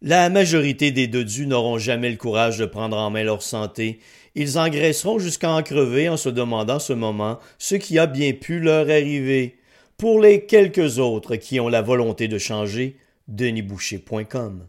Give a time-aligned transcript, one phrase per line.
[0.00, 3.98] La majorité des dodus n'auront jamais le courage de prendre en main leur santé.
[4.36, 8.60] Ils engraisseront jusqu'à en crever en se demandant ce moment ce qui a bien pu
[8.60, 9.58] leur arriver.
[9.96, 14.68] Pour les quelques autres qui ont la volonté de changer, denisboucher.com.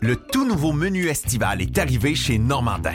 [0.00, 2.94] Le tout nouveau menu estival est arrivé chez Normandin.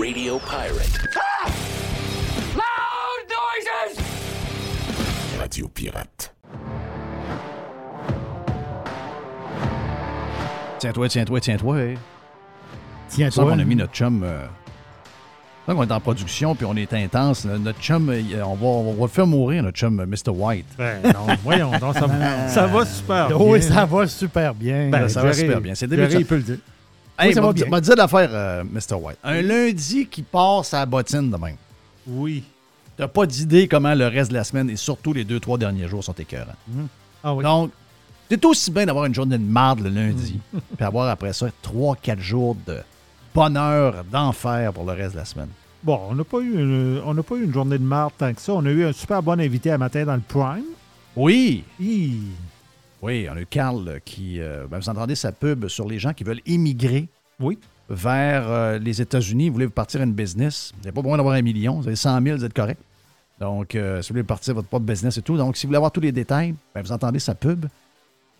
[0.00, 1.08] Radio Pirate.
[1.14, 1.50] Ah!
[2.56, 3.98] Loud noises!
[5.38, 6.32] Radio Pirate.
[10.78, 11.76] Tiens-toi, tiens-toi, tiens-toi.
[13.10, 13.44] Tiens-toi.
[13.44, 14.22] On a mis notre chum.
[14.24, 14.46] Euh...
[15.68, 17.44] On est en production puis on est intense.
[17.44, 20.30] Notre chum, euh, on va, on va le faire mourir, notre chum euh, Mr.
[20.30, 20.66] White.
[20.78, 23.36] Ben non, voyons donc, ça, va, ça va super bien.
[23.36, 24.88] Oui, ça va super bien.
[24.88, 25.74] Ben, ça va super bien.
[25.74, 26.58] C'est début il peut le dire.
[27.20, 27.66] Hey, ça va bien.
[27.66, 28.94] m'a dit l'affaire, euh, Mr.
[28.94, 29.18] White.
[29.22, 31.52] Un lundi qui passe à la bottine demain.
[32.06, 32.44] Oui.
[32.96, 35.86] T'as pas d'idée comment le reste de la semaine et surtout les deux, trois derniers
[35.86, 36.56] jours sont écœurants.
[36.68, 36.88] Mhm.
[37.22, 37.44] Ah oui.
[37.44, 37.72] Donc,
[38.30, 40.60] c'est aussi bien d'avoir une journée de marde le lundi, mhm.
[40.76, 42.78] puis avoir après ça trois, quatre jours de
[43.34, 45.48] bonheur, d'enfer pour le reste de la semaine.
[45.82, 48.40] Bon, on n'a pas, eu une, on pas eu une journée de marde tant que
[48.40, 48.52] ça.
[48.52, 50.64] On a eu un super bon invité à matin dans le Prime.
[51.16, 51.64] Oui.
[51.78, 52.20] Oui.
[53.02, 54.40] Oui, on a eu Carl euh, qui.
[54.40, 57.08] Euh, ben, vous entendez sa pub sur les gens qui veulent immigrer
[57.40, 57.58] oui.
[57.88, 59.48] vers euh, les États-Unis.
[59.48, 60.72] Vous voulez partir une business.
[60.74, 61.80] Vous n'avez pas besoin d'avoir un million.
[61.80, 62.80] Vous avez 100 000, vous êtes correct.
[63.40, 65.38] Donc, si vous voulez partir votre propre business et tout.
[65.38, 67.64] Donc, si vous voulez avoir tous les détails, ben, vous entendez sa pub.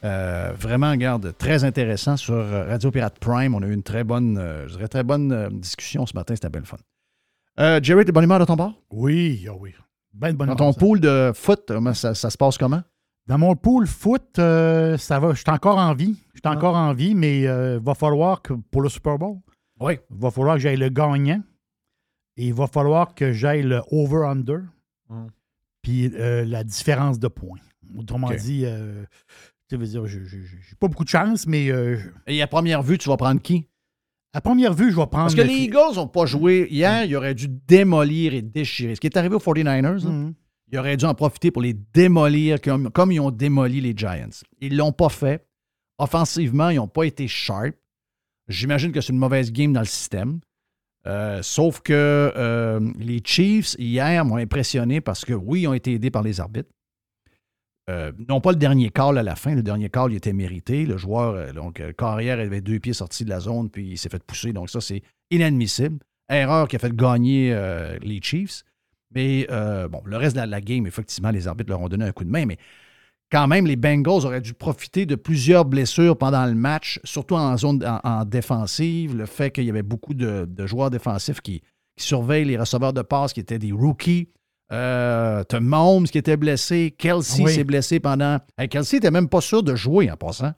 [0.02, 2.36] vraiment, regarde, très intéressant sur
[2.68, 3.54] Radio Pirate Prime.
[3.54, 6.34] On a eu une très bonne, je dirais, très bonne discussion ce matin.
[6.34, 6.76] C'était belle fun.
[7.82, 8.74] Jerry, t'es bonne humeur de ton bord?
[8.90, 9.72] Oui, oh oui.
[10.12, 12.82] Ben bonne Dans ton pool de foot, ça, ça se passe comment?
[13.26, 15.32] Dans mon pool foot, euh, ça va.
[15.34, 16.16] Je suis encore en vie.
[16.34, 16.52] Je suis ah.
[16.52, 19.38] encore en vie, mais il euh, va falloir que pour le Super Bowl,
[19.80, 19.98] oui.
[20.10, 21.42] il va falloir que j'aille le gagnant.
[22.36, 24.60] Et il va falloir que j'aille le over-under.
[25.10, 25.28] Hum.
[25.82, 27.58] Puis euh, la différence de points.
[27.98, 28.64] Autrement dit,
[29.68, 31.70] tu veux dire, j'ai pas beaucoup de chance, mais.
[32.26, 33.66] Et à première vue, tu vas prendre qui?
[34.32, 35.24] À première vue, je vais prendre.
[35.24, 38.94] Parce que les Eagles n'ont pas joué hier, ils auraient dû démolir et déchirer.
[38.94, 40.32] Ce qui est arrivé aux 49ers,
[40.72, 44.30] il aurait dû en profiter pour les démolir comme, ils ont démoli les Giants.
[44.60, 45.44] Ils ne l'ont pas fait.
[45.98, 47.74] Offensivement, ils n'ont pas été sharp.
[48.48, 50.40] J'imagine que c'est une mauvaise game dans le système.
[51.06, 51.92] Euh, sauf que
[52.36, 56.40] euh, les Chiefs, hier, m'ont impressionné parce que, oui, ils ont été aidés par les
[56.40, 56.70] arbitres.
[57.88, 59.54] Euh, non pas le dernier call à la fin.
[59.54, 60.86] Le dernier call, il était mérité.
[60.86, 64.22] Le joueur, donc, carrière avait deux pieds sortis de la zone, puis il s'est fait
[64.22, 64.52] pousser.
[64.52, 65.98] Donc, ça, c'est inadmissible.
[66.28, 67.52] Erreur qui a fait gagner
[68.00, 68.62] les Chiefs.
[69.14, 72.12] Mais euh, bon, le reste de la, game, effectivement, les arbitres leur ont donné un
[72.12, 72.46] coup de main.
[72.46, 72.58] Mais
[73.30, 77.56] quand même, les Bengals auraient dû profiter de plusieurs blessures pendant le match, surtout en
[77.56, 79.16] zone en, défensive.
[79.16, 81.62] Le fait qu'il y avait beaucoup de, joueurs défensifs qui,
[81.96, 84.30] surveillent les receveurs de passe qui étaient des rookies.
[84.72, 86.94] Euh, Tom Mahomes qui était blessé.
[86.96, 88.38] Kelsey s'est blessé pendant.
[88.70, 90.52] Kelsey n'était même pas sûr de jouer en passant.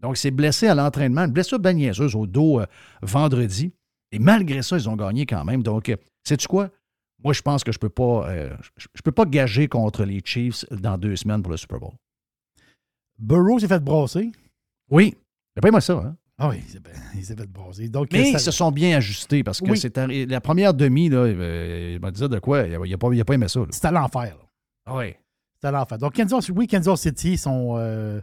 [0.00, 1.24] Donc, il s'est blessé à l'entraînement.
[1.24, 2.66] Une blessure bien niaiseuse au dos euh,
[3.00, 3.72] vendredi.
[4.10, 5.62] Et malgré ça, ils ont gagné quand même.
[5.62, 5.94] Donc,
[6.24, 6.70] sais-tu quoi?
[7.22, 10.20] Moi, je pense que je ne peux, pas, euh, je peux pas gager contre les
[10.24, 11.94] Chiefs dans deux semaines pour le Super Bowl.
[13.18, 14.30] Burrow s'est fait brasser.
[14.90, 15.16] Oui.
[15.54, 16.16] C'est pas moi ça, hein?
[16.40, 16.62] Ah oui,
[17.16, 17.88] il s'est fait brasser.
[17.88, 21.98] Donc, Mais ils se sont bien ajustés parce que c'était la première demi, là, il
[22.00, 22.62] m'a dit de quoi?
[22.62, 23.60] Il n'a pas, pas, aimé ça.
[23.70, 24.36] C'était à l'enfer.
[24.86, 25.14] Ah oui.
[25.54, 25.98] C'était à l'enfer.
[25.98, 28.20] Donc, Kansas, oui, Kansas City sont, euh,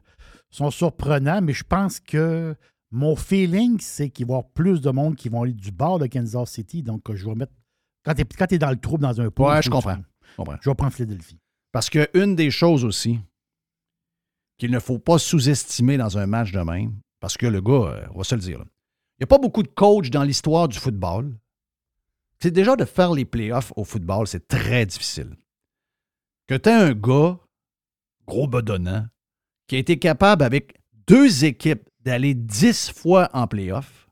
[0.50, 2.56] sont surprenants, mais je pense que
[2.89, 6.00] mon feeling, c'est qu'il va y avoir plus de monde qui vont aller du bord
[6.00, 6.83] de Kansas City.
[6.83, 7.51] Donc, je vais mettre.
[8.06, 9.56] Quand tu es, dans le trouble dans un point.
[9.56, 9.98] Ouais, je comprends.
[10.38, 11.40] Je vais prendre Philadelphie.
[11.72, 13.19] Parce qu'une des choses aussi
[14.57, 18.07] qu'il ne faut pas sous-estimer dans un match de même, parce que le gars, euh,
[18.13, 20.78] on va se le dire, il n'y a pas beaucoup de coachs dans l'histoire du
[20.78, 21.38] football.
[22.40, 25.36] C'est déjà de faire les playoffs au football, c'est très difficile.
[26.48, 27.38] Que tu un gars,
[28.28, 29.07] gros bedonnant,
[29.68, 34.10] qui a été capable avec deux équipes d'aller dix fois en playoff,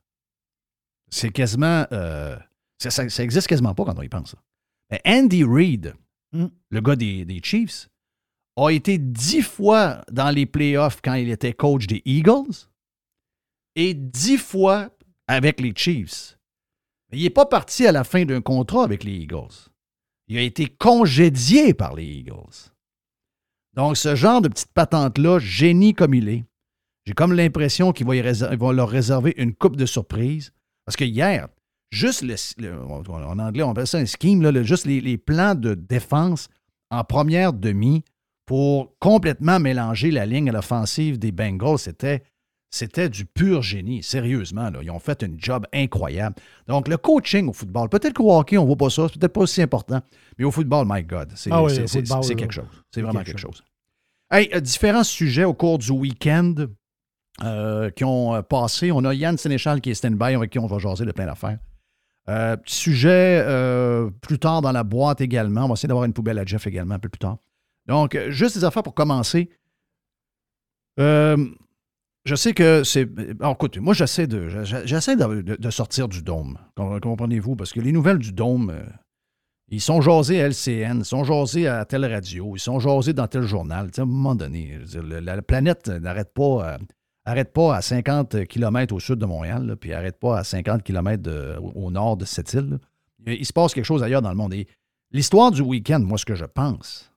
[1.10, 1.86] c'est quasiment.
[1.92, 2.38] Euh,
[2.89, 4.35] ça, ça, existe quasiment pas quand on y pense.
[4.91, 5.94] Mais Andy Reid,
[6.31, 6.47] hmm.
[6.69, 7.89] le gars des, des, Chiefs,
[8.56, 12.68] a été dix fois dans les playoffs quand il était coach des Eagles
[13.75, 14.89] et dix fois
[15.27, 16.38] avec les Chiefs.
[17.12, 19.71] Mais il n'est pas parti à la fin d'un contrat avec les Eagles.
[20.27, 22.71] Il a été congédié par les Eagles.
[23.74, 26.44] Donc, ce genre de petite patente-là, génie comme il est,
[27.06, 30.53] j'ai comme l'impression qu'il va, leur réserver une coupe de surprise.
[30.85, 31.50] Parce que hier,
[31.94, 36.50] juste le, en anglais, on appelle ça un scheme, juste les, plans de défense
[36.90, 38.04] en première demi
[38.45, 42.24] pour complètement mélanger la ligne à l'offensive des Bengals, c'était,
[42.72, 44.04] c'était du pur génie.
[44.04, 46.36] Sérieusement, là, ils ont fait un job incroyable.
[46.68, 49.34] Donc, le coaching au football, peut-être qu'au hockey, on ne voit pas ça, c'est peut-être
[49.34, 50.01] pas aussi important,
[50.38, 52.68] mais au football, my God, c'est, ah quelque chose.
[52.92, 53.63] C'est vraiment quelque, chose.
[54.30, 56.56] Hey, euh, différents sujets au cours du week-end.
[57.42, 58.92] Euh, qui ont euh, passé.
[58.92, 61.57] On a Yann Sénéchal qui est stand-by, avec qui on va jaser de plein d'affaires.
[62.29, 63.45] Euh, sujet
[64.21, 65.65] plus tard dans la boîte également.
[65.65, 67.37] On va essayer d'avoir une poubelle à Jeff également un peu plus tard.
[67.87, 69.49] Donc, juste des affaires pour commencer.
[70.97, 71.45] je
[72.35, 73.09] sais que c'est.
[73.51, 74.47] écoute, moi, j'essaie de,
[74.85, 76.57] j'essaie de, sortir du dôme.
[76.75, 77.55] Comprenez-vous?
[77.55, 78.73] Parce que les nouvelles du dôme,
[79.69, 83.27] ils sont jasés à LCN, ils sont jasés à telle radio, ils sont jasés dans
[83.27, 83.89] tel journal.
[83.97, 86.77] à un moment donné, la, planète n'arrête pas
[87.25, 91.59] arrête pas à 50 km au sud de Montréal, puis arrête pas à 50 km
[91.75, 92.79] au nord de cette île.
[93.25, 94.53] Il, se passe quelque chose ailleurs dans le monde.
[94.53, 94.67] Et
[95.11, 97.11] l'histoire du week-end, moi, ce que je pense,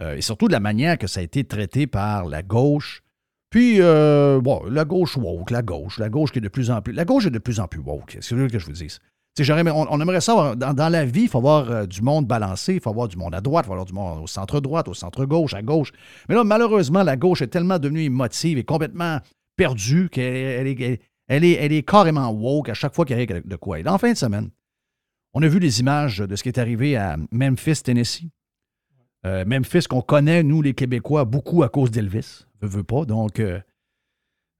[0.00, 3.02] euh, et surtout de la manière que ça a été traité par la gauche,
[3.50, 6.82] puis, euh, bon, la gauche woke, la gauche, la gauche qui est de plus en
[6.82, 6.92] plus.
[6.92, 8.96] La gauche est de plus en plus woke, c'est ce que je vous dis
[9.40, 12.90] on, aimerait ça, dans, la vie, il faut avoir euh, du monde balancé, il faut
[12.90, 15.62] avoir du monde à droite, il faut avoir du monde au centre-droite, au centre-gauche, à
[15.62, 15.92] gauche.
[16.28, 19.18] Mais là, malheureusement, la gauche est tellement devenue émotive et complètement
[19.56, 23.80] perdue qu'elle est, carrément woke à chaque fois qu'il y a de quoi.
[23.80, 24.50] Et en fin de semaine,
[25.34, 28.28] on a vu les images de ce qui est arrivé à Memphis, Tennessee.
[29.26, 32.46] Euh, Memphis qu'on connaît, nous, les Québécois, beaucoup à cause d'Elvis.
[32.62, 33.04] ne veut pas.
[33.04, 33.60] Donc, euh,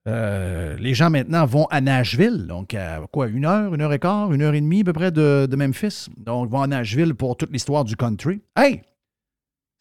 [0.07, 3.99] euh, les gens maintenant vont à Nashville, donc à quoi, une heure, une heure et
[3.99, 6.07] quart, une heure et demie à peu près de, Memphis.
[6.17, 8.41] Donc, ils vont à Nashville pour toute l'histoire du country.
[8.55, 8.81] Hey!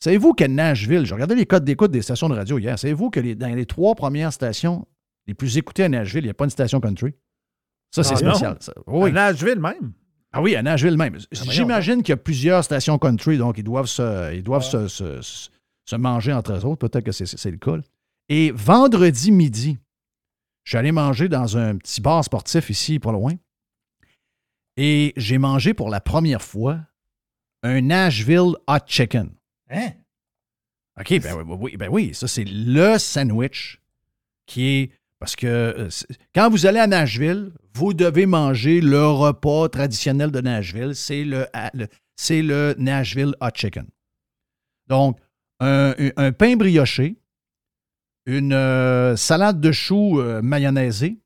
[0.00, 3.20] Savez-vous qu'à Nashville, j'ai regardé les codes d'écoute des stations de radio hier, savez-vous que
[3.34, 4.86] dans les trois premières stations
[5.26, 7.14] les plus écoutées à Nashville, il n'y a pas une station country?
[7.90, 8.58] Ça, c'est ah, spécial.
[8.86, 9.92] À Nashville même?
[10.32, 11.16] Ah oui, à Nashville même.
[11.16, 14.88] Ah, J'imagine qu'il y a plusieurs stations country, donc ils doivent se, ils doivent se,
[14.88, 16.86] se, manger entre eux autres.
[16.86, 17.78] Peut-être que c'est le cas.
[18.28, 19.78] Et vendredi midi,
[20.68, 23.32] je suis allé manger dans un petit bar sportif ici, pas loin.
[24.76, 26.80] Et j'ai mangé pour la première fois
[27.62, 29.30] un Nashville Hot Chicken.
[29.70, 29.92] Hein?
[31.00, 33.80] OK, ben oui, ben oui, ça c'est le sandwich
[34.44, 34.92] qui est.
[35.18, 35.88] Parce que euh,
[36.34, 40.94] quand vous allez à Nashville, vous devez manger le repas traditionnel de Nashville.
[40.94, 43.86] C'est le, Nashville Hot Chicken.
[44.86, 45.18] Donc,
[45.60, 47.16] un, un pain brioché,
[48.28, 51.18] une euh, salade de choux euh, mayonnaisée.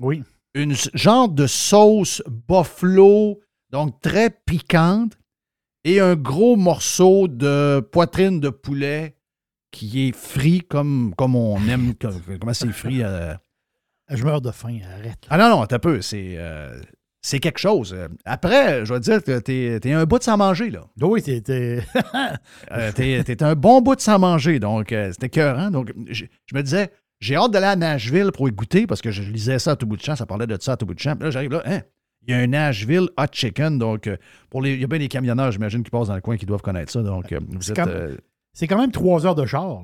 [0.00, 0.22] Oui.
[0.54, 5.18] Une genre de sauce buffalo, donc très piquante,
[5.84, 9.18] et un gros morceau de poitrine de poulet
[9.70, 11.92] qui est frit comme, comme on aime.
[12.40, 13.02] comment c'est frit?
[13.02, 13.34] Euh?
[14.08, 15.26] Je meurs de faim, arrête.
[15.28, 16.00] Ah non, non, t'as peu.
[16.00, 16.38] C'est.
[17.26, 17.96] C'est quelque chose.
[18.24, 20.84] Après, je vais te dire que t'es es un bout de sans manger, là.
[21.00, 21.20] Oui.
[22.72, 25.70] Euh, t'es t'es un bon bout de sans manger, donc euh, c'était cœur.
[25.70, 26.90] Donc, je, je me disais,
[27.20, 29.86] j'ai hâte d'aller à Nashville pour y goûter parce que je lisais ça à tout
[29.86, 31.14] bout de champ, ça parlait de ça à tout bout de champ.
[31.16, 31.80] Puis là, j'arrive là, hein,
[32.22, 34.16] il y a un Nashville Hot Chicken, donc euh,
[34.50, 36.46] pour les, il y a bien des camionneurs, j'imagine, qui passent dans le coin qui
[36.46, 37.02] doivent connaître ça.
[37.02, 37.40] Donc, euh,
[38.52, 39.82] C'est quand même trois heures de char.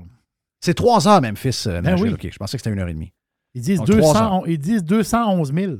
[0.60, 2.08] c'est trois heures, Memphis, euh, Nashville.
[2.08, 2.14] oui.
[2.14, 3.12] OK, je pensais que c'était une heure et demie.
[3.54, 5.72] Ils disent, Donc, trois 200, ils disent 211 000.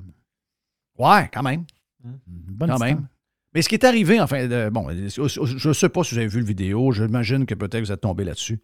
[0.99, 1.64] Ouais, quand même.
[2.04, 3.08] Une bonne Quand même.
[3.54, 6.26] Mais ce qui est arrivé, enfin, de- bon, je ne sais pas si vous avez
[6.28, 8.61] vu le vidéo, j'imagine que peut-être vous êtes tombé là-dessus.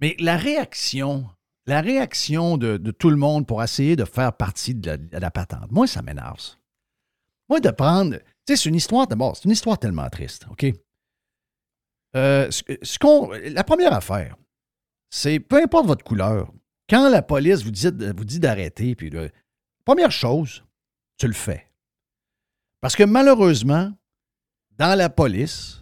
[0.00, 1.28] Mais la réaction,
[1.66, 5.16] la réaction de, de tout le monde pour essayer de faire partie de la, de
[5.18, 6.40] la patente, moi, ça m'énerve.
[7.48, 8.16] Moi, de prendre.
[8.16, 10.66] Tu sais, c'est une histoire, d'abord, c'est une histoire tellement triste, OK?
[12.16, 14.36] Euh, ce, ce qu'on, la première affaire,
[15.10, 16.52] c'est peu importe votre couleur,
[16.88, 19.28] quand la police vous dit, vous dit d'arrêter, puis là,
[19.84, 20.64] première chose,
[21.18, 21.66] tu le fais.
[22.80, 23.92] Parce que malheureusement,
[24.78, 25.80] dans la police,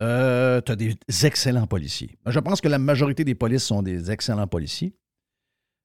[0.00, 2.18] tu as des excellents policiers.
[2.26, 4.94] Je pense que la majorité des polices sont des excellents policiers.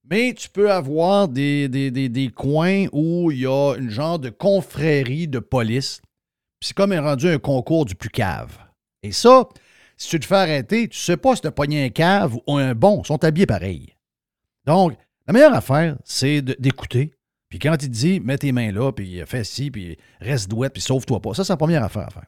[0.10, 5.40] Mais tu peux avoir des, coins où il y a une genre de confrérie de
[5.40, 6.02] police.
[6.62, 8.58] C'est comme rendu un concours du plus cave.
[9.04, 9.48] Et ça,
[9.96, 12.58] si tu te fais arrêter, tu sais pas si tu as pogné un cave ou
[12.58, 13.02] un bon.
[13.04, 13.96] Ils sont habillés pareil.
[14.66, 17.14] Donc, la meilleure affaire, c'est d'écouter.
[17.50, 20.82] Puis quand il dit, mets tes mains là, puis fais ci, puis reste douette, puis
[20.82, 21.34] sauve-toi pas.
[21.34, 22.28] Ça, c'est la première affaire à faire.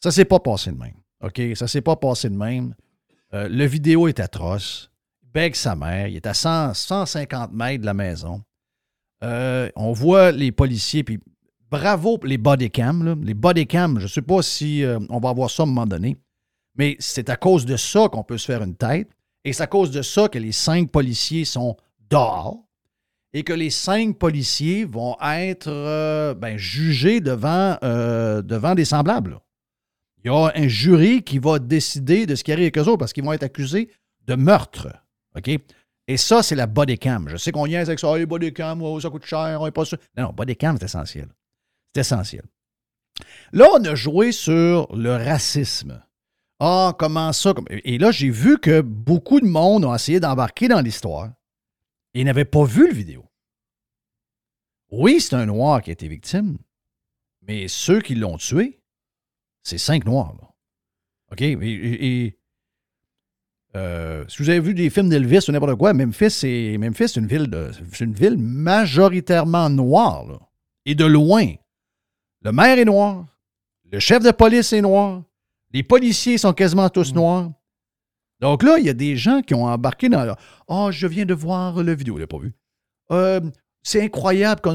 [0.00, 0.94] Ça s'est pas passé de même.
[1.22, 1.40] OK?
[1.54, 2.74] Ça s'est pas passé de même.
[3.34, 4.90] Euh, le vidéo est atroce.
[5.22, 6.08] Il bègue sa mère.
[6.08, 8.42] Il est à 100, 150 mètres de la maison.
[9.24, 11.20] Euh, on voit les policiers, puis
[11.70, 13.04] bravo les bodycams.
[13.04, 13.14] là.
[13.22, 15.86] Les bodycams, je ne sais pas si euh, on va avoir ça à un moment
[15.86, 16.16] donné,
[16.76, 19.08] mais c'est à cause de ça qu'on peut se faire une tête.
[19.44, 21.76] Et c'est à cause de ça que les cinq policiers sont
[22.10, 22.64] dehors
[23.34, 29.40] et que les cinq policiers vont être euh, ben, jugés devant, euh, devant des semblables.
[30.24, 32.98] Il y a un jury qui va décider de ce qui arrive avec eux autres
[32.98, 33.90] parce qu'ils vont être accusés
[34.26, 34.88] de meurtre.
[35.36, 35.50] OK?
[36.08, 37.28] Et ça, c'est la bodycam.
[37.28, 38.16] Je sais qu'on y est avec ça.
[38.16, 39.98] Les bodycam, oh, ça coûte cher, on n'est pas sûr.
[40.16, 41.28] Non, non, bodycam, c'est essentiel.
[41.94, 42.44] C'est essentiel.
[43.52, 46.02] Là, on a joué sur le racisme.
[46.60, 47.54] Ah, comment ça?
[47.70, 51.30] Et là, j'ai vu que beaucoup de monde ont essayé d'embarquer dans l'histoire
[52.14, 53.24] et n'avaient pas vu le vidéo.
[54.90, 56.58] Oui, c'est un noir qui a été victime,
[57.42, 58.80] mais ceux qui l'ont tué,
[59.62, 60.34] c'est cinq noirs.
[60.40, 60.48] là.
[61.32, 61.40] OK?
[61.40, 62.38] Et, et- et,
[63.74, 67.26] euh, si vous avez vu des films d'Elvis ou n'importe quoi, Memphis, c'est Memphis, une
[67.26, 70.26] ville de, une ville majoritairement noire.
[70.26, 70.38] là.
[70.84, 71.54] Et de loin.
[72.42, 73.26] Le maire est noir.
[73.90, 75.22] Le chef de police est noir.
[75.70, 77.50] Les policiers sont quasiment tous noirs.
[78.42, 80.36] Donc là, il y a des gens qui ont embarqué dans
[80.68, 82.52] Ah, je viens de voir le vidéo, il l'a pas vu?
[83.12, 83.40] Euh,
[83.84, 84.70] c'est incroyable que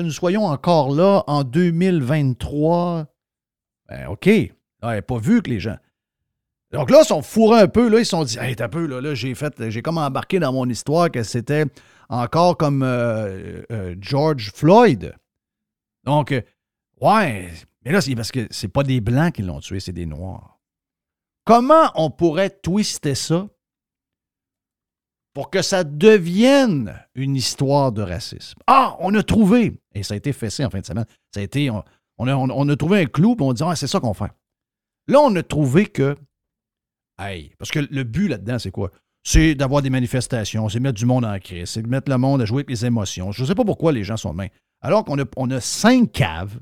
[0.00, 3.06] nous, soyons, encore là en 2023.
[3.88, 4.26] Ben, OK.
[4.26, 5.76] Il n'a pas vu que les gens.
[6.72, 7.88] Donc là, ils sont fourrés un peu.
[7.88, 10.38] Là, ils se sont dit Hey, t'as peu, là, là j'ai fait, j'ai comme embarqué
[10.38, 11.64] dans mon histoire que c'était
[12.08, 15.16] encore comme euh, euh, George Floyd.
[16.04, 16.32] Donc,
[17.00, 17.50] ouais.
[17.84, 20.57] Mais là, c'est parce que c'est pas des Blancs qui l'ont tué, c'est des Noirs.
[21.48, 23.48] Comment on pourrait twister ça
[25.32, 28.58] pour que ça devienne une histoire de racisme?
[28.66, 31.42] Ah, on a trouvé, et ça a été fessé en fin de semaine, ça a
[31.42, 34.30] été, on, a, trouvé un clou, puis on dit, ah, c'est ça qu'on fait.
[35.06, 36.18] Là, on a trouvé que,
[37.18, 38.90] hey, parce que le but là-dedans, c'est quoi?
[39.24, 42.44] C'est d'avoir des manifestations, c'est mettre du monde en crise, c'est mettre le monde à
[42.44, 43.32] jouer avec les émotions.
[43.32, 44.48] Je ne sais pas pourquoi les gens sont de main.
[44.82, 46.60] Alors qu'on a, on a cinq caves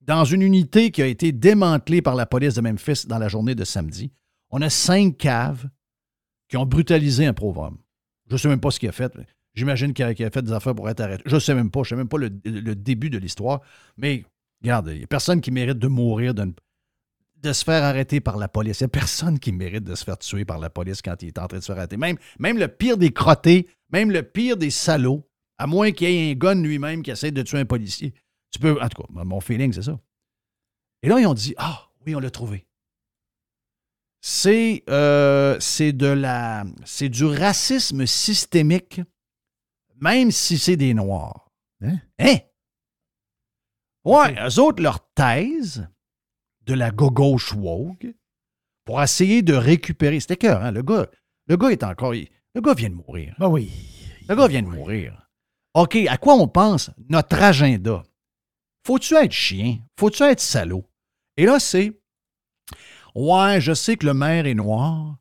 [0.00, 3.54] dans une unité qui a été démantelée par la police de Memphis dans la journée
[3.54, 4.12] de samedi.
[4.50, 5.68] On a cinq caves
[6.48, 7.78] qui ont brutalisé un pauvre homme.
[8.28, 9.12] Je ne sais même pas ce qu'il a fait.
[9.54, 11.22] J'imagine qu'il a, fait des affaires pour être arrêté.
[11.26, 11.82] Je ne sais même pas.
[11.82, 12.30] Je ne sais même pas le,
[12.74, 13.60] début de l'histoire.
[13.96, 14.24] Mais
[14.62, 16.52] regarde, il n'y a personne qui mérite de mourir, de,
[17.42, 18.80] de se faire arrêter par la police.
[18.80, 21.28] Il n'y a personne qui mérite de se faire tuer par la police quand il
[21.28, 21.96] est en train de se faire arrêter.
[21.96, 25.28] Même, même le pire des crottés, même le pire des salauds,
[25.58, 28.14] à moins qu'il y ait un gun lui-même qui essaie de tuer un policier.
[28.50, 29.98] Tu peux, en tout cas, mon feeling, c'est ça.
[31.02, 32.66] Et là, ils ont dit Ah, oui, on l'a trouvé.
[34.20, 36.64] C'est euh, c'est de la.
[36.84, 39.00] C'est du racisme systémique,
[40.00, 41.50] même si c'est des Noirs.
[41.82, 41.98] Hein?
[42.18, 42.36] Hein?
[44.04, 45.88] Ouais, eux autres, leur thèse
[46.62, 48.06] de la gauche woke
[48.84, 50.20] pour essayer de récupérer.
[50.20, 50.72] C'était cœur, hein?
[50.72, 51.06] Le gars,
[51.46, 52.12] le gars est encore.
[52.12, 53.34] le gars vient de mourir.
[53.38, 53.70] Ben oui.
[54.28, 55.28] Le gars vient de mourir.
[55.74, 56.90] OK, à quoi on pense?
[57.08, 58.02] Notre agenda.
[58.90, 59.78] Faut-tu être chien?
[59.98, 60.84] Faut-tu être salaud?
[61.36, 61.92] Et là, c'est
[63.14, 65.16] Ouais, je sais que le maire est noir.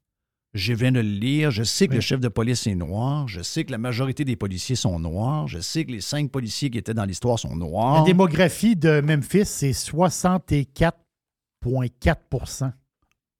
[0.55, 1.51] Je viens de le lire.
[1.51, 1.97] Je sais que Oui.
[1.97, 3.27] le chef de police est noir.
[3.27, 5.47] Je sais que la majorité des policiers sont noirs.
[5.47, 7.99] Je sais que les cinq policiers qui étaient dans l'histoire sont noirs.
[7.99, 12.71] La démographie de Memphis, c'est 64,4%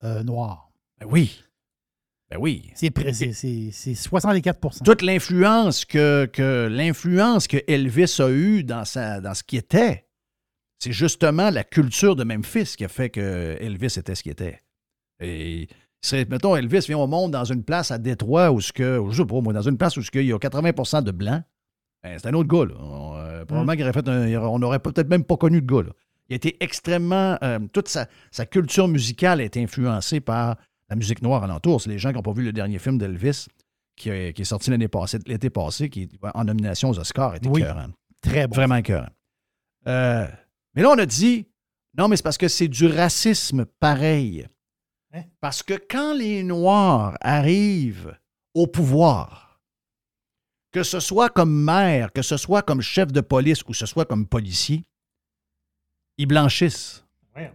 [0.04, 0.70] euh, noirs.
[1.00, 1.42] Ben oui.
[2.30, 2.70] Ben oui.
[2.76, 8.64] C'est pré- c'est- c'est- c'est 64% Toute l'influence que, que l'influence que Elvis a eue
[8.64, 10.06] dans, sa, dans ce qui était,
[10.80, 14.60] c'est justement la culture de Memphis qui a fait que Elvis était ce qu'il était.
[15.22, 15.68] Et
[16.30, 19.26] mettons, Elvis vient au monde dans une place à Détroit où ce que, je sais
[19.26, 21.44] pas, moi, dans une place où ce qu'il y a 80% de blancs.
[22.02, 22.80] Ben, c'est un autre gars, là.
[22.82, 25.84] On, euh, probablement qu'il aurait fait un- on n'aurait peut-être même pas connu le gars,
[25.84, 25.92] là.
[26.30, 27.38] Il a été extrêmement.
[27.44, 30.56] euh, toute sa, sa culture musicale a été influencée par
[30.90, 31.82] la musique noire alentour.
[31.82, 33.48] C'est les gens qui n'ont pas vu le dernier film d'Elvis
[33.98, 37.62] qui, est sorti l'année passée, l'été passé, qui est en nomination aux Oscars, était Oui.
[37.62, 37.88] écœurant.
[38.22, 38.56] Très bon.
[38.56, 39.10] Vraiment écœurant.
[39.88, 40.26] Euh,
[40.76, 41.46] mais là, on a dit,
[41.98, 44.48] non, mais c'est parce que c'est du racisme pareil.
[45.14, 45.24] Hein?
[45.42, 48.18] Parce que quand les Noirs arrivent
[48.54, 49.60] au pouvoir,
[50.72, 53.86] que ce soit comme maire, que ce soit comme chef de police ou que ce
[53.88, 54.84] soit comme policier,
[56.18, 57.04] ils blanchissent.
[57.36, 57.52] Ouais.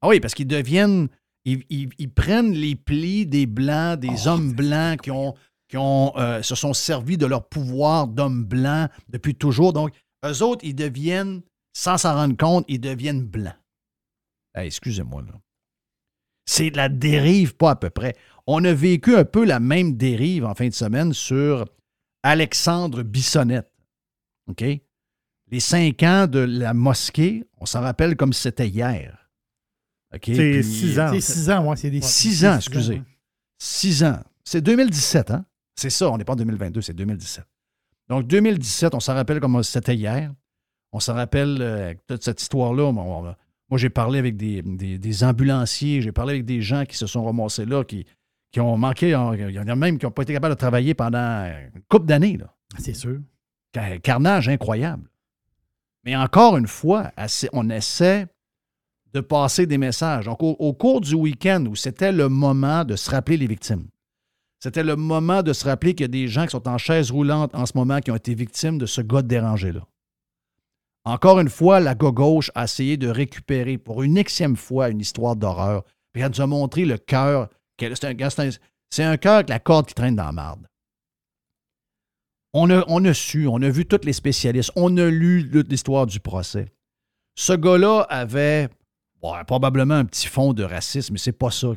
[0.00, 1.08] Ah oui, parce qu'ils deviennent.
[1.44, 5.34] Ils, ils- ils prennent les plis des Blancs, des Oh, hommes blancs qui, ont,
[5.68, 9.72] qui ont, euh, se sont servis de leur pouvoir d'hommes blancs depuis toujours.
[9.72, 9.92] Donc,
[10.24, 13.56] eux autres, ils deviennent, sans s'en rendre compte, ils deviennent blancs.
[14.54, 15.32] Hey, excusez-moi, là.
[16.44, 18.16] C'est de la dérive, pas à peu près.
[18.46, 21.64] On a vécu un peu la même dérive en fin de semaine sur
[22.22, 23.72] Alexandre Bissonnette.
[24.48, 24.64] OK?
[25.50, 29.30] Les cinq ans de la mosquée, on s'en rappelle comme c'était hier.
[30.14, 30.22] OK?
[30.26, 31.10] C'est Puis- six ans.
[31.12, 31.76] C'est 6 ans, moi.
[31.76, 33.02] C'est des Six c'est ans, six excusez.
[33.58, 34.20] Six ans.
[34.44, 35.46] C'est 2017, hein?
[35.76, 37.44] C'est ça, on n'est pas en 2022, c'est 2017.
[38.08, 40.32] Donc, 2017, on s'en rappelle comme c'était hier.
[40.92, 42.92] On s'en rappelle euh, toute cette histoire-là.
[42.92, 43.34] Moi,
[43.78, 47.24] j'ai parlé avec des, des- des ambulanciers, j'ai parlé avec des gens qui se sont
[47.24, 48.04] ramassés là, qui,
[48.50, 50.92] qui ont manqué, il y en a même qui n'ont pas été capables de travailler
[50.94, 52.38] pendant une couple d'années.
[52.78, 53.18] C'est sûr.
[53.72, 55.08] Car- Carnage incroyable.
[56.04, 57.10] Mais encore une fois,
[57.54, 58.26] on essaie
[59.14, 60.24] de passer des messages.
[60.26, 63.86] Donc, au, au cours du week-end où c'était le moment de se rappeler les victimes,
[64.58, 67.10] c'était le moment de se rappeler qu'il y a des gens qui sont en chaise
[67.10, 69.80] roulante en ce moment qui ont été victimes de ce gars dérangé-là.
[71.04, 75.34] Encore une fois, la gauche a essayé de récupérer pour une xème fois une histoire
[75.36, 75.82] d'horreur.
[76.12, 77.48] Puis elle nous a montré le cœur.
[77.80, 80.66] C'est un, un- un cœur avec la corde qui traîne dans la marde.
[82.54, 86.70] On a, su, on a vu tous les spécialistes, on a lu l'histoire du procès.
[87.34, 88.68] Ce gars-là avait
[89.46, 91.68] probablement un petit fond de racisme, mais c'est pas ça.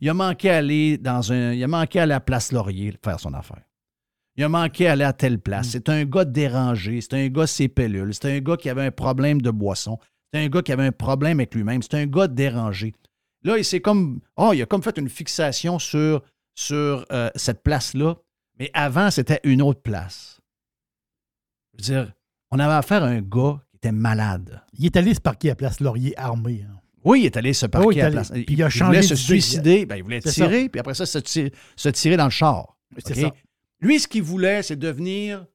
[0.00, 1.52] Il a manqué aller dans un.
[1.52, 3.62] Il a manqué à la place Laurier faire son affaire.
[4.40, 5.68] Il a manqué aller à telle place.
[5.68, 8.90] C'est un gars dérangé, c'est un gars ses pellules, c'est un gars qui avait un
[8.90, 9.98] problème de boisson,
[10.32, 12.94] c'est un gars qui avait un problème avec lui-même, c'est un gars dérangé.
[13.44, 14.20] Là, il s'est comme.
[14.38, 16.22] Oh, il a comme fait une fixation sur,
[16.54, 18.16] sur euh, cette place-là.
[18.58, 20.40] Mais avant, c'était une autre place.
[21.74, 22.12] Je veux dire,
[22.50, 24.62] on avait affaire à un gars qui était malade.
[24.78, 26.64] Il est allé se parquer à Place Laurier armé.
[26.66, 26.78] hein.
[27.04, 28.30] Oui, il est allé se parquer il à place.
[28.30, 31.18] puis il a changé voulait se suicider, ben, il voulait tirer, puis après ça, se
[31.18, 32.78] tirer, se tirer dans le char.
[33.04, 33.30] C'est ça.
[33.80, 35.46] Lui, ce qu'il voulait, c'est devenir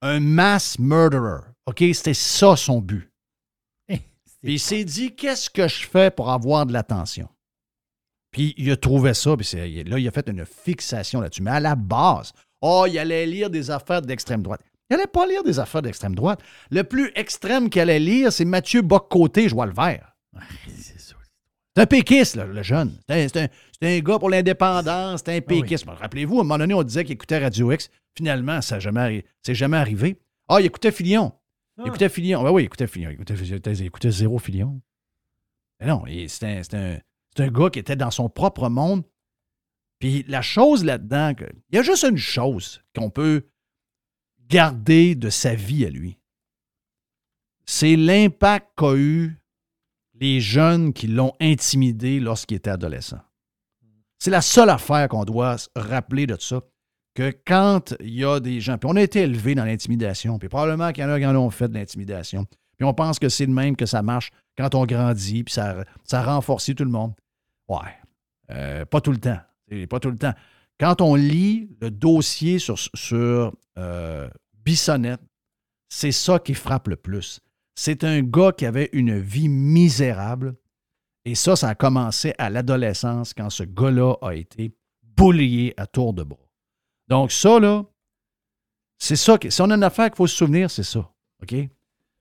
[0.00, 1.42] un mass murderer.
[1.66, 1.84] OK?
[1.92, 3.10] C'était ça son but.
[3.88, 3.98] Puis
[4.42, 7.28] il s'est dit, qu'est-ce que je fais pour avoir de l'attention?
[8.32, 9.46] Puis il a trouvé ça, puis
[9.84, 11.42] là, il a fait une fixation là-dessus.
[11.42, 14.62] Mais à la base, oh, il allait lire des affaires d'extrême droite.
[14.88, 16.40] Il n'allait pas lire des affaires d'extrême droite.
[16.70, 20.16] Le plus extrême qu'il allait lire, c'est Mathieu Bock-Côté, je vois le vert.
[21.74, 22.92] C'est un péquiste, là, le jeune.
[23.08, 23.48] C'est un,
[23.82, 25.60] c'est un- gars pour l'indépendance, c'est un Ah oui.
[25.62, 25.84] péquiste.
[25.86, 27.90] Rappelez-vous, à un moment donné, on disait qu'il écoutait Radio X.
[28.16, 30.18] Finalement, ça jamais, c'est jamais arrivé.
[30.48, 31.32] Ah, il écoutait Filion.
[31.78, 32.42] Il écoutait Filion.
[32.42, 33.10] Ben oui, il écoutait Filion.
[33.10, 34.80] Il écoutait, il écoutait- il écoutait zéro Filion.
[35.80, 36.98] Mais non, c'est un,
[37.38, 39.02] un- gars qui était dans son propre monde.
[39.98, 41.32] Puis la chose là-dedans,
[41.70, 43.46] il y a juste une chose qu'on peut
[44.48, 46.18] garder de sa vie à lui.
[47.64, 49.38] C'est l'impact qu'a eu
[50.14, 53.20] les jeunes qui l'ont intimidé lorsqu'il était adolescent.
[54.22, 56.60] C'est la seule affaire qu'on doit rappeler de ça,
[57.12, 60.48] que quand il y a des gens, puis on a été élevés dans l'intimidation, puis
[60.48, 62.46] probablement qu'il y en a qui en ont fait de l'intimidation,
[62.78, 65.84] puis on pense que c'est le même que ça marche quand on grandit, puis ça,
[66.04, 67.14] ça a renforcé tout le monde.
[67.66, 67.96] Ouais,
[68.52, 69.40] Euh, pas tout le temps.
[69.90, 70.34] Pas tout le temps.
[70.78, 74.28] Quand on lit le dossier sur, sur euh,
[74.64, 75.22] Bissonnette,
[75.88, 77.40] c'est ça qui frappe le plus.
[77.74, 80.54] C'est un gars qui avait une vie misérable.
[81.24, 86.12] Et ça, ça a commencé à l'adolescence quand ce gars-là a été boulié à tour
[86.12, 86.38] de bras.
[87.08, 87.84] Donc, ça, là,
[88.98, 89.36] c'est ça.
[89.48, 91.10] si on a une affaire qu'il faut se souvenir, c'est ça.
[91.42, 91.54] OK?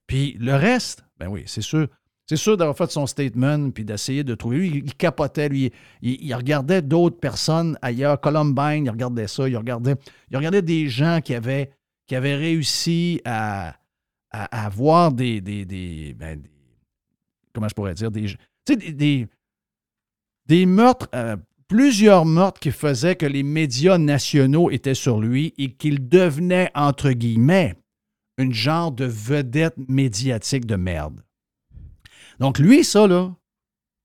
[0.07, 1.87] Puis le reste, ben oui, c'est sûr.
[2.27, 4.57] C'est sûr d'avoir fait son statement puis d'essayer de trouver.
[4.57, 5.71] Lui, il capotait, lui.
[6.01, 8.19] Il, regardait d'autres personnes ailleurs.
[8.21, 9.49] Columbine, il regardait ça.
[9.49, 11.71] Il regardait, des gens qui avaient,
[12.07, 13.75] qui avaient réussi à,
[14.31, 15.41] à, avoir des.
[15.41, 16.41] des, ben,
[17.53, 18.11] comment je pourrais dire?
[18.11, 18.27] Des,
[18.67, 19.27] des,
[20.45, 25.73] des meurtres, euh, plusieurs meurtres qui faisaient que les médias nationaux étaient sur lui et
[25.73, 27.75] qu'il devenait, entre guillemets,
[28.37, 31.23] une genre de vedette médiatique de merde.
[32.39, 33.33] Donc, lui, ça, là,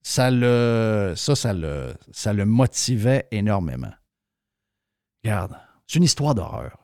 [0.02, 3.92] ça le, ça, ça le, ça le motivait énormément.
[5.24, 6.78] Regarde, c'est une histoire d'horreur.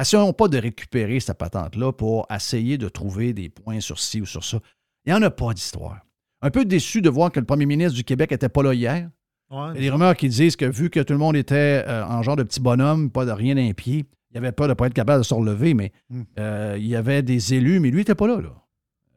[0.00, 4.26] Essayons pas de récupérer cette patente-là pour essayer de trouver des points sur ci ou
[4.26, 4.58] sur ça.
[5.04, 6.00] Il n'y en a pas d'histoire.
[6.42, 9.08] Un peu déçu de voir que le premier ministre du Québec n'était pas là hier.
[9.52, 12.04] Il y a des rumeurs qui disent que vu que tout le monde était euh,
[12.04, 14.74] en genre de petit bonhomme, pas de rien d'un pied, il avait peur de ne
[14.74, 16.22] pas être capable de se relever, mais hmm.
[16.38, 18.40] euh, il y avait des élus, mais lui n'était pas là.
[18.40, 18.54] là.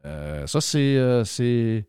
[0.05, 1.85] Euh, ça, c'est, c'est,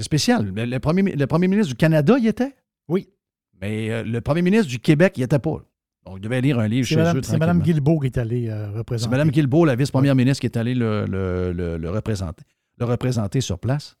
[0.00, 0.52] spécial.
[0.54, 2.54] Le, premier, le premier ministre du Canada, il était?
[2.88, 3.08] Oui.
[3.60, 5.64] Mais le premier ministre du Québec, il n'y était pas.
[6.04, 7.22] Donc, il devait lire un livre chez eux.
[7.22, 9.04] C'est Mme Guilbeault qui est allée représenter.
[9.04, 12.44] C'est Mme Guilbeault, la vice-première ministre, qui est allée le, le, représenter,
[12.78, 13.96] le représenter sur place.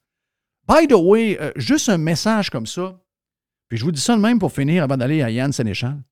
[0.68, 3.00] By the way, juste un message comme ça,
[3.68, 6.02] puis je vous dis ça de même pour finir avant d'aller à Yann Sénéchal.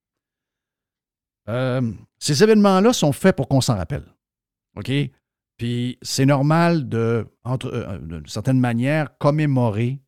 [2.18, 4.04] ces événements-là sont faits pour qu'on s'en rappelle.
[4.76, 4.90] OK?
[5.60, 10.00] Puis c'est normal de, entre, euh, d'une certaine manière, commémorer,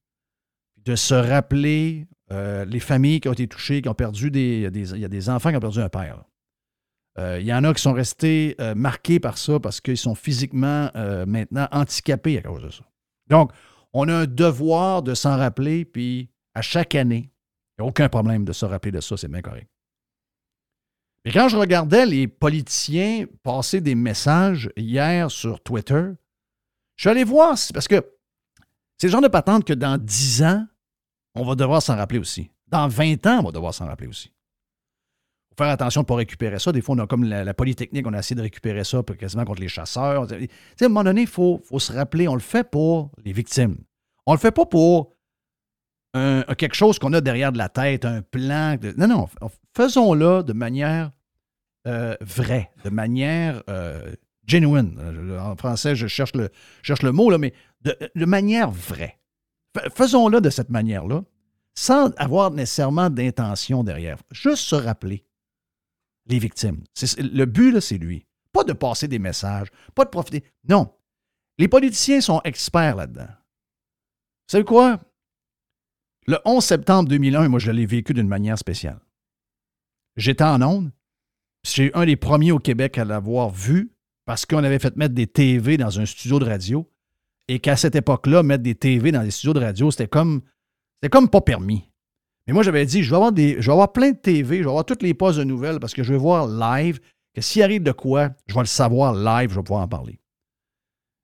[0.79, 4.67] de se rappeler euh, les familles qui ont été touchées, qui ont perdu des.
[4.75, 6.25] Il y a des, enfants qui ont perdu un père.
[7.19, 10.91] Euh, il y en a qui sont restés marqués par ça parce qu'ils sont physiquement
[11.27, 12.85] maintenant handicapés à cause de ça.
[13.29, 13.53] Donc,
[13.93, 17.31] on a un devoir de s'en rappeler, puis à chaque année,
[17.79, 19.69] il n'y a aucun problème de se rappeler de ça, c'est bien correct.
[21.25, 26.11] Et quand je regardais les politiciens passer des messages hier sur Twitter,
[26.97, 28.05] je suis allé voir, parce que
[28.99, 30.67] c'est le genre de patente que dans 10 ans,
[31.35, 32.51] on va devoir s'en rappeler aussi.
[32.67, 34.33] Dans 20 ans, on va devoir s'en rappeler aussi.
[35.57, 36.73] Faut faire attention de ne pas récupérer ça.
[36.73, 39.61] Des fois, on a comme la, Polytechnique, on a essayé de récupérer ça quasiment contre
[39.61, 40.25] les chasseurs.
[40.25, 43.77] à un moment donné, il faut, se rappeler, on le fait pour les victimes.
[44.27, 45.13] On le fait pas pour
[46.13, 48.77] quelque chose qu'on a derrière de la tête, un plan.
[48.97, 49.29] non, non,
[49.75, 51.11] faisons-le de manière
[51.89, 54.15] euh, vraie, de manière euh,
[54.47, 54.97] genuine.
[55.01, 56.51] Euh, en français, je cherche le,
[56.83, 59.19] cherche le mot, là, mais de, manière vraie.
[59.93, 61.25] Faisons-le de cette manière-là,
[61.75, 64.19] sans avoir nécessairement d'intention derrière.
[64.31, 65.25] Juste se rappeler
[66.27, 66.83] les victimes.
[67.19, 68.27] Le but, c'est lui.
[68.53, 70.45] Pas de passer des messages, pas de profiter.
[70.69, 70.93] Non.
[71.59, 73.29] Les politiciens sont experts là-dedans.
[73.29, 75.01] Vous savez quoi?
[76.27, 79.01] Le 11 septembre 2001, moi, je l'ai vécu d'une manière spéciale.
[80.17, 80.93] J'étais en onde.
[81.65, 83.93] J'ai un des premiers au Québec à l'avoir vu
[84.25, 86.89] parce qu'on avait fait mettre des TV dans un studio de radio
[87.49, 90.43] et qu'à cette époque-là, mettre des TV dans des studios de radio, c'était comme,
[90.97, 91.92] c'était comme pas permis.
[92.47, 94.69] Mais moi, j'avais dit, je vais, avoir je vais avoir plein de TV, je vais
[94.69, 96.99] avoir toutes les postes de nouvelles parce que je vais voir live
[97.35, 100.19] que s'il arrive de quoi, je vais le savoir live, je vais pouvoir en parler.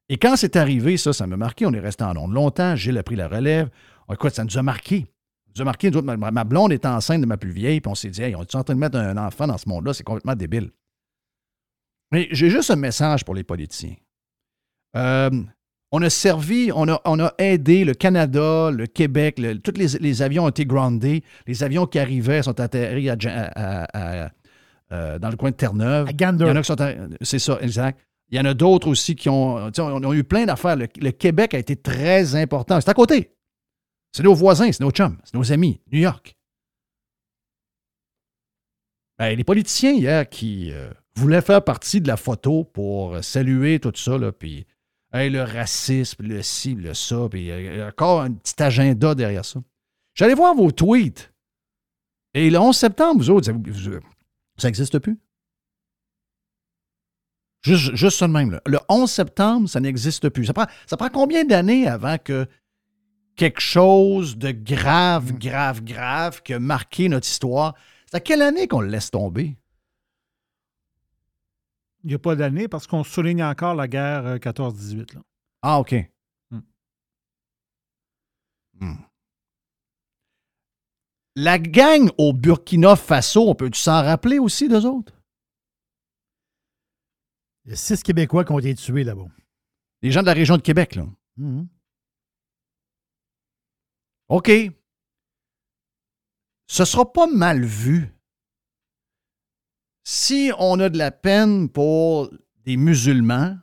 [0.09, 1.66] Et quand c'est arrivé, ça, ça m'a marqué.
[1.66, 2.76] On est resté en ondes longtemps.
[2.76, 3.68] Gilles a pris la relève.
[4.09, 5.07] Oh, écoute, ça nous a marqué.
[5.48, 5.90] Ça nous a marqué.
[5.90, 8.54] ma, blonde était enceinte de ma plus vieille, puis on s'est dit, hey, on est
[8.54, 9.92] en train de mettre un enfant dans ce monde-là?
[9.92, 10.70] C'est complètement débile.
[12.11, 13.96] Mais j'ai juste un message pour les politiciens.
[14.96, 15.31] Euh,
[15.90, 20.44] on a servi, on a, on a, aidé le Canada, le Québec, tous les, avions
[20.44, 21.22] ont été groundés.
[21.46, 24.31] Les avions qui arrivaient sont atterris à,
[24.92, 26.09] euh, dans le coin de Terre-Neuve.
[26.09, 26.53] À Gander.
[27.22, 28.01] C'est ça, exact.
[28.31, 30.77] Il y en a d'autres aussi qui ont, on a eu plein d'affaires.
[30.77, 32.79] Le, Québec a été très important.
[32.81, 33.35] C'est à côté.
[34.12, 35.81] C'est nos voisins, c'est nos chums, c'est nos amis.
[35.90, 36.35] New York.
[39.18, 43.92] Ben, les politiciens hier qui euh, voulaient faire partie de la photo pour saluer tout
[43.94, 44.66] ça, là, puis
[45.12, 49.44] le racisme, le ci, le ça, puis il y a encore un petit agenda derrière
[49.44, 49.61] ça.
[50.14, 51.33] J'allais voir vos tweets.
[52.35, 53.47] Et le 11 septembre, vous autres,
[54.57, 55.18] ça n'existe plus?
[57.62, 58.53] Juste, juste ça de même.
[58.53, 58.62] Là.
[58.66, 60.47] Le 11 septembre, ça n'existe plus.
[60.47, 62.47] Ça prend, ça prend combien d'années avant que
[63.37, 67.75] quelque chose de grave, grave, grave qui a marqué notre histoire,
[68.07, 69.57] c'est à quelle année qu'on le laisse tomber?
[72.04, 75.16] Il n'y a pas d'année parce qu'on souligne encore la guerre 14-18.
[75.16, 75.20] Euh,
[75.62, 75.94] ah, OK.
[76.50, 76.61] Mm.
[78.80, 78.96] Mm.
[81.37, 85.12] La gang au Burkina Faso, on peut-tu s'en rappeler aussi d'eux autres?
[87.64, 89.26] Il y a six Québécois qui ont été tués là-bas.
[90.02, 91.06] Les gens de la région de Québec, là.
[91.38, 91.66] Mm-hmm.
[94.28, 94.50] OK.
[96.66, 98.17] Ce sera pas mal vu
[100.11, 102.31] si on a de la peine pour
[102.64, 103.59] des musulmans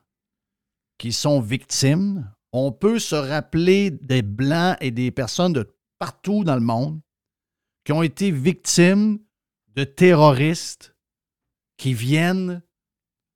[1.00, 6.54] qui sont victimes, on peut se rappeler des Blancs et des personnes de partout dans
[6.54, 7.02] le monde
[7.84, 9.18] qui ont été victimes
[9.74, 10.96] de terroristes
[11.78, 12.62] qui viennent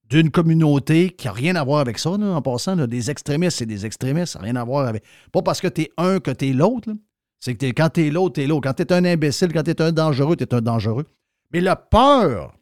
[0.03, 3.87] d'une communauté qui n'a rien à voir avec ça, en passant, des extrémistes, c'est des
[3.87, 5.03] extrémistes, ça n'a rien à voir avec.
[5.31, 6.91] Pas parce que tu es un que tu es l'autre.
[7.39, 8.67] C'est que quand tu es l'autre, tu es l'autre.
[8.67, 11.07] Quand tu es un imbécile, quand tu es un dangereux, tu es un dangereux.
[11.51, 12.58] Mais la peur.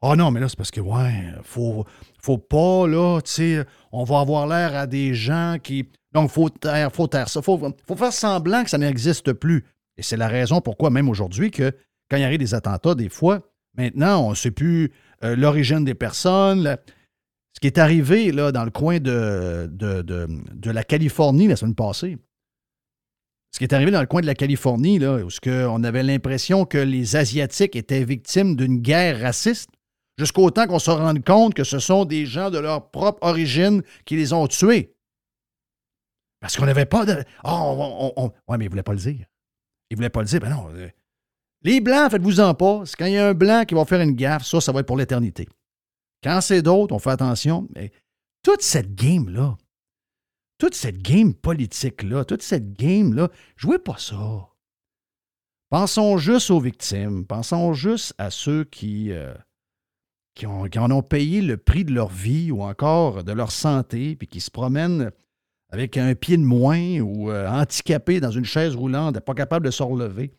[0.00, 1.84] Oh non, mais là, c'est parce que, ouais, faut,
[2.22, 5.88] faut pas, là, tu sais, on va avoir l'air à des gens qui.
[6.12, 7.42] Donc, faut taire, faut taire ça.
[7.42, 9.64] Faut, faut faire semblant que ça n'existe plus.
[9.96, 11.72] Et c'est la raison pourquoi, même aujourd'hui, que
[12.08, 13.40] quand il y a des attentats, des fois,
[13.76, 14.92] maintenant, on ne sait plus
[15.24, 16.78] euh, l'origine des personnes.
[17.54, 21.74] Ce qui est arrivé là, dans le coin de, de, de, la Californie la semaine
[21.74, 22.16] passée,
[23.52, 26.66] ce qui est arrivé dans le coin de la Californie, là, où on avait l'impression
[26.66, 29.70] que les Asiatiques étaient victimes d'une guerre raciste,
[30.18, 33.82] jusqu'au temps qu'on se rende compte que ce sont des gens de leur propre origine
[34.04, 34.94] qui les ont tués.
[36.40, 37.24] Parce qu'on n'avait pas de.
[37.44, 39.26] Oh, on, ouais, mais ils ne voulaient pas le dire.
[39.90, 40.40] Ils ne voulaient pas le dire.
[40.40, 40.68] Ben non.
[40.74, 40.88] Euh,
[41.62, 42.84] les Blancs, faites-vous-en pas.
[42.96, 44.86] Quand il y a un Blanc qui va faire une gaffe, ça, ça va être
[44.86, 45.48] pour l'éternité.
[46.22, 47.68] Quand c'est d'autres, on fait attention.
[47.74, 47.90] Mais
[48.42, 49.56] toute cette game-là,
[50.58, 54.48] toute cette game politique-là, toute cette game-là, jouez pas ça.
[55.70, 57.26] Pensons juste aux victimes.
[57.26, 59.34] Pensons juste à ceux qui, euh,
[60.38, 64.28] qui, en ont payé le prix de leur vie ou encore de leur santé, puis
[64.28, 65.10] qui se promènent
[65.70, 69.70] avec un pied de moins ou euh, handicapés dans une chaise roulante, pas capable de
[69.70, 70.32] se relever.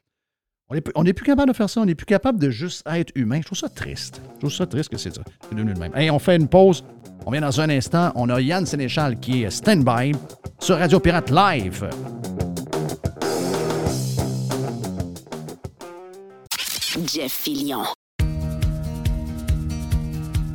[0.95, 1.81] On n'est plus capable de faire ça.
[1.81, 3.39] On n'est plus capable de juste être humain.
[3.41, 4.21] Je trouve ça triste.
[4.35, 5.23] Je trouve ça triste que c'est ça.
[5.41, 5.95] C'est devenu le même.
[5.95, 6.85] Hey, on fait une pause.
[7.25, 8.11] On vient dans un instant.
[8.13, 10.11] On a Yann Sénéchal qui est stand-by
[10.59, 11.89] sur Radio Pirate Live.
[17.07, 17.83] Jeff Fillion.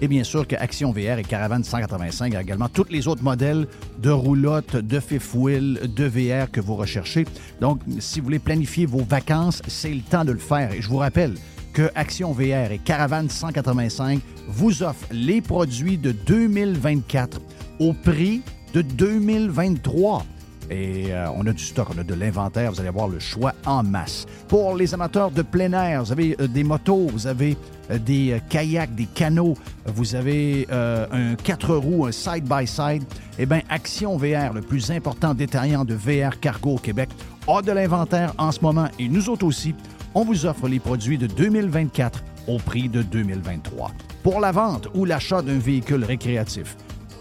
[0.00, 3.66] Et bien sûr que Action VR et Caravane 185 a également tous les autres modèles
[3.98, 7.24] de roulotte, de fifth wheel, de VR que vous recherchez.
[7.60, 10.72] Donc, si vous voulez planifier vos vacances, c'est le temps de le faire.
[10.72, 11.34] Et je vous rappelle
[11.72, 17.40] que Action VR et Caravane 185 vous offrent les produits de 2024
[17.78, 18.42] au prix
[18.74, 20.24] de 2023.
[20.70, 22.72] Et euh, on a du stock, on a de l'inventaire.
[22.72, 24.26] Vous allez avoir le choix en masse.
[24.48, 27.56] Pour les amateurs de plein air, vous avez euh, des motos, vous avez
[27.90, 29.54] des kayaks, des canots,
[29.86, 33.04] vous avez un 4 roues, un side-by-side.
[33.38, 37.08] Eh bien, Action VR, le plus important détaillant de VR cargo au Québec,
[37.48, 38.88] a de l'inventaire en ce moment.
[38.98, 39.74] Et nous autres aussi,
[40.14, 43.90] on vous offre les produits de 2024 au prix de 2023.
[44.22, 46.76] Pour la vente ou l'achat d'un véhicule récréatif,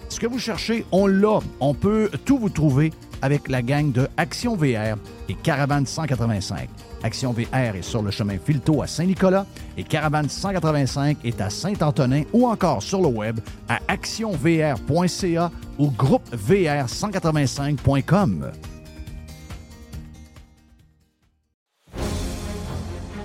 [0.10, 1.40] ce que vous cherchez, on l'a.
[1.60, 4.98] On peut tout vous trouver avec la gang de Action VR
[5.30, 6.68] et Caravane 185.
[7.04, 9.46] Action VR est sur le chemin Filto à Saint-Nicolas
[9.78, 18.52] et Caravane 185 est à Saint-Antonin ou encore sur le web à actionvr.ca ou groupevr185.com.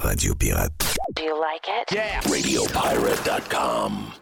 [0.00, 0.72] Radio Pirate.
[1.14, 1.88] Do you like it?
[2.30, 4.12] RadioPirate.com.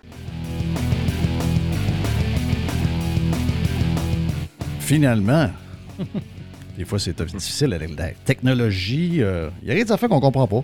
[4.81, 5.51] Finalement,
[6.79, 9.23] des fois c'est difficile avec la technologie.
[9.23, 10.63] euh, Il y a des affaires qu'on comprend pas.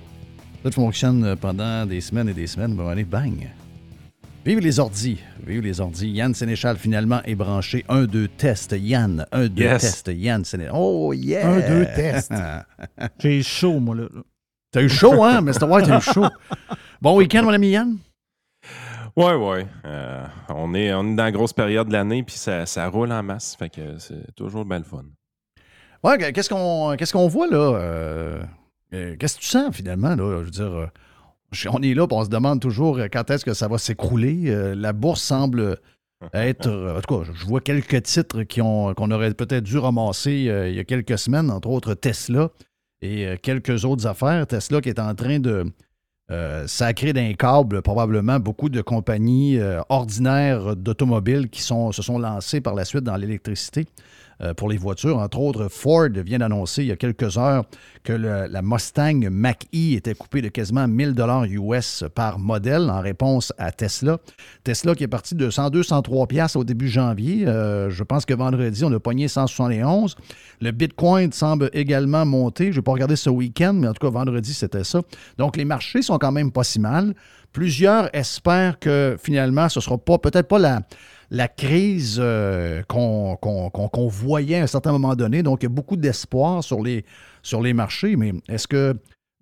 [0.64, 3.48] Ça fonctionne pendant des semaines et des semaines, mais allez, bang.
[4.46, 5.18] Vive les ordis.
[5.44, 6.08] Vive les ordis.
[6.10, 7.84] Yann Sénéchal finalement est branché.
[7.88, 8.74] Un, deux, test.
[8.78, 9.80] Yann, un, deux, Yes.
[9.82, 10.10] test.
[10.14, 10.72] Yann Sénéchal.
[10.76, 11.48] Oh, yeah!
[11.48, 12.32] Un, deux, test.
[13.20, 14.04] J'ai chaud, moi, là.
[14.72, 15.42] T'as eu chaud, hein?
[15.42, 15.64] Mr.
[15.64, 16.26] White, t'as eu chaud.
[17.02, 17.98] Bon week-end, mon ami Yann?
[19.14, 19.66] Ouais, ouais.
[19.84, 23.12] Euh, on, est, on est dans la grosse période de l'année, puis ça, ça roule
[23.12, 23.54] en masse.
[23.54, 25.04] Fait que c'est toujours bien le fun.
[26.02, 27.76] Ouais, qu'est-ce qu'on qu'est-ce qu'on voit là?
[27.76, 28.42] Euh,
[28.94, 30.16] euh, qu'est-ce que tu sens finalement?
[30.16, 30.38] Là?
[30.40, 30.88] Je veux dire,
[31.70, 34.44] on est là, puis on se demande toujours quand est-ce que ça va s'écrouler?
[34.46, 35.76] Euh, la bourse semble
[36.32, 36.70] être.
[36.70, 40.74] en tout cas, je vois quelques titres qui ont qu'on aurait peut-être dû ramasser il
[40.74, 42.48] y a quelques semaines, entre autres Tesla
[43.02, 44.46] et euh, quelques autres affaires.
[44.46, 45.66] Tesla qui est en train de
[46.30, 52.60] euh, sacrer d'un câble probablement beaucoup de compagnies euh, ordinaires d'automobiles qui se sont lancées
[52.60, 53.86] par la suite dans l'électricité
[54.56, 55.18] pour les voitures.
[55.18, 57.64] Entre autres, Ford vient d'annoncer il y a quelques heures
[58.02, 63.52] que la Mustang Mach-E était coupée de quasiment 1000 dollars US par modèle en réponse
[63.58, 64.18] à Tesla.
[64.64, 67.46] Tesla qui est parti de 102, 103 piastres au début janvier.
[67.46, 70.16] Euh, je pense que vendredi, on a pogné 171.
[70.60, 72.72] Le Bitcoin semble également monter.
[72.72, 75.00] Je n'ai pas regardé ce week-end, mais en tout cas, vendredi, c'était ça.
[75.38, 77.14] Donc, les marchés sont quand même pas si mal.
[77.52, 80.80] Plusieurs espèrent que finalement, ce ne sera pas, peut-être pas la,
[81.32, 85.42] la crise euh, qu'on voyait à un certain moment donné.
[85.42, 88.16] Donc, il y a beaucoup d'espoir sur les, marchés.
[88.16, 88.94] Mais est-ce que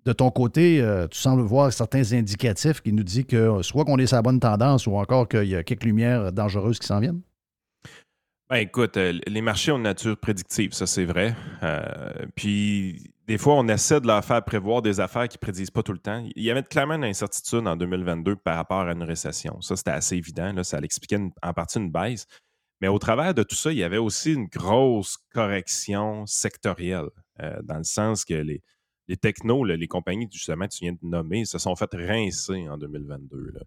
[0.05, 3.97] de ton côté, euh, tu sembles voir certains indicatifs qui nous disent que soit qu'on
[3.97, 7.01] est sur la bonne tendance ou encore qu'il y a quelques lumières dangereuses qui s'en
[7.01, 7.21] viennent?
[8.49, 11.35] Ben écoute, euh, les marchés ont une nature prédictive, ça c'est vrai.
[12.35, 15.83] Puis des fois, on essaie de leur faire prévoir des affaires qui ne prédisent pas
[15.83, 16.21] tout le temps.
[16.35, 19.61] Il y avait clairement une incertitude en 2022 par rapport à une récession.
[19.61, 20.61] Ça, c'était assez évident.
[20.63, 22.27] Ça l'expliquait en partie une baisse.
[22.81, 27.07] Mais au travers de tout ça, il y avait aussi une grosse correction sectorielle,
[27.39, 28.61] euh, dans le sens que les,
[29.15, 33.51] technos, les compagnies justement que tu viens de nommer, se sont fait rincer en 2022.
[33.53, 33.61] là.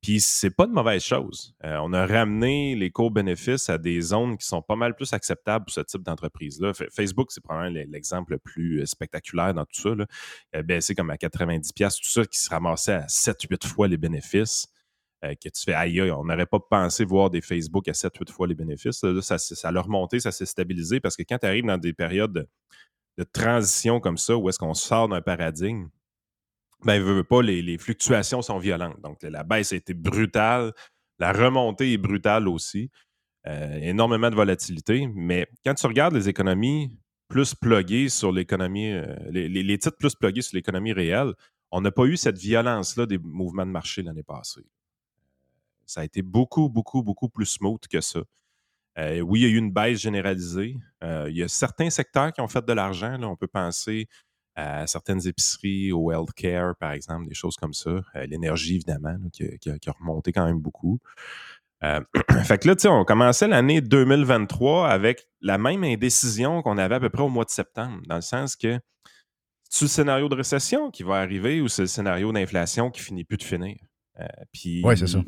[0.00, 1.54] Puis c'est pas de mauvaise chose.
[1.64, 5.64] Euh, on a ramené les co-bénéfices à des zones qui sont pas mal plus acceptables
[5.64, 6.72] pour ce type d'entreprise-là.
[6.72, 9.94] Fa- Facebook, c'est probablement l'exemple le plus euh, spectaculaire dans tout ça.
[9.96, 10.06] Là.
[10.54, 13.88] Il a baissé comme à 90$, piastres, tout ça qui se ramassait à 7-8 fois
[13.88, 14.68] les bénéfices.
[15.24, 18.46] euh, que tu fais aïe, on n'aurait pas pensé voir des Facebook à 7-8 fois
[18.46, 19.02] les bénéfices.
[19.02, 22.32] Là, ça, l'a remonté, ça s'est stabilisé parce que quand tu arrives dans des périodes
[22.32, 22.46] de,
[23.18, 25.88] de transition comme ça, où est-ce qu'on sort d'un paradigme,
[26.84, 29.00] ben, veut, pas, les, les fluctuations sont violentes.
[29.02, 30.72] Donc, la baisse a été brutale,
[31.18, 32.90] la remontée est brutale aussi.
[33.46, 35.08] Euh, énormément de volatilité.
[35.14, 36.90] Mais quand tu regardes les économies
[37.28, 41.32] plus pluguées sur l'économie, euh, les, les- les titres plus plugués sur l'économie réelle,
[41.70, 44.66] on n'a pas eu cette violence-là des mouvements de marché l'année passée.
[45.86, 48.20] Ça a été beaucoup, beaucoup, beaucoup plus smooth que ça.
[48.98, 50.76] Euh, oui, il y a eu une baisse généralisée.
[51.02, 53.22] Il y a certains secteurs qui ont fait de l'argent.
[53.22, 54.08] On peut penser
[54.58, 57.90] à certaines épiceries, au healthcare, par exemple, des choses comme ça.
[57.90, 60.98] Euh, L'énergie, évidemment, là, qui, a- qui a, qui a remonté quand même beaucoup.
[61.84, 62.00] Euh,
[62.44, 66.96] fait que là, tu sais, on commençait l'année 2023 avec la même indécision qu'on avait
[66.96, 68.80] à peu près au mois de septembre, dans le sens que
[69.70, 73.22] c'est le scénario de récession qui va arriver ou c'est le scénario d'inflation qui finit
[73.24, 73.76] plus de finir?
[74.18, 75.18] Euh, puis c'est ça.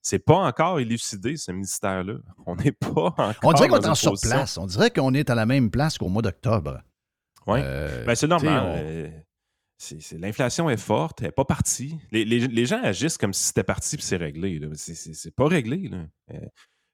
[0.00, 2.16] C'est pas encore élucidé, ce mystère-là.
[2.46, 3.34] On n'est pas encore.
[3.42, 4.58] On dirait qu'on est en surplace.
[4.58, 6.82] On dirait qu'on est à la même place qu'au mois d'octobre.
[7.46, 7.60] Ouais.
[7.62, 8.62] Euh, Ben, c'est normal.
[8.64, 9.10] on- euh,
[9.76, 11.98] c'est- L'inflation est forte, elle n'est pas partie.
[12.10, 14.60] Les, les- les gens agissent comme si c'était parti puis c'est réglé.
[14.74, 15.88] C'est- C'est c'est pas réglé.
[15.88, 16.06] là.
[16.32, 16.38] Euh,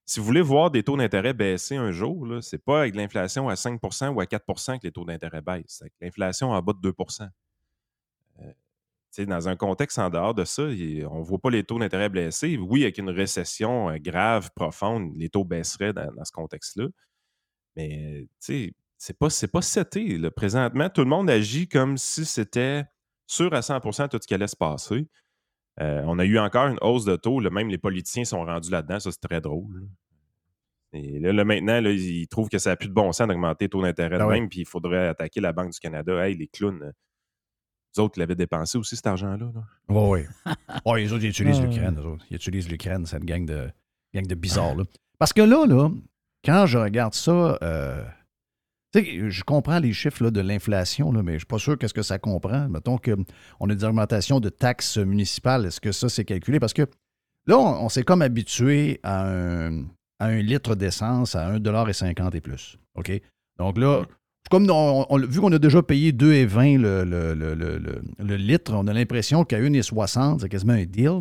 [0.05, 3.49] si vous voulez voir des taux d'intérêt baisser un jour, là, c'est pas avec l'inflation
[3.49, 5.65] à 5% ou à 4% que les taux d'intérêt baissent.
[5.69, 6.93] C'est avec l'inflation en bas de 2
[8.41, 11.79] Euh, dans un contexte en dehors de ça, il- on ne voit pas les taux
[11.79, 12.57] d'intérêt baisser.
[12.57, 16.87] Oui, avec une récession grave, profonde, les taux baisseraient dans, dans ce contexte-là.
[17.77, 20.19] Mais tu sais, c'est pas, c'est pas seté.
[20.19, 20.31] là.
[20.31, 22.85] Présentement, tout le monde agit comme si c'était
[23.27, 25.09] sûr à 100% tout ce qui allait se passer.
[25.81, 27.41] Euh, on a eu encore une hausse de taux.
[27.41, 29.01] là, même les politiciens sont rendus là-dedans.
[29.01, 29.89] Ça, c'est très drôle.
[30.93, 33.65] Et là, là, maintenant, là, ils trouvent que ça n'a plus de bon sens d'augmenter
[33.67, 34.41] les taux d'intérêt de Ah ouais.
[34.41, 36.27] même, puis il faudrait attaquer la Banque du Canada.
[36.27, 36.91] Hey, les clowns, euh,
[37.97, 39.51] les autres l'avaient dépensé aussi, cet argent-là.
[39.55, 39.63] là.
[39.89, 40.53] Oui, oui.
[40.85, 41.67] Oui, les autres, ils utilisent Ah.
[41.67, 41.99] l'Ukraine.
[42.29, 43.71] Ils utilisent l'Ukraine, cette gang de,
[44.13, 44.75] gang de bizarres.
[44.77, 44.85] Là.
[45.19, 45.89] Parce que là, là,
[46.45, 48.05] quand je regarde ça, euh,
[48.95, 52.19] je comprends les chiffres de l'inflation, mais je ne suis pas sûr qu'est-ce que ça
[52.19, 52.69] comprend.
[52.69, 55.67] Mettons qu'on a des augmentations de taxes municipales.
[55.67, 56.59] Est-ce que ça, c'est calculé?
[56.59, 56.87] Parce que
[57.47, 62.79] là, on, s'est comme habitué à un, litre d'essence à 1,50$ et plus.
[62.97, 63.13] OK?
[63.59, 64.03] Donc là,
[64.53, 67.35] vu qu'on a déjà payé 2,20 le, le,
[68.19, 71.21] le, litre, on a l'impression qu'à 1,60, c'est quasiment un deal.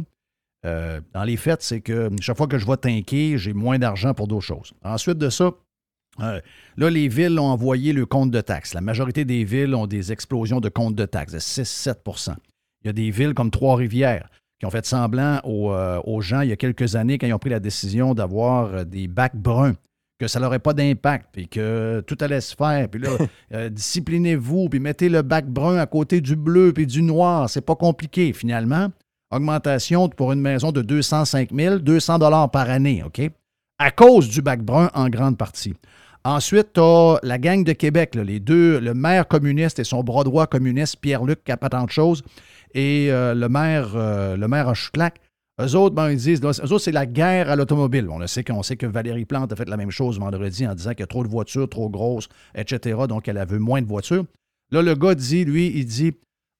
[0.65, 4.13] Euh, dans les faits, c'est que chaque fois que je vais tanker, j'ai moins d'argent
[4.13, 4.73] pour d'autres choses.
[4.83, 5.51] Ensuite de ça,
[6.21, 6.39] euh,
[6.77, 8.73] là, les villes ont envoyé le compte de taxes.
[8.73, 12.35] La majorité des villes ont des explosions de compte de taxes de 6-7%
[12.83, 16.41] Il y a des villes comme Trois-Rivières qui ont fait semblant aux, euh, aux gens
[16.41, 19.35] il y a quelques années quand ils ont pris la décision d'avoir euh, des bacs
[19.35, 19.75] bruns,
[20.19, 22.89] que ça n'aurait pas d'impact, puis que tout allait se faire.
[22.89, 23.09] Puis là,
[23.53, 27.49] euh, disciplinez-vous, puis mettez le bac brun à côté du bleu puis du noir.
[27.49, 28.89] C'est pas compliqué, finalement.
[29.31, 33.21] Augmentation pour une maison de 205 000, 200 dollars par année, OK?
[33.77, 35.73] À cause du bac brun en grande partie.
[36.25, 40.23] Ensuite, tu as la gang de Québec, les deux, le maire communiste et son bras
[40.23, 42.23] droit communiste, Pierre-Luc, qui a pas tant de choses,
[42.73, 45.21] et euh, le maire, euh, le maire en chouclac.
[45.61, 48.07] Eux autres, ben, ils disent, autres, c'est la guerre à l'automobile.
[48.09, 50.91] On sait qu'on sait que Valérie Plante a fait la même chose vendredi en disant
[50.91, 52.97] qu'il y a trop de voitures, trop grosses, etc.
[53.09, 54.23] Donc, elle a moins de voitures.
[54.71, 56.13] Là, le gars dit, lui, il dit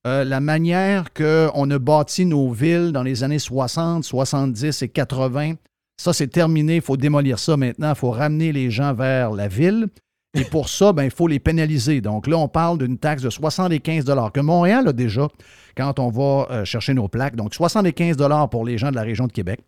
[0.08, 5.54] euh, la manière qu'on a bâti nos villes dans les années 60, 70 et 80,
[6.00, 6.76] ça, c'est terminé.
[6.78, 7.90] Il faut démolir ça maintenant.
[7.90, 9.88] Il faut ramener les gens vers la ville.
[10.36, 12.02] Et pour ça, ben, il faut les pénaliser.
[12.02, 15.28] Donc là, on parle d'une taxe de 75 que Montréal a déjà
[15.76, 17.36] quand on va euh, chercher nos plaques.
[17.36, 18.16] Donc 75
[18.52, 19.60] pour les gens de la région de Québec.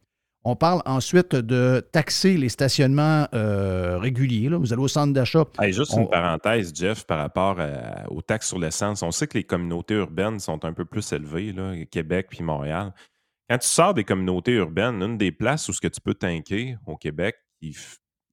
[0.43, 4.49] On parle ensuite de taxer les stationnements euh, réguliers.
[4.49, 4.57] là.
[4.57, 5.43] Vous allez au centre d'achat.
[5.59, 9.03] Hey, juste On- une parenthèse, Jeff, par rapport à- aux taxes sur l'essence.
[9.03, 12.91] On sait que les communautés urbaines sont un peu plus élevées, là, Québec puis Montréal.
[13.51, 16.77] Quand tu sors des communautés urbaines, une des places où ce que tu peux tanker
[16.85, 17.73] au Québec, qui ne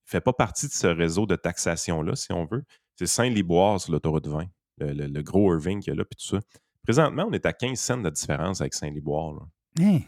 [0.04, 2.62] fait pas partie de ce réseau de taxation-là, si on veut,
[2.94, 4.44] c'est Saint-Liboire sur l'autoroute 20,
[4.78, 6.40] le, le- le gros Irving qu'il y a là, puis tout ça.
[6.84, 9.32] Présentement, on est à 15 cents de différence avec Saint-Liboire.
[9.34, 9.40] là.
[9.80, 9.98] Hein?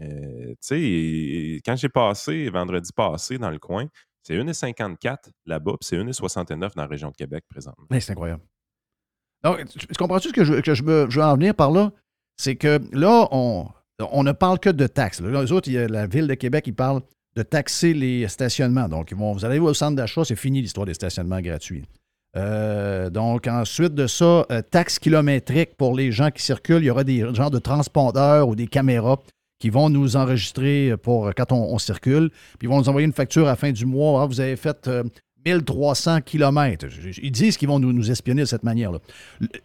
[0.00, 3.86] Euh, tu sais, quand j'ai passé, vendredi passé, dans le coin,
[4.22, 5.16] c'est 1,54
[5.46, 7.86] là-bas, puis c'est 1,69 dans la région de Québec présentement.
[7.98, 8.44] C'est incroyable.
[9.42, 11.72] Donc, tu, tu comprends-tu ce que je, que je, me- je veux en venir par
[11.72, 11.90] là?
[12.36, 13.68] C'est que là, on,
[14.00, 15.20] on ne parle que de taxes.
[15.20, 17.02] Là, les autres, il y a la Ville de Québec, ils parlent
[17.36, 18.88] de taxer les stationnements.
[18.88, 21.84] Donc, vous allez au centre d'achat, c'est fini l'histoire des stationnements gratuits.
[22.36, 26.82] Euh, donc, ensuite de ça, euh, taxe kilométrique pour les gens qui circulent.
[26.82, 29.18] Il y aura des genres de transpondeurs ou des caméras
[29.58, 32.30] qui vont nous enregistrer pour quand on, circule.
[32.58, 34.22] Puis ils vont nous envoyer une facture à la fin du mois.
[34.22, 35.02] Ah, vous avez fait euh,
[35.46, 36.86] 1300 kilomètres.
[37.22, 38.98] Ils disent qu'ils vont nous, espionner de cette manière-là.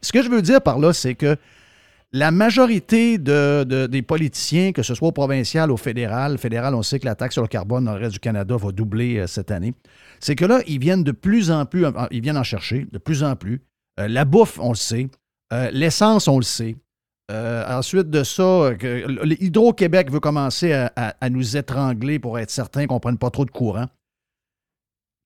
[0.01, 1.35] Ce que je veux dire par là, c'est que
[2.13, 6.75] la majorité de- de- des politiciens, que ce soit au provincial ou au fédéral, fédéral,
[6.75, 9.17] on sait que la taxe sur le carbone dans le reste du Canada va doubler
[9.19, 9.73] euh, cette année,
[10.19, 13.23] c'est que là, ils viennent de plus en plus, ils viennent en chercher de plus
[13.23, 13.61] en plus.
[13.99, 15.07] Euh, la bouffe, on le sait.
[15.53, 16.75] Euh, L'essence, on le sait.
[17.33, 18.71] Ensuite de ça,
[19.39, 23.51] Hydro-Québec veut commencer à nous étrangler pour être certain qu'on ne prenne pas trop de
[23.51, 23.85] courant.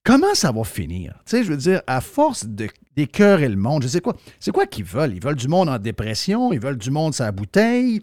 [0.06, 1.20] Comment ça va finir?
[1.26, 4.16] Tu sais, je veux dire, à force d'écœurer le monde, je sais quoi.
[4.40, 5.16] C'est quoi qu'ils veulent?
[5.16, 8.02] Ils veulent du monde en dépression, ils veulent du monde sa bouteille.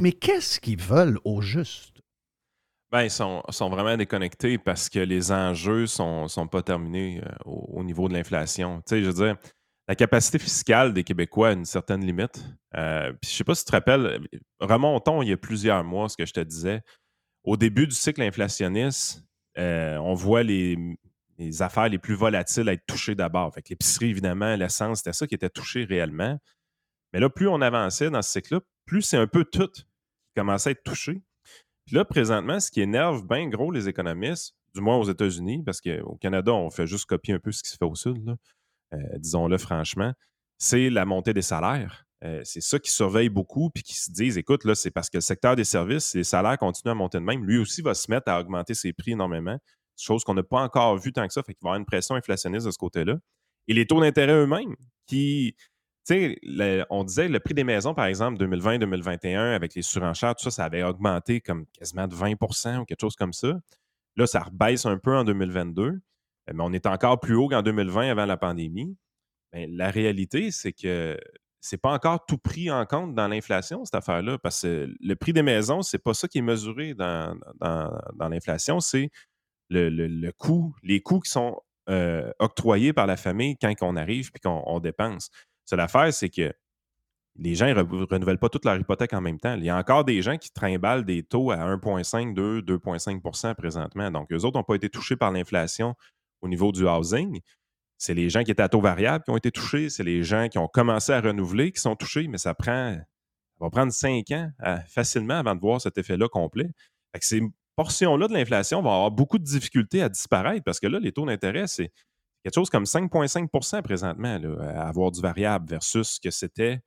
[0.00, 2.00] Mais qu'est-ce qu'ils veulent au juste?
[2.90, 7.28] Ben, ils sont, sont vraiment déconnectés parce que les enjeux sont, sont pas terminés euh,
[7.44, 8.78] au, au niveau de l'inflation.
[8.78, 9.36] Tu sais, je veux dire,
[9.86, 12.42] la capacité fiscale des Québécois a une certaine limite.
[12.74, 14.20] Euh, puis je sais pas si tu te rappelles,
[14.60, 16.80] remontons il y a plusieurs mois ce que je te disais.
[17.44, 19.22] Au début du cycle inflationniste,
[19.58, 20.78] euh, on voit les,
[21.38, 23.54] les affaires les plus volatiles être touchées d'abord.
[23.54, 26.38] Fait que l'épicerie, évidemment, l'essence, c'était ça qui était touché réellement.
[27.12, 29.84] Mais là, plus on avançait dans ce cycle-là, plus c'est un peu tout qui
[30.36, 31.22] commençait à être touché.
[31.86, 35.80] Puis là, présentement, ce qui énerve bien gros les économistes, du moins aux États-Unis, parce
[35.80, 38.36] qu'au Canada, on fait juste copier un peu ce qui se fait au Sud,
[38.92, 40.12] euh, disons-le franchement,
[40.58, 42.04] c'est la montée des salaires.
[42.24, 45.18] Euh, c'est ça qui surveille beaucoup, puis qui se disent, écoute, là, c'est parce que
[45.18, 47.44] le secteur des services, les salaires continuent à monter de même.
[47.44, 49.58] Lui aussi va se mettre à augmenter ses prix énormément,
[50.04, 51.86] chose qu'on n'a pas encore vu tant que ça, fait qu'il va y avoir une
[51.86, 53.16] pression inflationniste de ce côté-là.
[53.68, 54.74] Et les taux d'intérêt eux-mêmes,
[55.06, 55.54] qui,
[56.06, 60.44] tu sais, on disait le prix des maisons, par exemple, 2020-2021, avec les surenchères, tout
[60.44, 63.58] ça, ça avait augmenté comme quasiment de 20% ou quelque chose comme ça.
[64.16, 66.00] Là, ça rebaisse un peu en 2022, euh,
[66.52, 68.96] mais on est encore plus haut qu'en 2020 avant la pandémie.
[69.52, 71.18] La réalité, c'est que
[71.60, 75.32] c'est pas encore tout pris en compte dans l'inflation, cette affaire-là, parce que le prix
[75.32, 77.34] des maisons, c'est pas ça qui est mesuré dans
[78.18, 79.10] l'inflation, c'est
[79.70, 83.96] le, le- le coût, les coûts qui sont euh, octroyés par la famille quand on
[83.96, 85.30] arrive puis qu'on on dépense.
[85.64, 86.52] C'est l'affaire, c'est que
[87.36, 89.54] les gens ne renouvellent pas toute leur hypothèque en même temps.
[89.54, 94.10] Il y a encore des gens qui trimballent des taux à 1,5, 2, 2,5% présentement.
[94.10, 95.94] Donc, eux autres n'ont pas été touchés par l'inflation
[96.40, 97.40] au niveau du housing.
[97.96, 99.88] C'est les gens qui étaient à taux variable qui ont été touchés.
[99.88, 103.64] C'est les gens qui ont commencé à renouveler qui sont touchés, mais ça prend ça
[103.64, 104.50] va prendre cinq ans
[104.88, 106.70] facilement avant de voir cet effet-là complet.
[107.12, 107.18] Fait
[107.78, 111.24] portions-là de l'inflation vont avoir beaucoup de difficultés à disparaître parce que là, les taux
[111.24, 111.92] d'intérêt, c'est
[112.42, 116.80] quelque chose comme 5,5% présentement à avoir du variable versus ce que c'était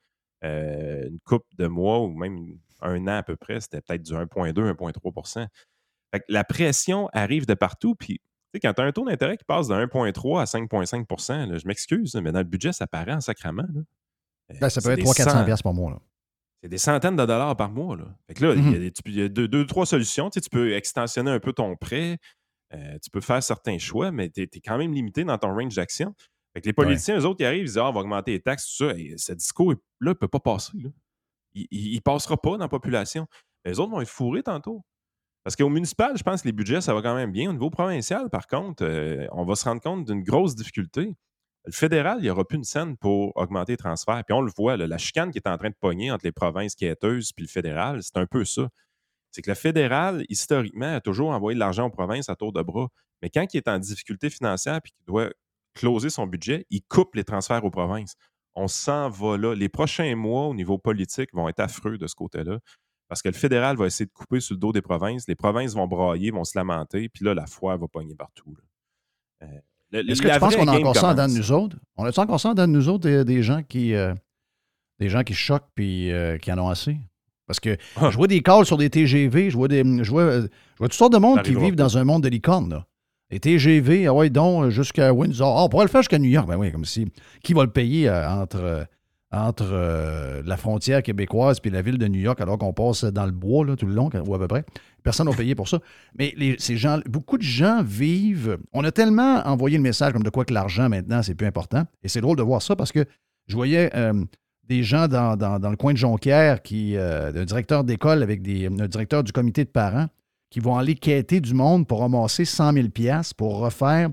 [0.43, 4.11] euh, une coupe de mois ou même un an à peu près, c'était peut-être du
[4.11, 5.47] 1,2, 1,3%
[6.27, 7.95] La pression arrive de partout.
[7.95, 8.19] Puis,
[8.61, 12.33] quand tu as un taux d'intérêt qui passe de 1,3 à 5,5% je m'excuse, mais
[12.33, 13.67] dans le budget, ça paraît en sacrament.
[14.59, 16.01] Ben, ça peut être 300-400 par mois.
[16.61, 17.97] C'est des centaines de dollars par mois.
[17.97, 18.05] Là.
[18.27, 18.63] Fait là, il
[19.15, 20.29] y a, mmh deux, trois solutions.
[20.29, 22.17] Tu, peux extensionner un peu ton prêt.
[22.73, 25.75] Euh, tu peux faire certains choix, mais tu es, quand même limité dans ton range
[25.75, 26.13] d'action.
[26.53, 28.75] Fait les politiciens, eux autres, ils arrivent, ils disent ah, on va augmenter les taxes,
[28.77, 28.97] tout ça.
[28.97, 30.73] Et ce discours-là ne peut pas passer.
[31.53, 33.27] Il ne passera pas dans la population.
[33.65, 34.83] Les autres vont être fourrés tantôt.
[35.43, 37.49] Parce qu'au municipal, je pense que les budgets, ça va quand même bien.
[37.49, 41.15] Au niveau provincial, par contre, euh, on va se rendre compte d'une grosse difficulté.
[41.65, 44.23] Le fédéral, il n'y aura plus une scène pour augmenter les transferts.
[44.25, 46.75] Puis on le voit, la chicane qui est en train de pogner entre les provinces
[46.75, 48.69] quêteuses puis le fédéral, c'est un peu ça.
[49.31, 52.61] C'est que le fédéral, historiquement, a toujours envoyé de l'argent aux provinces à tour de
[52.61, 52.89] bras.
[53.21, 55.29] Mais quand il est en difficulté financière puis qu'il doit
[55.73, 58.15] closer son budget, il coupe les transferts aux provinces.
[58.55, 59.53] On s'en va là.
[59.55, 62.59] Les prochains mois, au niveau politique, vont être affreux de ce côté-là.
[63.07, 65.27] Parce que le fédéral va essayer de couper sur le dos des provinces.
[65.27, 68.55] Les provinces vont brailler, vont se lamenter, puis là, la foi va pogner partout.
[69.43, 69.47] Euh,
[69.93, 71.77] est-ce que tu penses qu'on a encore ça en dedans de nous autres?
[71.97, 74.13] On a encore ça en dedans de nous autres, des, gens qui euh,
[74.99, 76.97] des gens qui choquent puis euh, qui en ont assez?
[77.47, 78.09] Parce que ah.
[78.09, 80.87] je vois des calls sur des TGV, je vois, des, je vois, euh, je vois
[80.87, 82.83] toutes sortes de monde qui vivent dans un monde de licorne.
[83.29, 85.57] Les TGV, ah ouais, donc jusqu'à Windsor.
[85.57, 86.47] Ah, on pourrait le faire jusqu'à New York.
[86.47, 87.07] Ben oui, comme si.
[87.43, 88.85] Qui va le payer entre
[89.31, 93.25] entre euh, la frontière québécoise et la ville de New York, alors qu'on passe dans
[93.25, 94.65] le bois là, tout le long, ou à peu près.
[95.03, 95.79] Personne n'a payé pour ça.
[96.17, 98.57] Mais ces gens, beaucoup de gens vivent.
[98.73, 101.85] On a tellement envoyé le message comme de quoi que l'argent maintenant, c'est plus important.
[102.03, 103.05] Et c'est drôle de voir ça parce que
[103.47, 104.13] je voyais euh,
[104.67, 105.35] des gens dans,
[105.69, 109.69] le coin de Jonquière, qui, euh, un directeur d'école avec un directeur du comité de
[109.69, 110.07] parents,
[110.49, 112.87] qui vont aller quêter du monde pour ramasser 100 000
[113.37, 114.09] pour refaire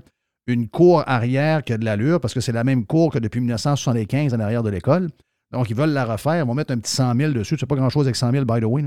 [0.49, 3.39] une cour arrière qui a de l'allure, parce que c'est la même cour que depuis
[3.39, 5.09] 1975 en arrière de l'école.
[5.51, 6.43] Donc, ils veulent la refaire.
[6.43, 7.57] Ils vont mettre un petit 100 000 dessus.
[7.59, 8.83] C'est pas grand-chose avec 100 000, by the way.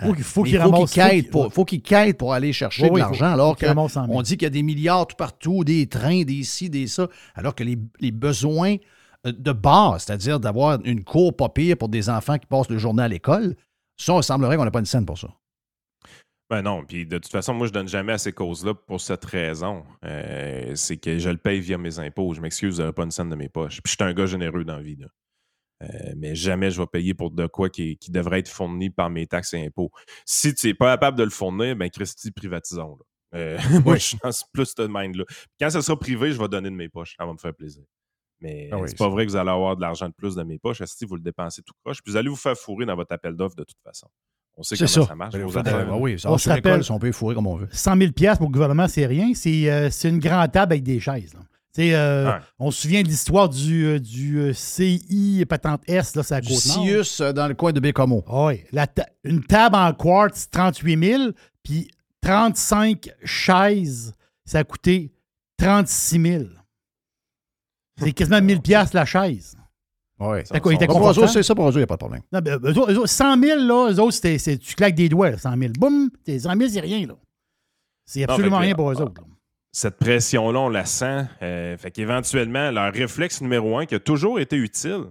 [0.00, 3.32] Faut il faut qu'ils faut qu pour, faut qu'ils quittent pour aller chercher de l'argent,
[3.32, 6.86] alors qu'on dit qu'il y a des milliards tout partout, des trains, des ci, des
[6.86, 8.76] ça, alors que les, besoins
[9.26, 12.78] euh, de base, c'est-à-dire d'avoir une cour pas pire pour des enfants qui passent le
[12.78, 13.56] journée à l'école,
[13.96, 15.28] ça, il semblerait qu'on n'a pas une scène pour ça.
[16.50, 19.24] Ben non, puis de toute façon, moi, je donne jamais à ces causes-là pour cette
[19.26, 19.84] raison.
[20.04, 22.32] Euh, c'est que je le paye via mes impôts.
[22.32, 23.82] Je m'excuse, vous pas une scène de mes poches.
[23.82, 24.96] Puis je suis un gars généreux dans la vie.
[25.82, 25.86] Euh,
[26.16, 29.54] mais jamais je vais payer pour de quoi qui, devrait être fourni par mes taxes
[29.54, 29.90] et impôts.
[30.24, 32.98] Si tu n'es pas capable de le fournir, ben Christy, privatisons.
[33.34, 35.24] Euh, moi, je suis dans plus de mind-là.
[35.60, 37.14] Quand ça sera privé, je vais donner de mes poches.
[37.18, 37.84] Ça va me faire plaisir.
[38.40, 40.58] Mais ah c'est pas vrai que vous allez avoir de l'argent de plus de mes
[40.58, 40.82] poches.
[40.84, 43.34] Si vous le dépensez tout croche, puis vous allez vous faire fourrer dans votre appel
[43.34, 44.08] d'offre de toute façon.
[44.58, 45.34] On sait comment ça, marche.
[45.34, 47.68] Ben, oui, ça, on se rappelle, si on peut fourrer comme on veut.
[47.70, 49.30] 100 000 pour le gouvernement, c'est rien.
[49.34, 51.34] C'est euh, une grande table avec des chaises.
[51.78, 56.40] Euh, On se souvient de l'histoire du, euh, du CI patente S, là, c'est à
[56.40, 58.24] côte Sius dans le coin de Bécomo.
[58.26, 58.64] oui.
[59.22, 61.22] une table en quartz, 38 000,
[61.62, 61.88] puis
[62.22, 64.12] 35 chaises,
[64.44, 65.12] ça a coûté
[65.58, 66.44] 36 000.
[68.00, 68.60] C'est quasiment 1000
[68.92, 69.56] la chaise.
[70.20, 70.38] Oui.
[70.44, 70.72] C'est quoi,
[71.28, 72.22] C'est ça pour eux, il n'y a pas de problème.
[72.32, 75.56] Non, ben, eux, eux, 100 000, là, eux autres, c'est, tu claques des doigts, 100
[75.56, 75.72] 000.
[75.78, 77.14] Boum, 100 000, c'est rien, là.
[78.04, 79.22] C'est absolument rien pour eux autres.
[79.70, 81.26] Cette pression-là, on la sent.
[81.42, 85.04] Euh, fait qu'éventuellement, leur réflexe numéro un qui a toujours été utile,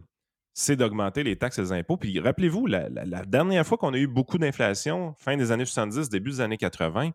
[0.54, 1.98] c'est d'augmenter les taxes et les impôts.
[1.98, 2.90] Puis rappelez-vous, la,
[3.26, 7.12] dernière fois qu'on a eu beaucoup d'inflation, fin des années 70, début des années 80,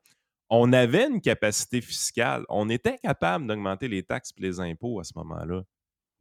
[0.49, 2.45] on avait une capacité fiscale.
[2.49, 5.63] On était capable d'augmenter les taxes et les impôts à ce moment-là.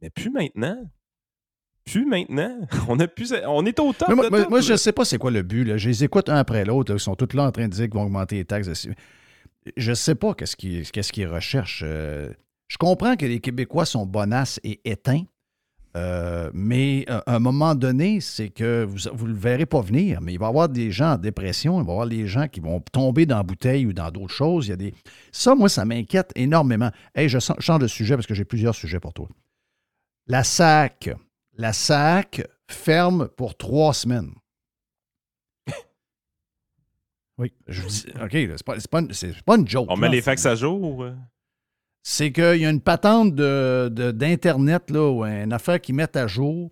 [0.00, 0.76] Mais plus maintenant.
[1.84, 2.58] Plus maintenant.
[2.88, 4.08] On, a plus, on est au top.
[4.48, 5.64] moi, je ne sais pas c'est quoi le but.
[5.64, 5.76] Là.
[5.78, 6.94] Je les écoute un après l'autre.
[6.94, 8.88] Ils sont tous là en train de dire qu'ils vont augmenter les taxes.
[9.76, 11.82] Je ne sais pas qu'est-ce qu'ils qu recherchent.
[11.84, 12.30] Euh.
[12.68, 15.24] je comprends que les Québécois sont bonasses et éteints.
[15.94, 20.20] Euh, mais euh, à un moment donné, c'est que vous ne le verrez pas venir,
[20.22, 22.48] mais il va y avoir des gens en dépression, il va y avoir des gens
[22.48, 24.68] qui vont tomber dans la bouteille ou dans d'autres choses.
[24.68, 24.94] Il y a des...
[25.32, 26.90] Ça, moi, ça m'inquiète énormément.
[27.14, 29.28] Hey, je change de sujet parce que j'ai plusieurs sujets pour toi.
[30.26, 31.10] La SAC,
[31.54, 34.34] la SAC ferme pour trois semaines.
[37.38, 37.52] oui.
[37.68, 39.02] Je dis, OK, c'est pas, pas,
[39.44, 39.86] pas, une joke.
[39.90, 41.04] On met les fax à jour?
[41.04, 41.14] Euh?
[42.02, 46.26] C'est qu'il y a une patente d'Internet, de, là, ou une affaire qu'ils mettent à
[46.26, 46.70] jour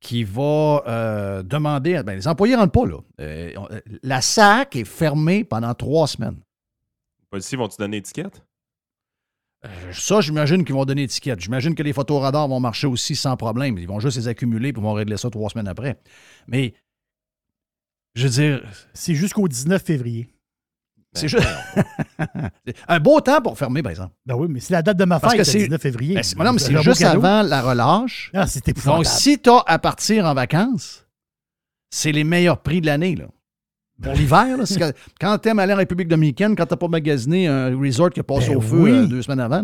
[0.00, 2.02] qui va euh, demander.
[2.02, 2.98] Ben, les employés ne rentrent pas, là.
[3.20, 6.40] Euh, la SAC est fermée pendant trois semaines.
[7.20, 8.42] Les policiers vont-ils donner étiquette?
[9.64, 11.40] Euh, ça, j'imagine qu'ils vont donner étiquette.
[11.40, 13.76] J'imagine que les photos radars vont marcher aussi sans problème.
[13.78, 15.98] Ils vont juste les accumuler et vont régler ça trois semaines après.
[16.46, 16.74] Mais,
[18.14, 18.62] je veux dire.
[18.94, 20.28] C'est jusqu'au 19 février.
[21.14, 21.48] C'est juste.
[22.88, 24.14] un beau temps pour fermer, par exemple.
[24.26, 26.14] Ben oui, mais c'est la date de ma fête, que le c'est- 19 février.
[26.14, 28.30] Ben, c'est- non, mais C'est c'est juste avant la relâche.
[28.34, 31.06] Ah, c'est Donc, si tu as à partir en vacances,
[31.90, 33.16] c'est les meilleurs prix de l'année.
[33.16, 33.26] là.
[34.02, 34.56] Pour l'hiver,
[35.20, 38.20] quand tu aimes aller en République dominicaine, quand tu n'as pas magasiné un resort qui
[38.20, 38.90] a passé Ben au feu oui.
[38.92, 39.62] euh, deux semaines avant,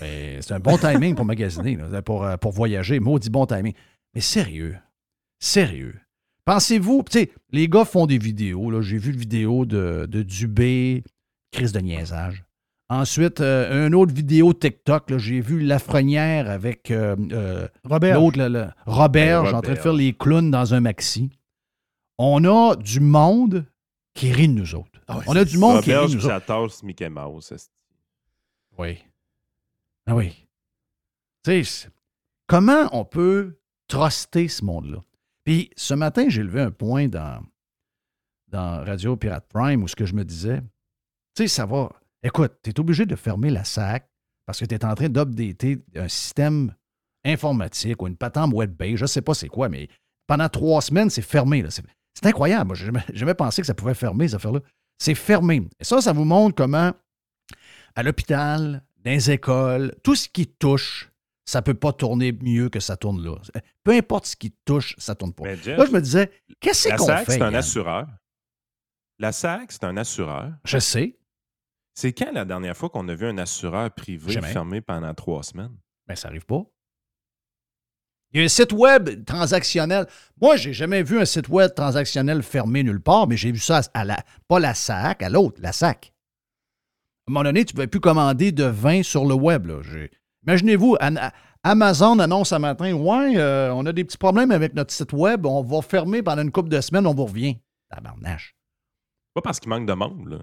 [0.00, 2.98] ben, c'est un bon timing pour magasiner, là, pour, euh, pour voyager.
[3.00, 3.72] Maudit bon timing.
[4.14, 4.76] Mais sérieux,
[5.38, 5.94] sérieux.
[6.44, 8.70] Pensez-vous, tu sais, les gars font des vidéos.
[8.70, 8.80] là.
[8.80, 11.04] J'ai vu une vidéo de, de Dubé,
[11.52, 12.44] crise de niaisage.
[12.88, 18.20] Ensuite, euh, une autre vidéo TikTok, là, j'ai vu Lafrenière avec euh, euh, Robert.
[18.20, 19.82] l'autre, là, là, Robert, Ben, en train de Robert.
[19.82, 21.30] faire les clowns dans un maxi.
[22.18, 23.66] On a du monde
[24.14, 25.00] qui rit de nous autres.
[25.06, 26.84] Ah ouais, On a du monde qui rit de nous autres.
[26.84, 27.52] Mickey Mouse.
[28.78, 29.02] Oui.
[30.06, 30.46] Ah oui.
[31.44, 31.88] Tu sais,
[32.46, 33.58] comment on peut
[33.88, 35.02] truster ce monde-là?
[35.44, 37.42] Puis ce matin, j'ai levé un point dans,
[38.48, 40.60] dans Radio Pirate Prime où ce que je me disais,
[41.34, 41.90] tu sais, ça va.
[42.22, 44.08] Écoute, tu es obligé de fermer la SAC
[44.46, 46.74] parce que tu es en train d'updater un système
[47.24, 49.88] informatique ou une patente web-based, je ne sais pas c'est quoi, mais
[50.26, 51.62] pendant trois semaines, c'est fermé.
[51.62, 51.68] là.
[52.18, 52.68] C'est incroyable.
[52.68, 54.60] Moi, j'ai jamais, jamais pensé que ça pouvait fermer, cette affaire-là.
[54.98, 55.68] C'est fermé.
[55.78, 56.92] Et ça, ça vous montre comment
[57.94, 61.10] à l'hôpital, dans les écoles, tout ce qui touche,
[61.44, 63.36] ça ne peut pas tourner mieux que ça tourne là.
[63.84, 65.54] Peu importe ce qui touche, ça ne tourne pas.
[65.54, 67.32] Jeff, Là, je me disais, qu'est-ce la qu'on SAC, fait?
[67.32, 68.06] c'est un assureur.
[69.18, 70.52] La SAC, c'est un assureur.
[70.64, 71.18] Je sais,
[71.94, 74.52] C'est quand la dernière fois qu'on a vu un assureur privé Jamais.
[74.52, 75.74] fermé pendant trois semaines?
[76.08, 76.62] mais ça n'arrive pas.
[78.36, 80.06] Il y a un site web transactionnel.
[80.42, 83.80] Moi, j'ai jamais vu un site web transactionnel fermé nulle part, mais j'ai vu ça
[83.94, 86.12] à la, pas la SAC, à l'autre, la SAC.
[87.26, 89.72] À un moment donné, tu ne pouvais plus commander de vin sur le web.
[90.46, 90.98] Imaginez-vous,
[91.62, 95.46] Amazon annonce un matin Ouais, euh, on a des petits problèmes avec notre site web,
[95.46, 97.56] on va fermer pendant une couple de semaines, on vous revient.
[97.88, 98.54] Tabarnache.
[99.32, 100.38] Pas parce qu'il manque de monde, là.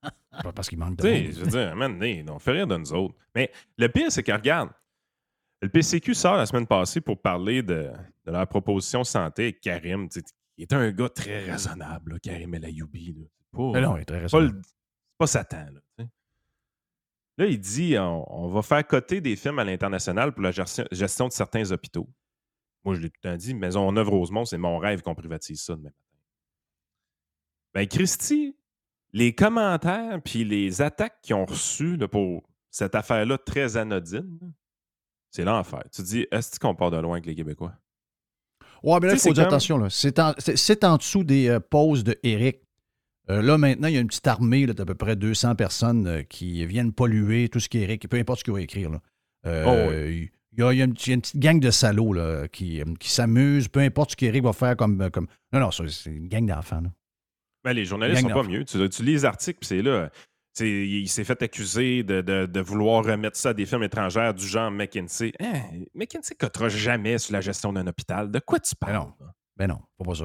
[0.42, 1.32] Pas parce qu'il manque de Tu sais, monde.
[1.32, 3.14] je veux dire, donné, on fait rire de nous autres.
[3.36, 4.70] Mais le pire, c'est que, regarde,
[5.62, 7.90] le PCQ sort la semaine passée pour parler de,
[8.26, 10.08] de leur proposition santé avec Karim.
[10.58, 13.16] Il est un gars très raisonnable, là, Karim El Ayoubi.
[13.52, 14.60] pas- Mais non, il est très raisonnable.
[15.18, 15.66] pas Satan.
[17.38, 20.84] Là, il dit on, on va faire coter des films à l'international pour la gestion,
[20.90, 22.08] gestion de certains hôpitaux.
[22.84, 25.62] Moi, je l'ai tout le temps dit, Maison Neuve Rosemont, c'est mon rêve qu'on privatise
[25.62, 25.96] ça demain matin.
[27.74, 28.56] Ben, Christy,
[29.12, 34.38] les commentaires puis les attaques qu'ils ont reçues là, pour cette affaire-là très anodine,
[35.32, 35.82] c'est l'enfer.
[35.92, 37.72] Tu te dis, est-ce qu'on part de loin avec les Québécois?
[38.82, 39.78] Ouais, mais là, il faut dire comme- attention.
[39.78, 39.88] là.
[39.90, 40.32] C'est en,
[40.82, 42.60] en dessous des euh, pauses de Eric.
[43.30, 46.06] Euh, là, maintenant, il y a une petite armée là, d'à peu près 200 personnes
[46.06, 48.90] euh, qui viennent polluer tout ce qui est Eric, peu importe ce qu'il va écrire.
[48.90, 49.00] Là.
[49.44, 51.70] Oh, il, y a, il y a une, il y a une petite gang de
[51.70, 55.26] salauds là, qui, qui s'amusent, peu importe ce qu'Eric va faire comme, comme.
[55.52, 56.82] Non, non, c'est une gang d'enfants.
[57.64, 58.64] Ben, les journalistes Gang sont pas mieux.
[58.64, 60.10] Tu, tu lis les articles, puis c'est là.
[60.60, 64.46] Il s'est fait accuser de, de- de vouloir remettre ça à des firmes étrangères du
[64.46, 65.32] genre McKinsey.
[65.40, 65.62] Hein,
[65.94, 68.30] McKinsey ne cotera jamais sur la gestion d'un hôpital.
[68.30, 68.94] De quoi tu parles?
[68.94, 69.14] non.
[69.20, 69.34] là?
[69.56, 70.24] Ben non, pas pas ça.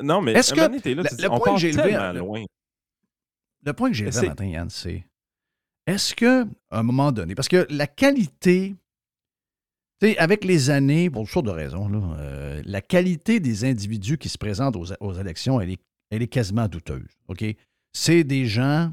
[0.00, 1.92] Non, mais Est-ce que moment là, le- tu dis, le on point que j'ai levé,
[1.92, 2.44] le- loin.
[3.64, 5.04] Le point que j'ai levé matin, Yann, c'est
[5.86, 8.74] est-ce que à un moment donné, parce que la qualité,
[10.18, 14.28] avec les années, pour toutes sortes de raisons, là, euh, la qualité des individus qui
[14.28, 15.80] se présentent aux, aux élections, elle est,
[16.10, 17.06] elle est quasiment douteuse.
[17.28, 17.44] OK?
[17.92, 18.92] C'est des gens.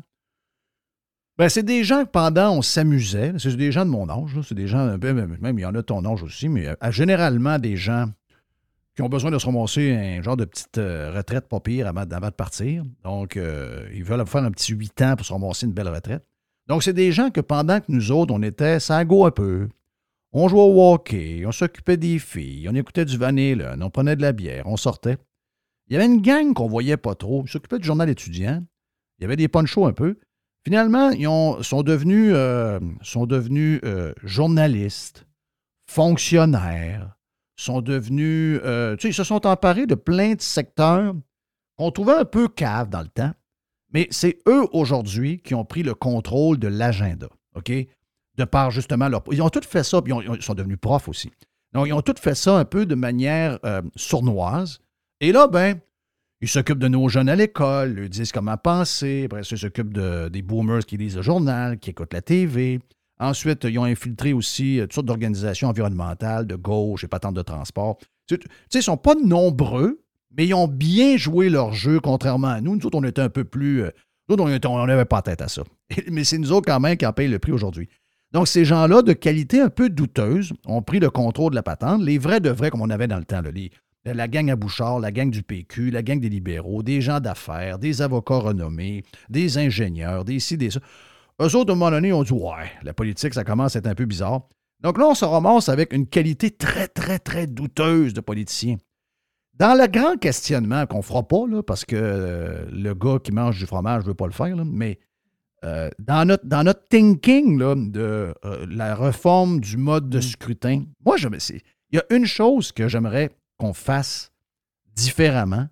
[1.40, 3.32] Ben, c'est des gens que pendant on s'amusait.
[3.38, 4.38] C'est des gens de mon âge.
[4.44, 6.68] C'est des gens, un peu- même il y en a de ton âge aussi, mais
[6.68, 8.08] euh, généralement des gens
[8.94, 12.02] qui ont besoin de se ramasser un genre de petite euh, retraite pas pire avant,
[12.02, 12.84] avant de partir.
[13.06, 16.26] Donc, euh, ils veulent faire un petit 8 ans pour se ramasser une belle retraite.
[16.68, 19.70] Donc, c'est des gens que pendant que nous autres, on était ça go un peu,
[20.34, 24.22] on jouait au hockey, on s'occupait des filles, on écoutait du vanille, on prenait de
[24.22, 25.18] la bière, on sortait.
[25.88, 28.62] Il y avait une gang qu'on voyait pas trop, ils s'occupaient du journal étudiant.
[29.18, 30.18] Il y avait des ponchos un peu.
[30.70, 32.80] Finalement, ils ont- sont devenus, euh,
[33.84, 35.26] euh, journalistes,
[35.90, 37.16] fonctionnaires,
[37.56, 38.60] sont devenus.
[38.64, 41.16] euh, tu sais, ils se sont emparés de plein de secteurs
[41.76, 43.32] qu'on trouvait un peu cave dans le temps.
[43.92, 47.30] Mais c'est eux aujourd'hui qui ont pris le contrôle de l'agenda.
[47.56, 47.72] OK?
[48.38, 49.24] De par justement leur.
[49.32, 51.32] Ils ont tous fait ça, puis ils, ils sont devenus profs aussi.
[51.74, 53.58] Donc, ils ont tous fait ça un peu de manière
[53.96, 54.82] sournoise.
[55.20, 55.80] Et là, ben,
[56.42, 59.24] ils s'occupent de nos jeunes à l'école, ils disent comment penser.
[59.26, 62.80] Après ils s'occupent de- des boomers qui lisent le journal, qui écoutent la TV.
[63.20, 67.42] Ensuite, ils ont infiltré aussi euh, toutes sortes d'organisations environnementales, de gauche et patentes de
[67.42, 67.98] transport.
[68.28, 68.36] Tu
[68.74, 70.02] ils ne sont pas nombreux,
[70.38, 72.76] mais ils ont bien joué leur jeu, contrairement à nous.
[72.78, 73.84] Nous autres, on était un peu plus.
[73.84, 73.92] euh,
[74.30, 75.64] nous autres, on n'avait pas tête à ça.
[76.12, 77.90] Mais c'est nous autres, quand même, qui en payent le prix aujourd'hui.
[78.32, 82.04] Donc, ces gens-là, de qualité un peu douteuse, ont pris le contrôle de la patente.
[82.04, 83.72] Les vrais de vrais, comme on avait dans le temps, là, les,
[84.06, 87.80] la gang à Bouchard, la gang du PQ, la gang des libéraux, des gens d'affaires,
[87.80, 90.80] des avocats renommés, des ingénieurs, des ci, des ça.
[91.42, 93.88] Eux autres, à un moment donné, ont dit Ouais, la politique, ça commence à être
[93.88, 94.42] un peu bizarre.
[94.82, 98.78] Donc là, on se ramasse avec une qualité très, très, très douteuse de politicien.
[99.54, 103.34] Dans le grand questionnement qu'on ne fera pas, là, parce que euh, le gars qui
[103.34, 105.00] mange du fromage ne veut pas le faire, là, mais
[105.66, 110.84] euh, dans, notre, dans notre thinking là, de euh, la réforme du mode de scrutin,
[111.06, 111.38] moi, je me
[111.92, 114.32] il y a une chose que j'aimerais qu'on fasse
[114.96, 115.68] différemment,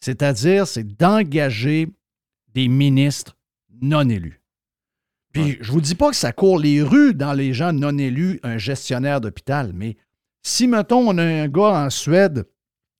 [0.00, 1.88] c'est-à-dire c'est d'engager
[2.54, 3.36] des ministres
[3.80, 4.42] non élus.
[5.32, 8.40] Puis je vous dis pas que ça court les rues dans les gens non élus,
[8.42, 9.96] un gestionnaire d'hôpital, mais
[10.46, 12.46] si, mettons, on a un gars en Suède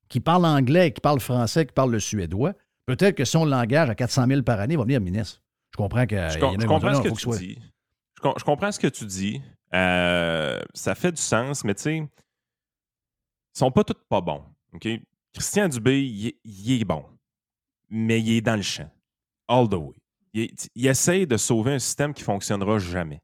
[0.09, 2.53] qui parle anglais, qui parle français, qui parle le suédois,
[2.85, 5.41] peut-être que son langage à 400 000 par année va venir ministre.
[5.71, 6.15] Je comprends que.
[6.29, 7.59] Je, comprends ce que, tu dis.
[8.17, 9.41] Je, comprends ce que tu dis.
[9.71, 12.07] ça fait du sens, mais tu sais,
[13.57, 14.43] sont pas tous pas bons.
[15.33, 17.03] Christian Dubé, il, est bon,
[17.89, 18.89] mais il est dans le champ.
[19.47, 19.95] All the way.
[20.75, 23.21] Il, essaie de sauver un système qui ne fonctionnera jamais.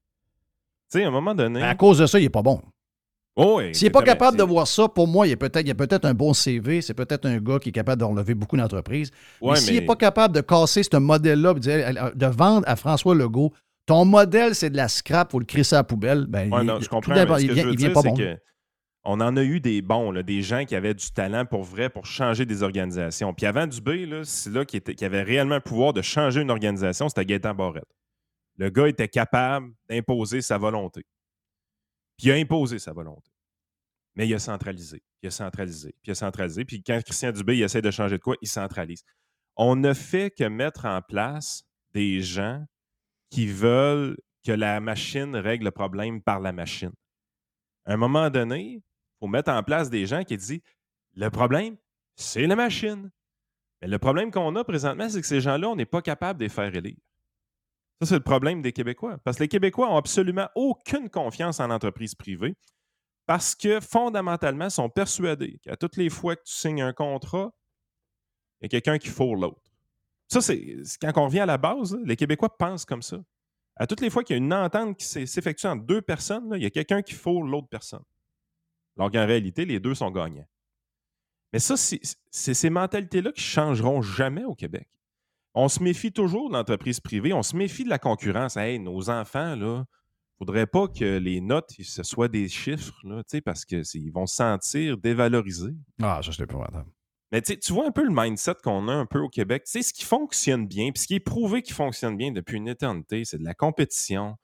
[0.92, 1.62] Tu sais, à un moment donné.
[1.62, 2.62] à cause de ça, il n'est pas bon.
[3.36, 6.00] Oh S'il n'est pas capable de voir ça, pour moi, il y a peut-être peut
[6.04, 9.10] un bon CV, c'est peut-être un gars qui est capable de relever beaucoup d'entreprises.
[9.42, 13.52] mais s'il n'est pas capable de casser ce modèle-là, de vendre à François Legault,
[13.88, 16.88] ton modèle, c'est de la scrap, il faut le crisser à la poubelle, ben, je
[16.88, 17.16] comprends.
[17.38, 18.16] il, vient, vient pas bon.
[19.06, 22.06] On en a eu des bons, des gens qui avaient du talent pour vrai pour
[22.06, 23.34] changer des organisations.
[23.34, 27.26] Puis avant Dubé, c'est là qui, avait réellement le pouvoir de changer une organisation, c'était
[27.26, 27.84] Gaëtan Barrette.
[28.58, 31.06] Le gars était capable d'imposer sa volonté.
[32.18, 33.30] Puis il a imposé sa volonté.
[34.16, 36.64] Mais il a centralisé, il a centralisé, puis il a centralisé.
[36.64, 39.04] Puis quand Christian Dubé il essaie de changer de quoi, il centralise.
[39.56, 42.64] On ne fait que mettre en place des gens
[43.32, 46.92] qui veulent que la machine règle le problème par la machine.
[47.86, 48.82] À un moment donné,
[49.24, 50.60] faut mettre en place des gens qui disent
[51.16, 51.78] le problème,
[52.16, 53.10] c'est la machine.
[53.82, 56.46] Mais le problème qu'on a présentement, c'est que ces gens-là, on n'est pas capable de
[56.46, 56.98] les faire élire.
[58.02, 59.18] Ça, c'est le problème des Québécois.
[59.24, 62.56] Parce que les Québécois n'ont absolument aucune confiance en l'entreprise privée
[63.26, 67.54] parce que fondamentalement, ils sont persuadés qu'à toutes les fois que tu signes un contrat,
[68.60, 69.72] il y a quelqu'un qui fourre l'autre.
[70.28, 73.24] Ça, c'est quand on revient à la base, les Québécois pensent comme ça.
[73.78, 76.64] À toutes les fois qu'il y a une entente qui s'effectue entre deux personnes, il
[76.64, 78.04] y a quelqu'un qui fourre l'autre personne.
[78.98, 80.48] Alors qu'en réalité, les deux sont gagnants.
[81.52, 82.00] Mais ça, c'est
[82.32, 84.90] ces mentalités-là qui ne changeront jamais au Québec.
[85.54, 88.58] On se méfie toujours de l'entreprise privée, on se méfie de la concurrence.
[88.58, 89.86] Hey, nos enfants, là,
[90.40, 94.98] faudrait pas que les notes, ce soient des chiffres, là, parce qu'ils vont se sentir
[94.98, 95.76] dévalorisés.
[96.02, 96.90] Ah, ça, c'est épouvantable.
[97.32, 99.64] Mais tu vois un peu le mindset qu'on a un peu au Québec.
[99.66, 102.58] Tu sais, ce qui fonctionne bien, puis ce qui est prouvé qui fonctionne bien depuis
[102.58, 104.38] une éternité, c'est de la compétition,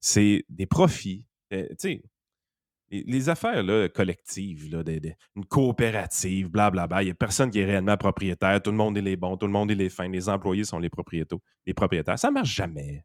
[0.00, 1.24] c'est des profits.
[1.52, 2.02] Euh, tu sais,
[2.92, 4.82] les, affaires là, collectives, là,
[5.34, 9.02] une coopérative, blablabla, il n'y a personne qui est réellement propriétaire, tout le monde est
[9.02, 11.38] les bons, tout le monde est les fins, les employés sont les propriétaires.
[11.66, 12.18] Les propriétaires.
[12.18, 13.04] Ça ne marche jamais.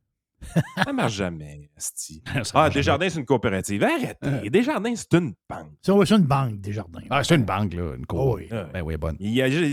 [0.83, 2.21] Ça marche jamais, Asti.
[2.53, 3.83] ah, Desjardins, c'est une coopérative.
[3.83, 4.17] Arrêtez.
[4.23, 4.49] Euh.
[4.49, 5.73] Desjardins, c'est une banque.
[5.81, 7.01] C'est une banque, Desjardins.
[7.09, 7.95] Ah, c'est une banque, là.
[7.95, 8.35] Une co.
[8.35, 8.47] oui.
[8.49, 9.17] Ben oui, bonne.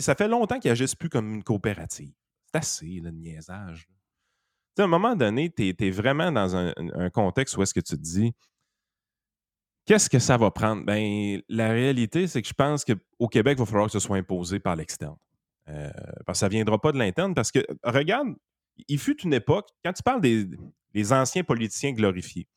[0.00, 2.12] ça fait longtemps qu'ils n'agissent plus comme une coopérative.
[2.46, 3.88] C'est assez, le niaisage.
[4.78, 8.00] À un moment donné, tu es, vraiment dans un, contexte où est-ce que tu te
[8.00, 8.34] dis
[9.86, 10.84] Qu'est-ce que ça va prendre?
[10.84, 14.16] Ben, la réalité, c'est que je pense qu'au Québec, il va falloir que ce soit
[14.16, 15.16] imposé par l'externe.
[15.68, 15.90] Euh,
[16.26, 17.34] parce que ça ne viendra pas de l'interne.
[17.34, 18.34] Parce que, regarde,
[18.88, 22.48] il fut une époque, quand tu parles des, anciens politiciens glorifiés,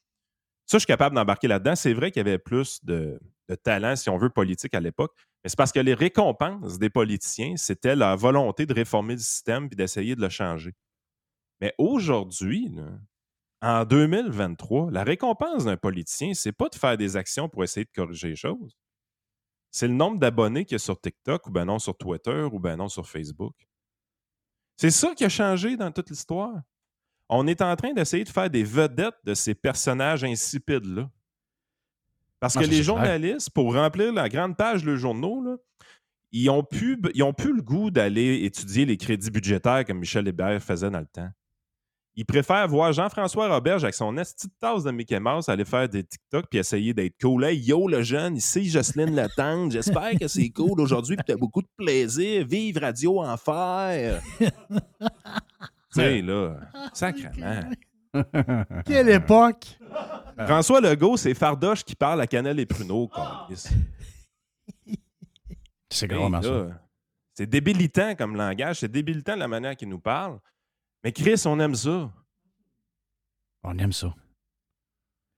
[0.66, 1.76] ça, je suis capable d'embarquer là-dedans.
[1.76, 3.20] C'est vrai qu'il y avait plus de,
[3.64, 5.14] talent, si on veut, politique à l'époque,
[5.44, 9.70] mais c'est parce que les récompenses des politiciens, c'était la volonté de réformer le système
[9.70, 10.74] puis d'essayer de le changer.
[11.62, 12.76] Mais aujourd'hui,
[13.62, 17.92] en 2023, la récompense d'un politicien, c'est pas de faire des actions pour essayer de
[17.94, 18.78] corriger les choses.
[19.72, 22.60] C'est le nombre d'abonnés qu'il y a sur TikTok ou ben non sur Twitter ou
[22.60, 23.56] ben non sur Facebook.
[24.78, 26.62] C'est ça qui a changé dans toute l'histoire.
[27.30, 31.10] On est en train d'essayer de faire des vedettes de ces personnages insipides-là.
[32.40, 35.60] Parce que les journalistes, pour remplir la grande page de journaux,
[36.32, 40.62] ils n'ont plus, ont plus le goût d'aller étudier les crédits budgétaires comme Michel Hébert
[40.62, 41.30] faisait dans le temps.
[42.20, 46.04] Ils préfèrent voir Jean-François Roberge avec son petite tasse de Mickey Mouse aller faire des
[46.04, 47.46] TikTok puis essayer d'être cool.
[47.46, 49.72] Hey, yo, le jeune, ici Jocelyne Latente.
[49.72, 52.44] J'espère que c'est cool aujourd'hui et que tu as beaucoup de plaisir.
[52.48, 54.20] Vive Radio Enfer.
[54.40, 54.48] tu
[55.92, 56.56] sais, là,
[56.92, 57.70] sacrément.
[58.86, 59.78] Quelle époque!
[60.40, 63.12] François Legault, c'est Fardoche qui parle à Canel et Pruneau.
[65.88, 66.70] C'est grand, ça.
[67.36, 70.40] C'est débilitant comme langage, c'est débilitant la manière qu'il nous parle.
[71.08, 72.12] Mais Chris, on aime ça.
[73.64, 74.14] On aime ça.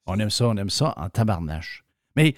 [0.07, 1.83] On aime ça, on aime ça en tabarnache.
[2.15, 2.33] Mais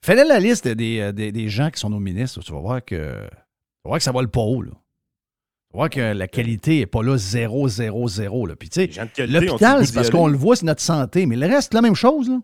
[0.00, 2.40] Fais-le la liste des, euh, des, des gens qui sont nos ministres.
[2.40, 4.62] Tu vas voir que, tu vas voir que ça va le pas haut.
[4.62, 4.70] Là.
[4.70, 8.46] Tu vas voir que la qualité n'est pas là 0, 0, 0.
[8.46, 8.54] Là.
[8.54, 11.26] Puis, tu sais, l'hôpital, c'est parce qu'on le voit, c'est notre santé.
[11.26, 12.28] Mais le reste, c'est la même chose.
[12.28, 12.38] Là.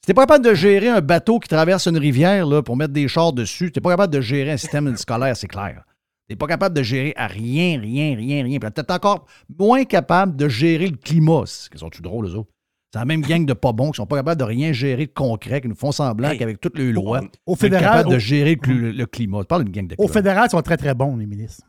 [0.00, 2.94] Si t'es pas capable de gérer un bateau qui traverse une rivière là, pour mettre
[2.94, 5.84] des chars dessus, t'es pas capable de gérer un système scolaire, c'est clair.
[6.32, 8.58] T'es pas capable de gérer à rien, rien, rien, rien.
[8.58, 9.26] Puis Peut-être encore
[9.58, 11.44] moins capable de gérer le climat.
[11.72, 12.50] Ils sont-tu drôles, eux autres?
[12.90, 15.12] C'est la même gang de pas bons qui sont pas capables de rien gérer de
[15.12, 18.10] concret, qui nous font semblant Hey, qu'avec toutes les lois, Au ils sont fédéral, capables
[18.10, 19.40] de au, gérer le, cl- le climat.
[19.40, 21.66] Tu parles d'une gang de au fédéral, ils sont très, très bons, les ministres.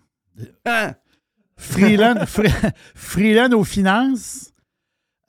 [0.65, 0.93] Hein?
[1.57, 4.53] Freeland, Fre- Freeland aux finances,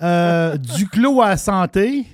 [0.01, 2.07] euh, Duclos à la santé.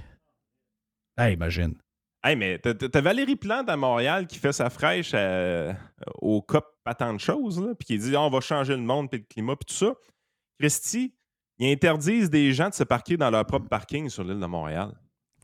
[1.18, 1.74] Hey, imagine.
[2.22, 5.72] Hey, mais t'as Valérie Plante à Montréal qui fait sa fraîche euh,
[6.20, 8.82] au COP pas tant de choses, là, puis qui dit Ah, on va changer le
[8.82, 9.94] monde, puis le climat, puis tout ça.
[10.58, 11.14] Christy,
[11.58, 14.92] ils interdisent des gens de se parquer dans leur propre parking sur l'île de Montréal.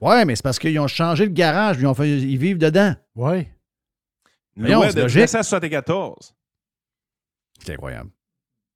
[0.01, 2.59] Ouais, mais c'est parce qu'ils ont changé le garage, puis ils, ont fait, ils vivent
[2.59, 2.94] dedans.
[3.14, 3.47] Oui.
[4.57, 5.16] Voyons, Loi c'est de logique.
[5.16, 6.34] 1974.
[7.64, 8.11] C'est incroyable.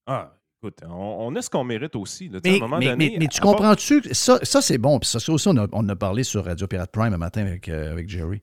[0.07, 2.29] Ah, écoute, on, on est ce qu'on mérite aussi.
[2.29, 2.39] là.
[2.45, 4.01] Mais, à un moment mais- donné, mais- mais tu comprends-tu?
[4.03, 4.99] que Ça, ça c'est bon.
[4.99, 7.43] Puis ça, ça aussi, on a, on a parlé sur Radio Pirate Prime un matin
[7.43, 8.41] avec, euh, avec Jerry.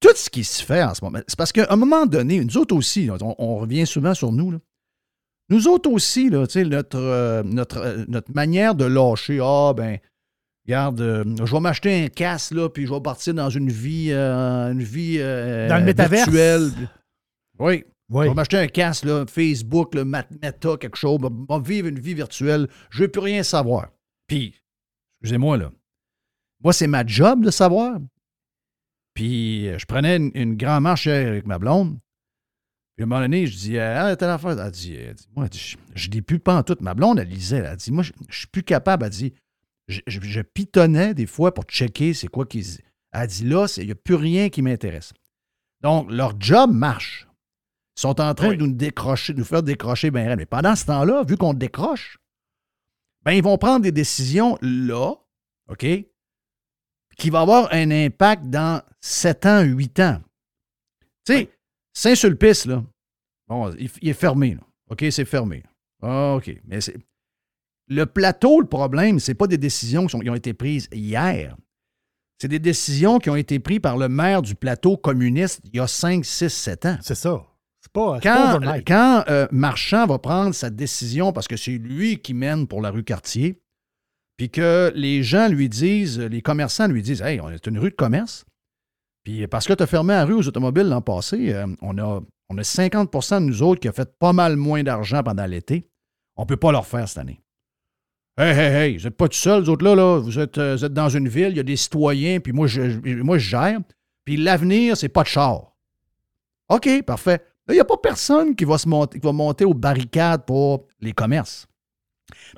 [0.00, 2.56] Tout ce qui se fait en ce moment, c'est parce qu'à un moment donné, nous
[2.56, 4.50] autres aussi, là, on, on revient souvent sur nous.
[4.52, 4.58] là.
[5.50, 9.98] Nous autres aussi, là, notre, euh, notre, euh, notre manière de lâcher, ah ben,
[10.66, 14.12] regarde, euh, je vais m'acheter un casque, là, puis je vais partir dans une vie,
[14.12, 16.28] une vie Dans le métaverse.
[16.28, 16.70] virtuelle.
[17.58, 18.24] Oui, Oui.
[18.26, 21.18] je vais m'acheter un casque, là, Facebook, Mat- Meta, quelque chose.
[21.22, 22.68] Je vais vivre une vie virtuelle.
[22.90, 23.88] Je ne veux plus rien savoir.
[24.28, 24.54] Puis,
[25.22, 25.70] excusez-moi, là.
[26.62, 27.98] Moi, c'est ma job de savoir.
[29.18, 31.98] Puis, euh, je prenais une, une grande marche avec ma blonde.
[32.94, 34.56] Puis, à un moment donné, je dis, ah, telle affaire.
[34.60, 35.48] Elle dit, elle dit, moi,
[35.96, 36.76] je, lis plus pas en tout.
[36.80, 37.64] Ma blonde, elle lisait.
[37.66, 39.04] Elle dit, moi, je, je suis plus capable.
[39.06, 39.32] Elle dit,
[39.88, 42.78] je, je- je pitonnais des fois pour checker c'est quoi qu'ils.
[43.10, 45.12] Elle dit, là, il n'y a plus rien qui m'intéresse.
[45.80, 47.26] Donc, leur job marche.
[47.96, 48.56] Ils sont en train Oui.
[48.56, 50.38] de nous décrocher, de nous faire décrocher raide.
[50.38, 52.18] Mais pendant ce temps-là, vu qu'on décroche,
[53.24, 55.14] ben ils vont prendre des décisions là,
[55.68, 55.84] OK,
[57.18, 60.20] qui vont avoir un impact dans 7 ans, 8 ans.
[61.26, 61.50] Tu sais,
[61.92, 62.82] Saint-Sulpice, là,
[63.48, 64.60] bon, il, il est fermé, là.
[64.90, 65.62] OK, c'est fermé.
[66.02, 66.50] Ah, OK.
[66.64, 66.96] Mais c'est.
[67.88, 71.56] Le plateau, le problème, c'est pas des décisions qui, sont- qui ont été prises hier.
[72.40, 75.80] C'est des décisions qui ont été prises par le maire du plateau communiste il y
[75.80, 76.98] a 5, 6, 7 ans.
[77.02, 77.42] C'est ça.
[77.80, 78.86] C'est pas, pas Quand, overnight.
[78.86, 82.90] quand euh, Marchand va prendre sa décision, parce que c'est lui qui mène pour la
[82.90, 83.60] rue Cartier,
[84.38, 87.90] puis que les gens lui disent, les commerçants lui disent Hey, on est une rue
[87.90, 88.46] de commerce.
[89.24, 92.22] Puis parce que tu as fermé la rue aux automobiles l'an passé, euh, on, a,
[92.48, 95.90] on a 50% de nous autres qui a fait pas mal moins d'argent pendant l'été.
[96.36, 97.40] On ne peut pas leur faire cette année.
[98.38, 100.20] Hey, hey, hey, vous n'êtes pas tout seul, vous autres là, là.
[100.20, 102.68] Vous, êtes, euh, vous êtes dans une ville, il y a des citoyens, puis moi,
[102.68, 102.82] je,
[103.22, 103.80] moi, je gère.
[104.24, 105.74] Puis l'avenir, c'est pas de char.
[106.68, 107.42] OK, parfait.
[107.68, 110.86] Il n'y a pas personne qui va, se monter, qui va monter aux barricades pour
[111.00, 111.66] les commerces.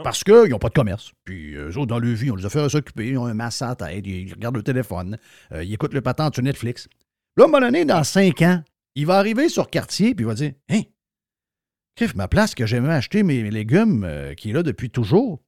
[0.02, 1.12] Parce qu'ils n'ont pas de commerce.
[1.24, 3.62] Puis eux autres, dans leur vie, on les a fait s'occuper, ils ont un masque
[3.62, 5.18] à la tête, ils regardent le téléphone,
[5.52, 6.88] euh, ils écoutent le patente sur Netflix.
[7.36, 8.62] Là, à un moment donné, dans cinq ans,
[8.94, 10.82] il va arriver sur quartier, puis il va dire Hein,
[11.96, 15.40] Crif, ma place que j'aimais acheter mes, mes légumes, euh, qui est là depuis toujours,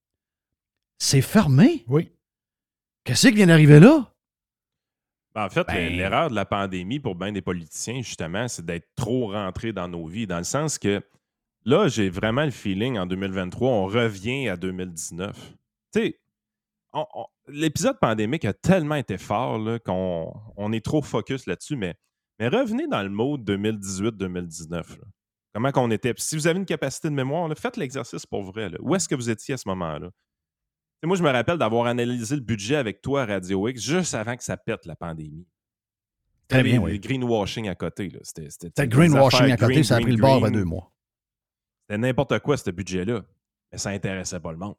[0.99, 1.85] c'est fermé?
[1.89, 2.11] Oui.
[3.05, 4.13] Qu'est-ce qui vient d'arriver là?
[5.35, 8.89] Ben, en fait, Ben- l'erreur de la pandémie pour bien des politiciens, justement, c'est d'être
[8.95, 11.03] trop rentré dans nos vies, dans le sens que
[11.65, 15.55] là, j'ai vraiment le feeling en 2023, on revient à 2019.
[15.93, 16.21] Tu sais,
[17.49, 21.95] l'épisode pandémique a tellement été fort qu'on on est trop focus là-dessus, mais,
[22.39, 24.71] mais revenez dans le mode 2018-2019.
[24.71, 24.85] là.
[25.55, 26.15] Comment qu'on était.
[26.15, 28.71] Puis si vous avez une capacité de mémoire, là, faites l'exercice pour vrai.
[28.71, 28.79] là.
[28.81, 30.11] Où est-ce que vous étiez à ce moment-là?
[31.05, 34.37] Moi, je me rappelle d'avoir analysé le budget avec toi à Radio X juste avant
[34.37, 35.47] que ça pète la pandémie.
[36.49, 37.01] Très bien, le oui.
[37.01, 38.13] greenwashing à côté.
[38.23, 40.53] C'était greenwashing à côté, green, ça a pris green, le bord green.
[40.53, 40.92] deux mois.
[41.83, 43.23] C'était n'importe quoi, ce budget-là.
[43.71, 44.77] Mais ça intéressait pas le monde.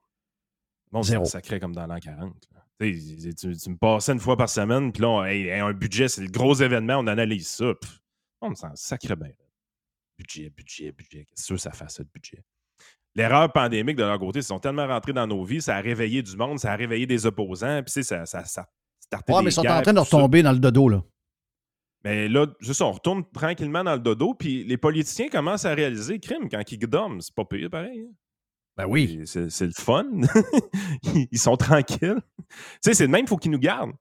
[0.91, 2.35] Bon, ça crée comme dans l'an 40.
[2.53, 2.59] là.
[2.79, 6.21] Tu, me passais une fois par semaine, puis là, on- hey, hey, un budget, c'est
[6.21, 7.73] le gros événement, on analyse ça.
[7.73, 7.99] Pff,
[8.41, 9.31] on me sent sacré bien.
[10.17, 11.25] Budget, budget, budget.
[11.25, 12.43] Qu'est-ce que ça fasse, ça, le budget?
[13.15, 16.21] L'erreur pandémique de leur côté, ils sont tellement rentrés dans nos vies, ça a réveillé
[16.23, 18.67] du monde, ça a réveillé des opposants, puis ça, ça, ça
[18.99, 20.03] startait Ouais, mais ils sont guerres, en train de ça.
[20.03, 21.03] retomber dans le dodo, là.
[22.03, 25.73] Mais là, juste ça, on retourne tranquillement dans le dodo, puis les politiciens commencent à
[25.73, 27.21] réaliser crime quand ils dorment.
[27.21, 28.01] C'est pas pire, pareil.
[28.09, 28.13] hein.
[28.75, 29.21] Ben oui.
[29.25, 30.05] C'est le fun.
[31.03, 32.21] Ils- ils sont tranquilles.
[32.49, 33.93] Tu sais, c'est le même, il faut qu'ils nous gardent.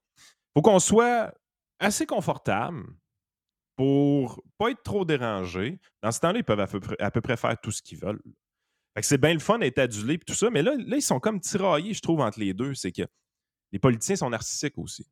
[0.57, 1.32] faut qu'on soit
[1.78, 2.82] assez confortable
[3.76, 5.78] pour pas être trop dérangé.
[6.03, 7.98] Dans ce temps-là, ils peuvent à peu près, à peu près faire tout ce qu'ils
[7.98, 8.22] veulent.
[8.94, 11.03] Fait que c'est bien le fun d'être adulé et tout ça, mais là, là, ils
[11.03, 12.74] sont comme tiraillés, je trouve, entre les deux.
[12.74, 13.03] C'est que
[13.72, 15.07] les politiciens sont narcissiques aussi.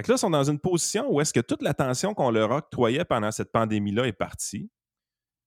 [0.00, 2.50] Fait que là, ils sont dans une position où est-ce que toute l'attention qu'on leur
[2.50, 4.70] octroyait pendant cette pandémie-là est partie.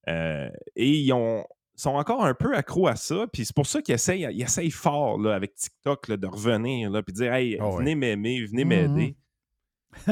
[0.09, 1.43] Euh, et ils ont,
[1.75, 3.25] sont encore un peu accros à ça.
[3.33, 6.89] Puis c'est pour ça qu'ils essayent, ils essayent fort là, avec TikTok là, de revenir
[6.91, 7.77] là, puis dire Hey, Ah ouais.
[7.77, 8.69] venez m'aimer, venez Mhm.
[8.69, 9.15] m'aider.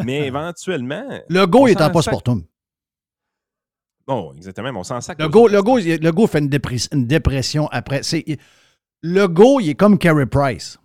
[0.04, 1.08] Mais éventuellement.
[1.30, 2.44] Le go est en s'en postpartum.
[4.08, 5.20] Bon, exactement, mais on s'en sac.
[5.20, 8.02] Le go, le go, il- le go fait une, dépres- une dépression après.
[9.04, 10.78] Le go, il est comme Carey Price.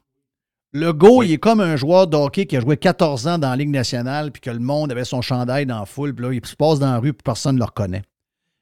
[0.78, 3.48] Le go, il est comme un joueur de hockey qui a joué 14 ans dans
[3.50, 6.32] la Ligue nationale, puis que le monde avait son chandail dans la foule, puis là,
[6.34, 8.02] il se passe dans la rue, puis personne ne le reconnaît.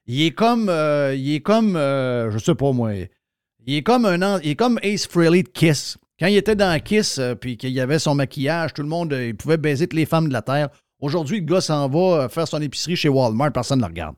[0.06, 2.92] Il est comme, euh, il est comme, euh, je sais pas moi,
[3.66, 5.96] il est comme un, an- il est comme Ace Frehley de Kiss.
[6.20, 9.12] Quand il était dans Kiss, euh, puis qu'il y avait son maquillage, tout le monde,
[9.12, 10.68] euh, il pouvait baiser toutes les femmes de la terre.
[11.00, 14.14] Aujourd'hui, le gars s'en va euh, faire son épicerie chez Walmart, personne ne le regarde.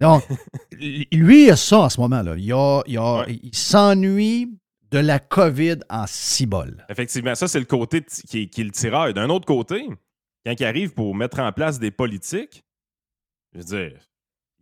[0.00, 0.22] Donc,
[1.12, 2.36] lui, il a ça en ce moment-là.
[2.38, 3.38] Il, a- il, a- Ouais.
[3.42, 4.48] il s'ennuie
[4.90, 6.84] de la COVID en cibole.
[6.88, 9.12] Effectivement, ça, c'est le côté qui, est- qui est le tireur.
[9.12, 9.86] D'un autre côté,
[10.46, 12.64] quand il arrive pour mettre en place des politiques,
[13.52, 14.00] je veux dire,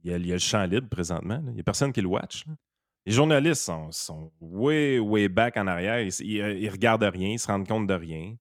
[0.03, 1.35] il y a, il y a le champ libre présentement.
[1.37, 1.49] là.
[1.49, 2.45] Il n'y a personne qui le watch.
[2.47, 2.53] là.
[3.07, 6.01] Les journalistes sont, sont way, way back en arrière.
[6.01, 8.35] Ils, ils, ils regardent rien, ils se rendent compte de rien.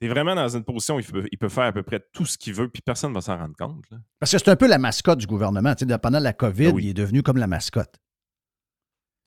[0.00, 1.98] Tu es vraiment dans une position où il peut, il peut faire à peu près
[2.12, 3.84] tout ce qu'il veut, puis personne ne va s'en rendre compte.
[3.90, 3.96] là.
[4.20, 5.74] Parce que c'est un peu la mascotte du gouvernement.
[6.02, 6.84] Pendant la COVID, Ah oui.
[6.84, 7.96] il est devenu comme la mascotte.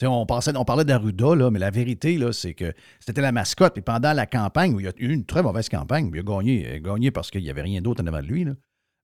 [0.04, 3.74] On, parlait d'Arruda, mais la vérité, c'est que c'était la mascotte.
[3.74, 6.74] Puis pendant la campagne, il y a eu une très mauvaise campagne, il a gagné,
[6.74, 8.45] a gagné parce qu'il n'y avait rien d'autre en avant de lui.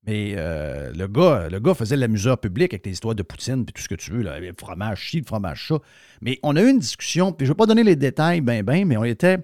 [0.06, 3.74] Mais euh, le, gars, le gars faisait l'amuseur public avec les histoires de Poutine puis
[3.74, 5.80] tout ce que tu veux, le fromage ci, le fromage ça.
[6.22, 8.64] Mais on a eu une discussion, puis je ne vais pas donner les détails, ben,
[8.64, 9.38] ben, mais on était,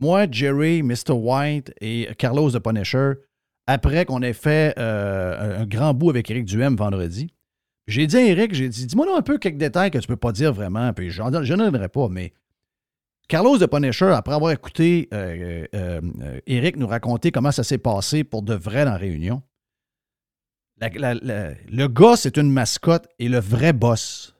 [0.00, 1.12] moi, Jerry, Mr.
[1.12, 3.12] White et Carlos de Punisher,
[3.68, 7.32] après qu'on ait fait euh, un grand bout avec Eric Duhem vendredi.
[7.88, 10.30] J'ai dit à Eric, j'ai dit, dis-moi un peu quelques détails que tu peux pas
[10.30, 12.32] dire vraiment, puis je n'en donnerai pas, mais
[13.28, 17.78] Carlos de Punisher, après avoir écouté euh, euh, euh, Eric nous raconter comment ça s'est
[17.78, 19.42] passé pour de vrai dans la Réunion,
[20.80, 24.34] la- la- la- le gars, c'est une mascotte et le vrai boss,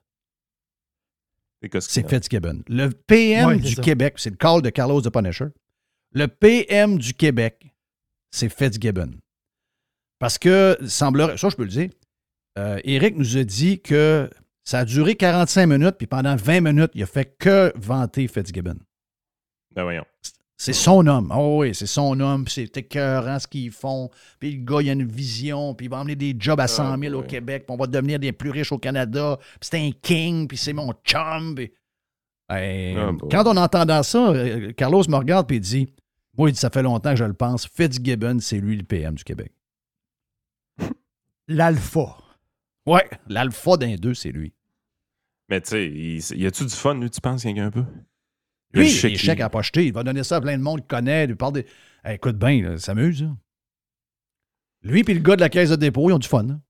[1.81, 2.09] C'est.
[2.09, 2.63] Fitzgibbon.
[2.69, 3.83] Le PM Ouais, du ça.
[3.83, 5.47] Québec, c'est le call de Carlos de Punisher.
[6.13, 7.75] Le PM du Québec,
[8.31, 9.11] c'est Fitzgibbon.
[10.19, 11.91] Parce que, semblerait, ça je peux le dire,
[12.59, 14.29] euh, Eric nous a dit que
[14.65, 18.77] ça a duré 45 minutes, puis pendant 20 minutes, il a fait que vanter Fitzgibbon.
[19.75, 20.05] Ben voyons.
[20.61, 21.33] C'est son homme.
[21.35, 22.45] Oh oui, c'est son homme.
[22.45, 24.11] puis C'est écœurant ce qu'ils font.
[24.41, 25.73] Puis le gars, il a une vision.
[25.73, 27.23] Puis il va emmener des jobs à 100 000 au.
[27.23, 27.65] Québec.
[27.65, 29.39] Puis on va devenir des plus riches au Canada.
[29.61, 30.49] Puis c'est un king.
[30.49, 31.55] Puis c'est mon chum.
[31.55, 31.73] Puis...
[32.51, 35.89] Hey, Ah, quand on entend ça, euh, Carlos me regarde puis il dit
[36.37, 37.69] Moi, il dit, ça fait longtemps que je le pense.
[37.69, 39.53] Fitzgibbon, c'est lui le PM du Québec.
[41.47, 42.17] L'alpha.
[42.89, 44.53] Ouais, l'alpha d'un deux, c'est lui.
[45.49, 47.71] Mais tu sais, il- y a-tu du fun, lui, tu penses, qu'il y a un
[47.71, 47.85] peu?
[48.73, 49.87] Lui, il a chèque, des chèques il- à pas jeter.
[49.87, 51.27] Il va donner ça à plein de monde qui connaît.
[51.27, 51.67] Lui parle des...
[52.05, 53.23] Hey, écoute bien, ça s'amuse.
[53.23, 53.37] hein.
[54.83, 56.49] Lui puis le gars de la caisse de dépôt, ils ont du fun.
[56.49, 56.61] hein.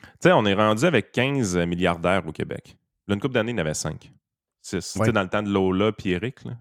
[0.00, 2.76] Tu sais, on est rendu avec 15 milliardaires au Québec.
[3.08, 4.12] Là, une couple d'années, il y en avait 5.
[4.62, 4.80] 6.
[4.80, 5.12] C'était Ouais.
[5.12, 6.44] dans le temps de Lola puis Eric.
[6.44, 6.52] Là.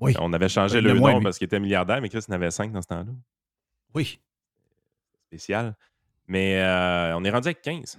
[0.00, 0.14] Oui.
[0.20, 2.82] On avait changé Le nom parce qu'il était milliardaire, mais Chris en avait 5 dans
[2.82, 3.12] ce temps-là.
[3.94, 4.20] Oui.
[5.28, 5.76] Spécial.
[6.28, 7.98] Mais euh, on est rendu avec 15.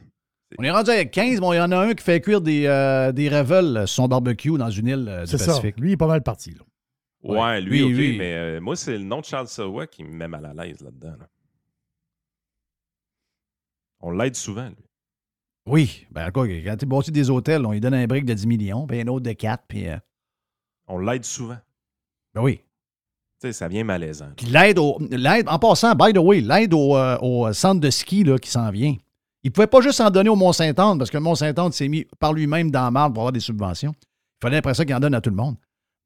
[0.60, 2.66] On est rendu avec 15, bon, il y en a un qui fait cuire des,
[2.68, 5.46] euh, des revels sur son barbecue dans une île euh, du ça.
[5.46, 5.80] Pacifique.
[5.80, 6.52] Lui, il est pas mal parti.
[6.52, 6.62] Là.
[7.24, 7.62] Ouais, Ouais.
[7.62, 8.16] lui, Oui, OK, oui.
[8.20, 10.82] mais euh, moi, c'est le nom de Charles Sawa qui me met mal à l'aise
[10.82, 11.16] là-dedans.
[11.20, 11.28] là.
[14.02, 14.86] On l'aide souvent, lui.
[15.66, 16.08] Oui.
[16.12, 18.86] Ben, quoi, quand tu bâtis des hôtels, on lui donne un brick de 10 millions,
[18.86, 19.88] puis un autre de 4, puis.
[19.88, 19.98] euh,
[20.88, 21.58] On l'aide souvent.
[22.34, 22.62] ben oui.
[23.52, 24.30] Ça vient malaisant.
[24.50, 24.98] L'aide au.
[25.48, 28.70] En passant, by the way, l'aide au, euh, au centre de ski là, qui s'en
[28.72, 28.96] vient.
[29.44, 32.06] Il ne pouvait pas juste en donner au Mont-Saint-Anne, parce que le Mont-Saint-Anne s'est mis
[32.20, 33.94] par lui-même dans la marde pour avoir des subventions.
[34.02, 35.58] Il fallait après ça qu'il en donne à tout le monde.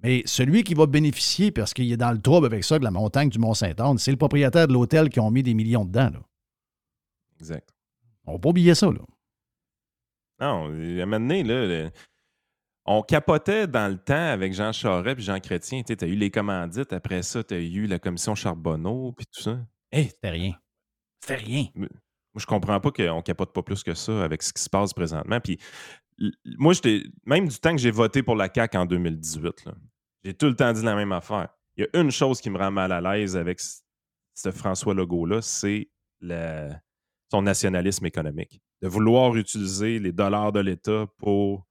[0.02, 2.92] Mais celui qui va bénéficier, parce qu'il est dans le trouble avec ça, de la
[2.92, 6.10] montagne du Mont-Saint-Anne, c'est le propriétaire de l'hôtel qui ont mis des millions dedans.
[6.14, 6.20] Là.
[7.40, 7.70] Exact.
[8.26, 8.88] On va pas oublier ça.
[8.88, 9.00] Là.
[10.40, 11.92] Non, à un moment donné, là, le-
[12.88, 15.84] on capotait dans le temps avec Jean Charest et Jean Chrétien.
[15.84, 19.42] Tu as eu les commandites, après ça, tu as eu la commission Charbonneau, puis tout
[19.42, 19.60] ça.
[19.92, 20.56] Hé, c'était rien.
[21.22, 21.66] C'était rien.
[21.76, 21.88] Moi,
[22.38, 25.40] je comprends pas qu'on capote pas plus que ça avec ce qui se passe présentement.
[25.42, 25.60] Puis,
[26.58, 29.74] moi, j'étais même du temps que j'ai voté pour la CAQ en 2018, là,
[30.24, 31.50] j'ai tout le temps dit la même affaire.
[31.76, 35.42] Il y a une chose qui me rend mal à l'aise avec ce François Legault-là,
[35.42, 35.90] c'est
[36.22, 36.72] le-
[37.32, 38.62] son nationalisme économique.
[38.82, 41.67] De vouloir utiliser les dollars de l'État pour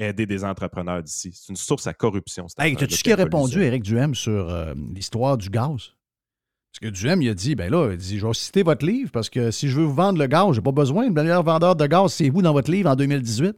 [0.00, 1.30] aider des entrepreneurs d'ici.
[1.34, 2.46] C'est une source à corruption.
[2.58, 3.62] Hey, t'as-tu ce qu'il a répondu.
[3.62, 5.92] Éric Duhem, sur euh, l'histoire du gaz?
[6.72, 9.10] Parce que Duhem, il a dit, ben là, il dit, je vais citer votre livre
[9.10, 11.06] parce que si je veux vous vendre le gaz, j'ai pas besoin.
[11.06, 13.56] Le meilleur vendeur de gaz, c'est vous dans votre livre en 2018.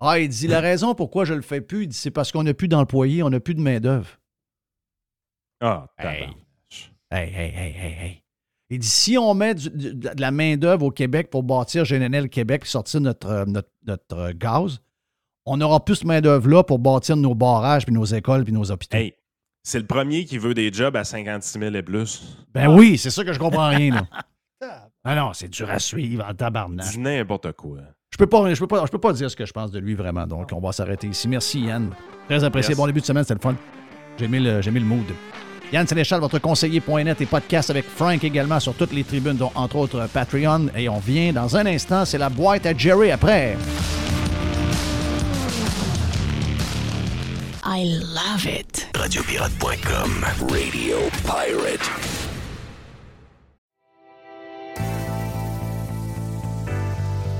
[0.00, 2.42] Ah, il dit, la raison pourquoi je le fais plus, il dit, c'est parce qu'on
[2.42, 4.08] n'a plus d'employés, on n'a plus de main-d'œuvre.
[5.60, 6.28] Ah, Hey.
[7.10, 8.22] Hey, hey, hey, hey, hey.
[8.70, 12.28] Il dit si on met du- de, de la main-d'œuvre au Québec pour bâtir GNL
[12.28, 14.80] Québec et sortir notre, euh, notre, notre, euh, gaz,
[15.46, 18.70] on n'aura plus de main-d'œuvre là pour bâtir nos barrages, puis nos écoles, puis nos
[18.70, 18.96] hôpitaux.
[18.96, 19.14] Hey,
[19.62, 22.36] c'est le premier qui veut des jobs à 56 000 et plus.
[22.52, 24.02] Ben oui, c'est ça que je comprends rien, là.
[25.06, 26.86] Ah non, c'est dur à suivre en tabarnak.
[26.90, 27.80] Dis n'importe quoi.
[28.10, 29.78] Je peux pas, je peux pas, je peux pas dire ce que je pense de
[29.78, 30.26] lui vraiment.
[30.26, 31.28] Donc, on va s'arrêter ici.
[31.28, 31.90] Merci, Yann.
[32.26, 32.70] Très apprécié.
[32.70, 32.78] Yes.
[32.78, 33.54] Bon début de semaine, c'était le fun.
[34.18, 35.04] J'ai aimé le, j'ai aimé le mood.
[35.74, 39.76] Yann Sénéchal, votre conseiller.net et podcast avec Frank également sur toutes les tribunes, dont entre
[39.76, 40.68] autres Patreon.
[40.74, 43.58] Et on vient dans un instant, c'est la boîte à Jerry après.
[47.66, 48.86] I love it.
[48.92, 50.48] Radiopirate.com.
[50.52, 52.23] Radio Pirate.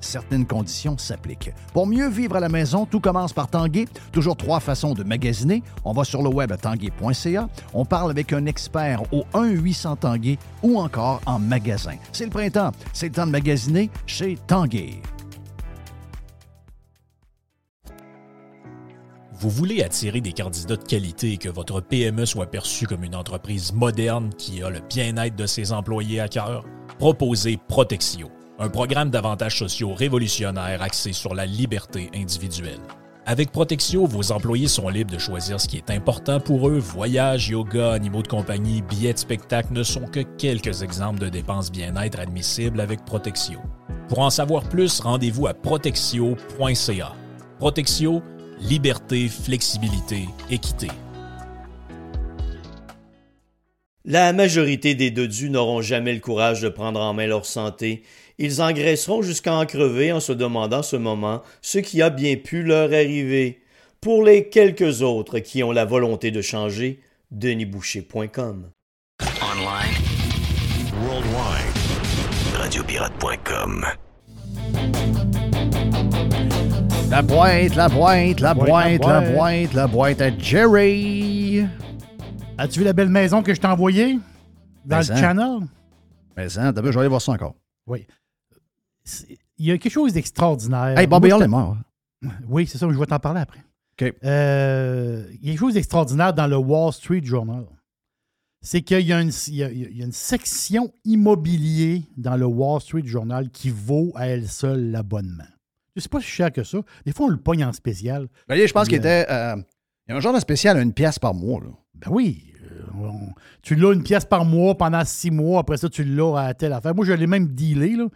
[0.00, 1.52] Certaines conditions s'appliquent.
[1.72, 3.86] Pour mieux vivre à la maison, tout commence par Tanguay.
[4.12, 5.62] Toujours trois façons de magasiner.
[5.84, 7.48] On va sur le web à tanguay.ca.
[7.74, 11.96] On parle avec un expert au 1-800 Tanguay ou encore en magasin.
[12.12, 12.72] C'est le printemps.
[12.92, 15.00] C'est le temps de magasiner chez Tanguay.
[19.40, 23.14] Vous voulez attirer des candidats de qualité et que votre PME soit perçue comme une
[23.14, 26.62] entreprise moderne qui a le bien-être de ses employés à cœur?
[26.98, 28.28] Proposez Protexio,
[28.60, 32.78] un programme d'avantages sociaux révolutionnaire axé sur la liberté individuelle.
[33.24, 36.78] Avec Protexio, vos employés sont libres de choisir ce qui est important pour eux.
[36.78, 41.72] Voyages, yoga, animaux de compagnie, billets de spectacle ne sont que quelques exemples de dépenses
[41.72, 43.60] bien-être admissibles avec Protexio.
[44.08, 47.12] Pour en savoir plus, rendez-vous à protexio.ca.
[47.58, 48.22] Protexio,
[48.60, 50.88] liberté, flexibilité, équité.
[54.06, 58.02] La majorité des dodus n'auront jamais le courage de prendre en main leur santé.
[58.42, 62.62] Ils engraisseront jusqu'à en crever en se demandant ce moment ce qui a bien pu
[62.62, 63.60] leur arriver.
[64.00, 68.70] Pour les quelques autres qui ont la volonté de changer, denisboucher.com.
[69.42, 69.94] Online.
[71.06, 71.76] Worldwide.
[72.56, 73.84] Radiopirate.com.
[77.10, 79.74] La boîte, la boîte, la Boîte, la boîte.
[79.74, 81.66] la boîte à Jerry.
[82.56, 84.14] As-tu vu la belle maison que je t'ai envoyée?
[84.86, 85.16] Dans Mais le ça.
[85.16, 85.58] channel?
[86.38, 87.54] Mais ça, t'as vu, je vais aller voir ça encore.
[87.86, 88.06] Oui.
[89.10, 90.98] C'est- Il y a quelque chose d'extraordinaire.
[90.98, 91.76] Hey, Bobby Hall est mort.
[92.48, 93.60] Oui, c'est ça, je vais t'en parler après.
[94.24, 97.66] Euh, il y a quelque chose d'extraordinaire dans le Wall Street Journal.
[98.62, 102.80] C'est qu'il y, a y a- il y a une section immobilier dans le Wall
[102.80, 105.44] Street Journal qui vaut à elle seule l'abonnement.
[105.96, 106.78] Je sais pas si cher que ça.
[107.06, 108.28] Des fois, on le pogne en spécial.
[108.48, 109.26] Ben, je pense qu'il Il, était.
[109.30, 109.56] euh,
[110.06, 111.60] il y a un genre de spécial à une pièce par mois.
[111.60, 111.70] Là.
[111.94, 112.44] Ben oui.
[112.70, 113.32] euh, on-
[113.62, 115.60] tu l'as une pièce par mois pendant six mois.
[115.60, 116.94] Après ça, tu l'as à telle affaire.
[116.94, 117.96] Moi, je l'ai même dealé.
[117.96, 118.06] Là.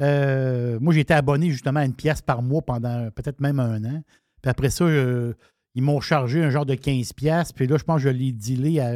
[0.00, 4.02] Euh, moi, été abonné justement à une pièce par mois pendant peut-être même un an.
[4.42, 5.34] Puis après ça, euh,
[5.74, 7.52] ils m'ont chargé un genre de 15 pièces.
[7.52, 8.94] Puis là, je pense que je l'ai dealé à...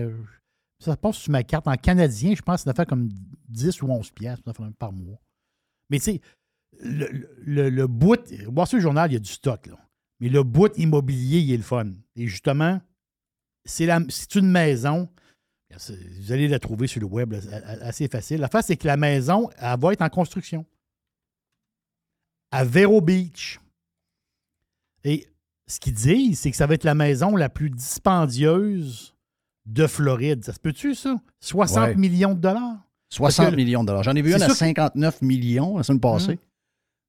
[0.78, 1.68] Ça passe sur ma carte.
[1.68, 3.08] En canadien, je pense que ça faire comme
[3.48, 4.40] 10 ou 11 pièces
[4.78, 5.20] par mois.
[5.90, 6.20] Mais tu sais,
[6.80, 8.20] le, le, le bout...
[8.48, 9.66] Wall Street Journal, il y a du stock.
[9.66, 9.76] Là.
[10.20, 11.90] Mais le bout immobilier, il est le fun.
[12.14, 12.80] Et justement,
[13.64, 15.08] c'est une maison.
[15.70, 17.34] Vous allez la trouver sur le web
[17.80, 18.40] assez facile.
[18.40, 20.64] La face, c'est que la maison, elle va être en construction.
[22.52, 23.58] À Vero Beach.
[25.04, 25.26] Et
[25.66, 29.14] ce qu'ils disent, c'est que ça va être la maison la plus dispendieuse
[29.66, 30.44] de Floride.
[30.44, 31.16] Ça se peut-tu, ça?
[31.40, 31.94] 60 Ouais.
[31.96, 32.76] millions de dollars?
[33.10, 34.02] 60 Parce que- millions de dollars.
[34.02, 36.32] J'en ai vu une à sûr que- 59 millions la semaine passée.
[36.32, 36.38] Hum.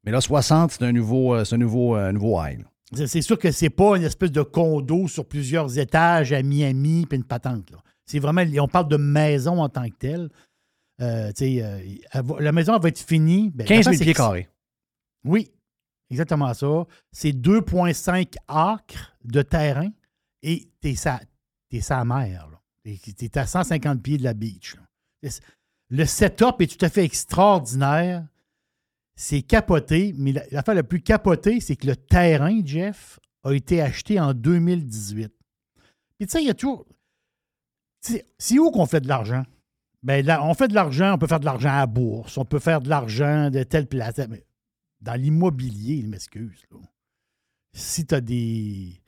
[0.06, 2.60] Mais là, 60, c'est un nouveau, euh, c'est un nouveau, euh, nouveau high.
[2.94, 7.18] C'est- sûr que c'est pas une espèce de condo sur plusieurs étages à Miami puis
[7.18, 7.72] une patente.
[8.06, 10.30] C'est vraiment, on parle de maison en tant que telle.
[11.02, 11.80] Euh, euh,
[12.40, 13.49] la maison elle va être finie.
[13.49, 14.49] Ben, 15 l'affaire, 000 c'est pieds carrés.
[15.26, 15.52] Oui,
[16.10, 16.86] exactement ça.
[17.12, 19.90] C'est 2,5 acres de terrain
[20.41, 21.20] et t'es sa,
[21.70, 22.50] t'es sa mer.
[22.84, 24.76] T'es- T'es à 150 pieds de la beach.
[25.90, 28.28] Le setup est tout à fait extraordinaire.
[29.16, 33.82] C'est capoté, mais la- l'affaire la plus capotée, c'est que le terrain, Jeff, a été
[33.82, 35.32] acheté en 2018.
[36.18, 36.86] Puis tu sais, il y a toujours.
[38.04, 39.44] tu C'est où qu'on fait de l'argent?
[40.02, 42.44] Ben, là, on fait de l'argent, on peut faire de l'argent à la bourse, on
[42.44, 44.16] peut faire de l'argent de telle place.
[45.03, 46.65] Dans l'immobilier, je m'excuse.
[47.73, 49.01] Si tu as des.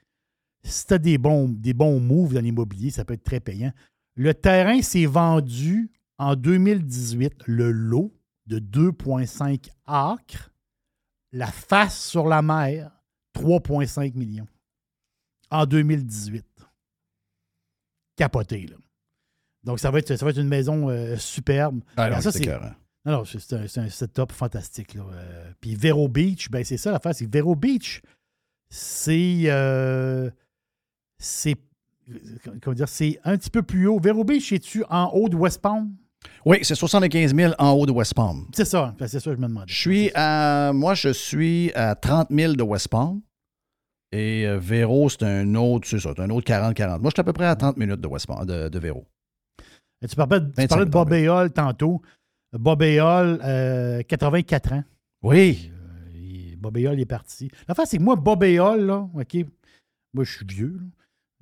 [0.64, 3.72] Si tu des bons, des bons moves dans l'immobilier, ça peut être très payant.
[4.16, 8.14] Le terrain s'est vendu en 2018, le lot
[8.48, 10.52] de 2,5 acres,
[11.32, 12.92] la face sur la mer,
[13.36, 14.48] 3,5 millions.
[15.52, 16.46] en 2018.
[18.16, 18.78] Capoté, là.
[19.64, 21.82] Donc, ça va être, ça va être une maison euh, superbe.
[21.98, 22.48] Ah, ça, c'est
[23.06, 24.94] non, c'est un, un setup fantastique.
[24.96, 25.04] Là.
[25.14, 28.02] Euh, puis Vero Beach, ben c'est ça l'affaire, c'est Vero Beach,
[28.70, 29.44] c'est.
[29.46, 30.30] euh,
[31.18, 31.56] c'est.
[32.62, 34.00] Comment dire, c'est un petit peu plus haut.
[34.00, 35.96] Vero Beach, es-tu en haut de West Palm?
[36.46, 38.48] Oui, c'est 75 000 en haut de West Palm.
[38.56, 39.66] C'est ça, ben, c'est ça que je me demandais.
[39.72, 40.72] Je suis à.
[40.74, 43.22] Moi, je suis à 30 000 de West Palm.
[44.12, 47.00] Et euh, Véro, c'est un autre, c'est ça, c'est un autre 40-40.
[47.00, 49.06] Moi, je suis à peu près à 30 minutes de West Palm, de, de Véro.
[50.02, 52.02] Et Tu parlais, de- tu 25 parlais de Bob tantôt.
[52.58, 54.84] Bob euh, 84 ans.
[55.24, 55.72] Oui.
[55.72, 57.50] Euh, Bob est parti.
[57.68, 59.38] L'affaire, c'est que moi, Bob Hall, là, OK,
[60.14, 60.86] moi, je suis vieux, là.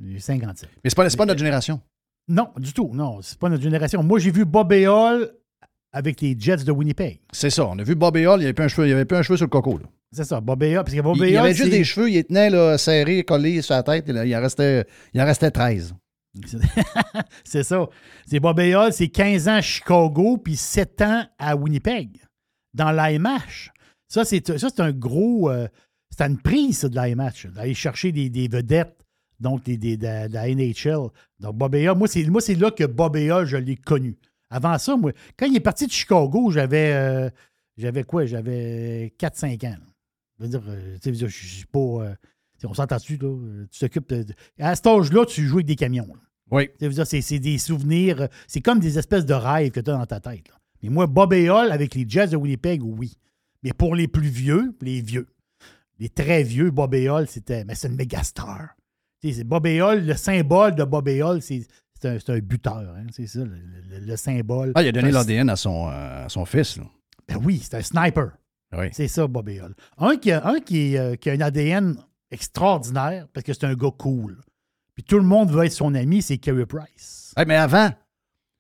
[0.04, 0.70] J'ai 57.
[0.84, 1.80] Mais c'est pas, c'est pas notre génération.
[2.28, 2.90] Non, du tout.
[2.94, 4.02] Non, c'est pas notre génération.
[4.02, 5.32] Moi, j'ai vu Bob Hall
[5.94, 7.20] avec les Jets de Winnipeg.
[7.32, 7.68] C'est ça.
[7.68, 9.18] On a vu Bobby Hall, il n'y avait plus un cheveu, il y avait plus
[9.18, 9.78] un cheveu sur le coco.
[9.78, 9.86] là.
[10.12, 10.76] C'est ça, Bob Hall.
[10.76, 13.84] Parce que Bob Il, avait juste des cheveux, il tenait là, serrés, collés sur la
[13.84, 14.10] tête.
[14.10, 15.94] et là, il, en restait, il en restait 13.
[17.44, 17.88] c'est ça.
[18.26, 22.20] C'est Bob Hall, c'est 15 ans à Chicago, puis 7 ans à Winnipeg,
[22.74, 23.72] dans l'IMH.
[24.08, 25.50] Ça, c'est un gros.
[25.50, 25.68] euh,
[26.10, 29.04] c'est une prise, ça, de l'IMH, d'aller chercher des, vedettes,
[29.40, 31.10] donc des, de, la- NHL.
[31.40, 34.18] Donc, Bob moi, c'est, là que Bob je l'ai connu.
[34.50, 36.94] Avant ça, moi, quand il est parti de Chicago, j'avais.
[36.94, 37.30] euh,
[37.78, 38.26] j'avais quoi?
[38.26, 39.76] J'avais 4-5 ans.
[40.38, 41.80] Je veux dire, euh, je je suis pas.
[41.80, 42.16] euh,
[42.68, 43.28] on s'entend-tu, là?
[43.28, 46.08] euh, Tu t'occupes de- de- À cet âge-là, tu joues avec des camions.
[46.08, 46.20] là.
[46.52, 46.70] Oui.
[47.06, 50.06] C'est c'est des souvenirs, euh, c'est comme des espèces de rêves que tu as dans
[50.06, 50.48] ta tête.
[50.50, 50.56] là.
[50.82, 53.18] Mais moi, Bob et Hall avec les Jets de Winnipeg, oui.
[53.64, 55.28] Mais pour les plus vieux, les vieux,
[56.00, 58.76] les très vieux, Bob et Hall, c'était mais c'est une méga star.
[59.46, 61.66] Bob et Hall, le symbole de Bob et Hall, c'est
[62.02, 62.76] c'est un, buteur.
[62.98, 64.74] hein, c'est ça, le, le- le symbole.
[64.76, 66.76] Ah, il a donné l'ADN à son, euh, à son fils.
[66.76, 66.84] là.
[67.30, 68.32] Ben oui, c'est un sniper.
[68.78, 68.88] Oui.
[68.92, 69.74] C'est ça, Bob et Hall.
[69.98, 71.96] Un, qui a, un qui, euh, qui a un ADN
[72.34, 74.42] extraordinaire parce que c'est un gars cool.
[74.96, 77.34] Puis tout le monde veut être son ami, c'est Kerry Price.
[77.38, 77.90] Hey, mais avant,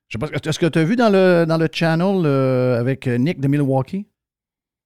[0.07, 3.05] je sais pas, est-ce que tu as vu dans le, dans le channel euh, avec
[3.07, 4.07] Nick de Milwaukee?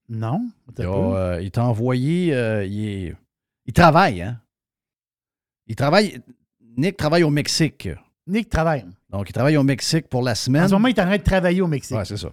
[0.08, 0.48] Non?
[0.78, 2.34] Il, a, euh, il t'a envoyé.
[2.34, 3.16] euh, il, est-
[3.66, 4.40] il travaille, hein?
[5.66, 6.20] Il travaille.
[6.76, 7.88] Nick travaille au Mexique.
[8.26, 8.84] Nick travaille.
[9.10, 10.64] Donc, il travaille au Mexique pour la semaine.
[10.64, 11.96] En ce moment, il est en train de travailler au Mexique.
[11.96, 12.30] Ouais, c'est ça.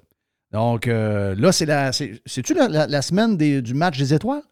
[0.52, 1.92] Donc, là, c'est la.
[1.92, 4.44] c'est- C'est-tu la, la- la semaine des- du match des étoiles?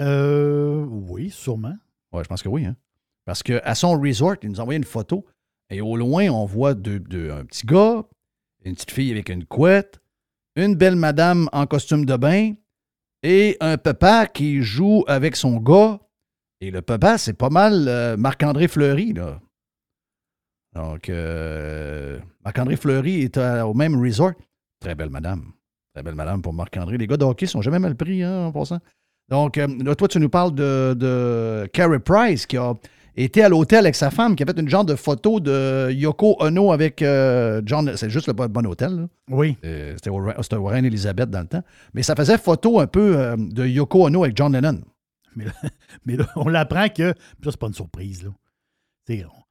[0.00, 1.74] Euh, oui, sûrement.
[2.12, 2.64] Oui, je pense que oui.
[2.64, 2.76] Hein?
[3.24, 5.24] Parce qu'à son resort, il nous a une photo.
[5.70, 8.04] Et au loin, on voit deux- un petit gars,
[8.64, 10.00] une petite fille avec une couette,
[10.56, 12.52] une belle madame en costume de bain
[13.22, 15.98] et un papa qui joue avec son gars.
[16.60, 19.12] Et le papa, c'est pas mal euh, Marc-André Fleury.
[19.14, 19.40] Là.
[20.74, 24.32] Donc, euh, Marc-André Fleury est au même resort.
[24.80, 25.52] Très belle madame.
[25.94, 26.98] Très belle madame pour Marc-André.
[26.98, 28.80] Les gars de hockey sont jamais mal pris, hein, en passant.
[29.28, 32.74] Donc, euh, là, toi, tu nous parles de, de Carey Price qui a
[33.16, 36.36] été à l'hôtel avec sa femme, qui a fait une genre de photo de Yoko
[36.40, 37.92] Ono avec euh, John.
[37.96, 38.96] C'est juste le bon, hôtel.
[38.96, 39.06] là.
[39.30, 39.56] Oui.
[39.64, 41.62] Euh, C'était au, au Reine-Élisabeth dans le temps.
[41.94, 44.80] Mais ça faisait photo un peu euh, de Yoko Ono avec John Lennon.
[45.36, 45.52] Mais là,
[46.06, 47.12] mais là, on l'apprend que.
[47.12, 48.30] Puis ça, c'est pas une surprise, là.
[49.06, 49.42] Tu sais, on-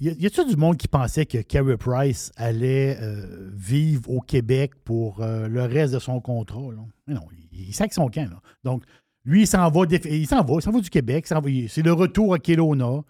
[0.00, 4.20] Y a- y a-tu du monde qui pensait que Carey Price allait euh, vivre au
[4.20, 6.72] Québec pour euh, le reste de son contrat?
[6.72, 6.82] Là?
[7.06, 8.28] Mais non, il, il sac son camp.
[8.28, 8.40] Là.
[8.64, 8.82] Donc,
[9.24, 11.26] lui, il s'en va, il s'en va, il s'en va du Québec.
[11.26, 13.02] C'est le retour à Kelowna.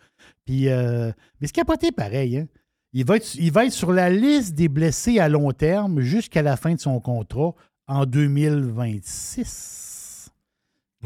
[0.44, 2.36] Puis, euh, mais c'est capoté pareil.
[2.36, 2.46] Hein?
[2.92, 6.42] Il, va être, il va être sur la liste des blessés à long terme jusqu'à
[6.42, 7.54] la fin de son contrat
[7.88, 10.30] en 2026.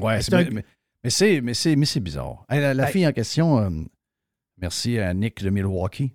[0.01, 0.65] Ouais, C'est mais, mais-
[1.11, 2.45] c'est, mais, c'est, mais c'est bizarre.
[2.51, 3.87] La fille en question,
[4.61, 6.13] merci à Nick de Milwaukee.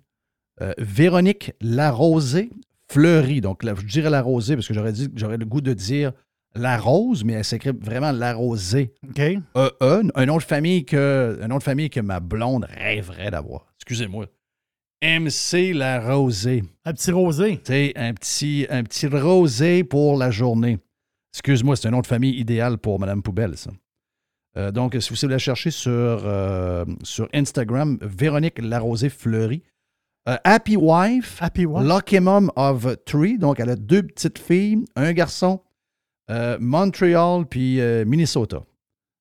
[0.60, 2.50] Euh, Véronique Larosée
[2.88, 3.40] Fleury.
[3.40, 6.12] Donc, là, je dirais Larosée parce que j'aurais, dit, j'aurais le goût de dire
[6.54, 8.92] La Rose, mais elle s'écrit vraiment Larosée.
[9.08, 9.20] OK?
[9.20, 13.66] E-E, un nom de famille que, un nom de famille que ma blonde rêverait d'avoir.
[13.78, 14.26] Excusez-moi.
[15.02, 16.62] MC Larosée.
[16.84, 17.56] Un petit rosé.
[17.58, 20.78] Tu sais, un petit, un petit rosé pour la journée.
[21.32, 23.70] Excuse-moi, c'est un nom de famille idéal pour Madame Poubelle, ça.
[24.56, 29.62] Euh, donc, si vous voulez la chercher sur, euh, sur Instagram, Véronique Larosée Fleury.
[30.28, 31.86] Euh, Happy Wife, Happy Wife.
[31.86, 33.36] Lucky Mom of Three.
[33.36, 35.60] Donc, elle a deux petites filles, un garçon,
[36.60, 38.62] Montréal puis Minnesota.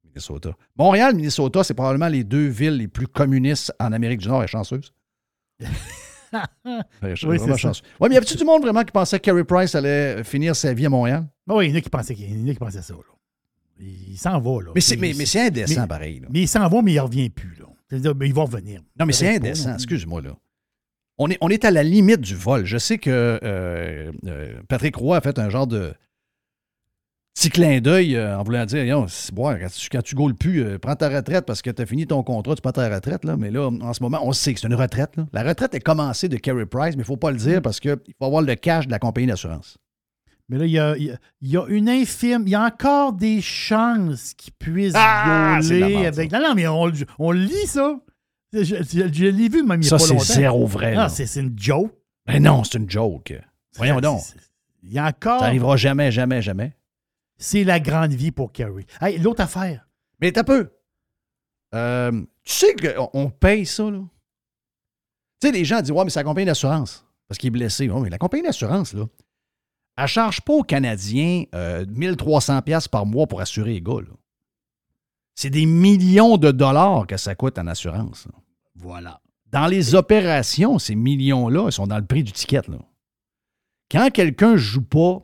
[0.06, 0.52] Minnesota.
[0.78, 4.42] Montréal, Minnesota, c'est probablement les deux villes les plus communistes en Amérique du Nord.
[4.42, 4.94] Elle est chanceuse.
[6.64, 7.58] Oui, vraiment c'est ça.
[7.58, 7.84] chanceuse.
[8.00, 10.74] Ouais, mais y avait-tu du monde vraiment qui pensait que Carey Price allait finir sa
[10.74, 11.28] vie à Montréal?
[11.48, 12.96] Oui, il y en a qui pensaient, il y en a qui pensaient ça.
[12.96, 13.00] Là.
[13.84, 14.62] Il, s'en va.
[14.64, 14.72] Là.
[14.76, 16.20] Mais c'est, mais, mais c'est indécent, mais- pareil.
[16.20, 16.28] là.
[16.32, 17.56] Mais il s'en va, mais il ne revient plus.
[17.60, 17.66] Là.
[17.90, 18.82] C'est-à-dire, il va revenir.
[19.00, 20.36] Non, mais c'est pas, indécent, excuse-moi, là.
[21.20, 22.66] On est, on est à la limite du vol.
[22.66, 25.94] Je sais que euh, euh, Patrick Roy a fait un genre de
[27.36, 30.34] petit clin d'œil euh, en voulant dire Yo, c'est bon, quand tu, quand tu gaules
[30.34, 33.26] plus, prends ta retraite parce que tu as fini ton contrat, tu prends ta retraite.
[33.26, 33.38] Là.
[33.38, 35.16] Mais là, en ce moment, on sait que c'est une retraite.
[35.16, 35.28] là.
[35.34, 37.80] La retraite est commencée de Carey Price, mais il ne faut pas le dire parce
[37.80, 39.78] qu'il faut avoir le cash de la compagnie d'assurance.
[40.50, 42.56] Mais là, il y a, il y a- il y a une infime, il y
[42.56, 46.32] a encore des chances qu'ils puissent Ah, violer avec.
[46.32, 48.00] Non, non, mais on, lit, ça.
[48.52, 50.92] Je, je- je l'ai vu, même il y a Ça, pas c'est zéro vrai.
[50.94, 51.10] Non, là.
[51.10, 51.92] c'est une joke.
[52.28, 53.34] Ben non, c'est une joke.
[53.78, 54.22] Voyons donc.
[54.84, 55.40] Il y a encore.
[55.40, 56.76] Ça n'arrivera jamais, jamais, jamais.
[57.38, 58.86] C'est la grande vie pour Kerry.
[59.02, 59.88] Hey, L'autre affaire.
[60.22, 60.70] Mais t'as peu.
[61.74, 62.12] Euh,
[62.44, 64.00] tu sais qu'on on paye ça, là?
[65.42, 67.06] Tu sais, les gens disent Ouais, mais c'est la compagnie d'assurance.
[67.28, 67.90] Parce qu'il est blessé.
[67.90, 69.06] Ouais, mais la compagnie d'assurance, là,
[69.98, 74.00] elle charge pas aux Canadiens euh, 1300$ par mois pour assurer les gars.
[75.36, 78.26] C'est des millions de dollars que ça coûte en assurance.
[78.26, 78.34] là.
[78.76, 79.22] Voilà.
[79.52, 82.62] Dans les opérations, ces millions-là, ils sont dans le prix du ticket.
[82.68, 82.80] Là.
[83.92, 85.24] Quand quelqu'un joue pas,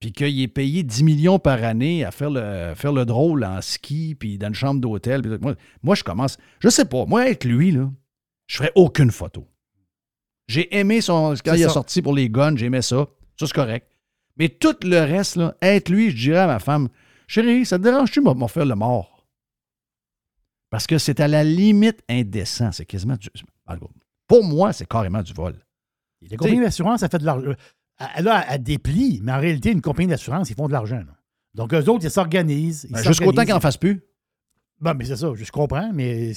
[0.00, 3.62] puis qu'il est payé 10 millions par année à faire le, faire le drôle en
[3.62, 6.36] ski, puis dans une chambre d'hôtel, moi, moi, je commence.
[6.60, 7.90] Je sais pas, moi, avec lui, là,
[8.46, 9.48] je ferais aucune photo.
[10.46, 11.34] J'ai aimé son.
[11.42, 13.06] Quand il est sorti pour les guns, j'aimais ça.
[13.40, 13.88] Ça, c'est correct.
[14.36, 16.88] Mais tout le reste, là, être lui, je dirais à ma femme
[17.26, 19.26] Chérie, ça te dérange-tu de m'en faire le mort?
[20.70, 22.72] Parce que c'est à la limite indécent.
[22.72, 23.28] C'est quasiment du.
[24.26, 25.54] Pour moi, c'est carrément du vol.
[26.22, 27.52] La compagnie d'assurance, elle fait de l'argent.
[28.16, 31.02] Elle, a- elle déplie, mais en réalité, une compagnie d'assurance, ils font de l'argent.
[31.54, 32.86] Donc, eux autres, ils s'organisent.
[32.90, 33.44] Ben, Jusqu'au temps s'organisent.
[33.46, 34.02] qu'il n'en fasse plus.
[34.80, 36.32] Bon, mais c'est ça, je comprends, mais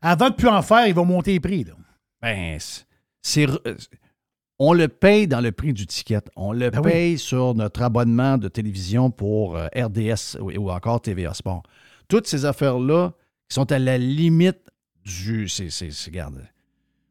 [0.00, 1.64] avant de plus en faire, ils vont monter les prix.
[1.64, 1.74] Là.
[2.22, 2.58] Ben,
[3.20, 3.88] c'est- re-
[4.66, 6.20] On le paye dans le prix du ticket.
[6.36, 6.90] On le Ben oui.
[6.90, 11.62] paye sur notre abonnement de télévision pour euh, RDS ou, ou encore TVA Sport.
[12.08, 13.12] Toutes ces affaires-là
[13.48, 14.60] sont à la limite
[15.04, 15.48] du.
[15.48, 15.68] C'est.
[15.70, 16.40] c'est- c'est- Regarde.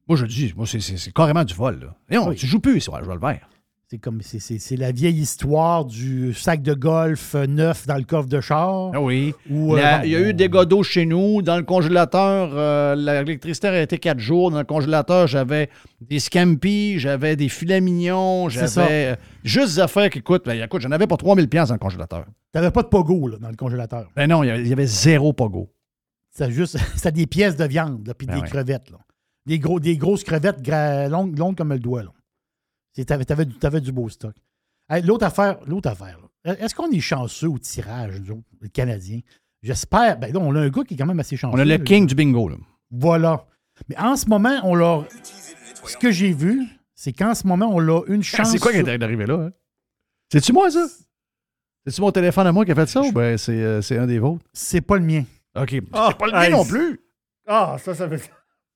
[0.07, 1.79] Moi, je le dis, moi, c'est- carrément du vol.
[1.79, 1.95] Là.
[2.09, 2.35] Et on, Oui.
[2.35, 3.47] Tu joues plus, sur je vais le faire.
[3.93, 8.27] C'est comme c'est- la vieille histoire du sac de golf euh, neuf dans le coffre
[8.27, 8.89] de char.
[8.91, 9.35] Ah oui.
[9.51, 11.43] Ou, euh, La- il y a eu des d'eau chez nous.
[11.43, 14.49] Dans le congélateur, euh, l'électricité a été quatre jours.
[14.49, 15.69] Dans le congélateur, j'avais
[16.01, 20.45] des scampi, j'avais des filets mignons, j'avais euh, juste des affaires qui coûtent.
[20.47, 22.25] Ben, écoute, j'en avais pour 3000 pièces dans le congélateur.
[22.51, 24.09] T'avais pas de pogo là, dans le congélateur.
[24.15, 25.69] Ben non, il y avait, il y avait zéro pogo.
[26.31, 28.47] C'est juste c'est des pièces de viande, puis Ben des ouais.
[28.47, 28.89] crevettes.
[28.89, 28.97] Là.
[29.45, 30.67] Des, gros, des grosses crevettes
[31.11, 32.01] longues, longues comme le doigt.
[32.01, 32.09] Là.
[33.05, 34.35] T'avais, t'avais du- t'avais du beau stock.
[34.89, 36.19] Hey, l'autre affaire, l'autre affaire.
[36.45, 36.53] là.
[36.59, 39.19] Est-ce qu'on est chanceux au tirage, nous autres, les Canadiens?
[39.61, 40.19] J'espère.
[40.19, 41.55] Ben là, on a un gars qui est quand même assez chanceux.
[41.57, 41.79] On a le là.
[41.79, 42.49] king du bingo.
[42.49, 42.57] Là.
[42.91, 43.45] Voilà.
[43.87, 45.07] Mais en ce moment, on leur.
[45.85, 46.61] Ce que j'ai vu,
[46.93, 48.51] c'est qu'en ce moment, on a une chance.
[48.51, 49.35] C'est quoi qui est arrivé là?
[49.35, 49.51] hein?
[50.31, 50.85] C'est-tu moi, ça?
[51.85, 53.01] C'est-tu mon téléphone à moi qui a fait ça?
[53.01, 54.45] Ou ben c'est euh, c'est un des vôtres?
[54.53, 55.23] C'est pas le mien.
[55.55, 55.75] OK.
[55.93, 56.99] Ah, c'est pas le mien hey, non plus.
[57.47, 58.29] Ah, ça, ça fait.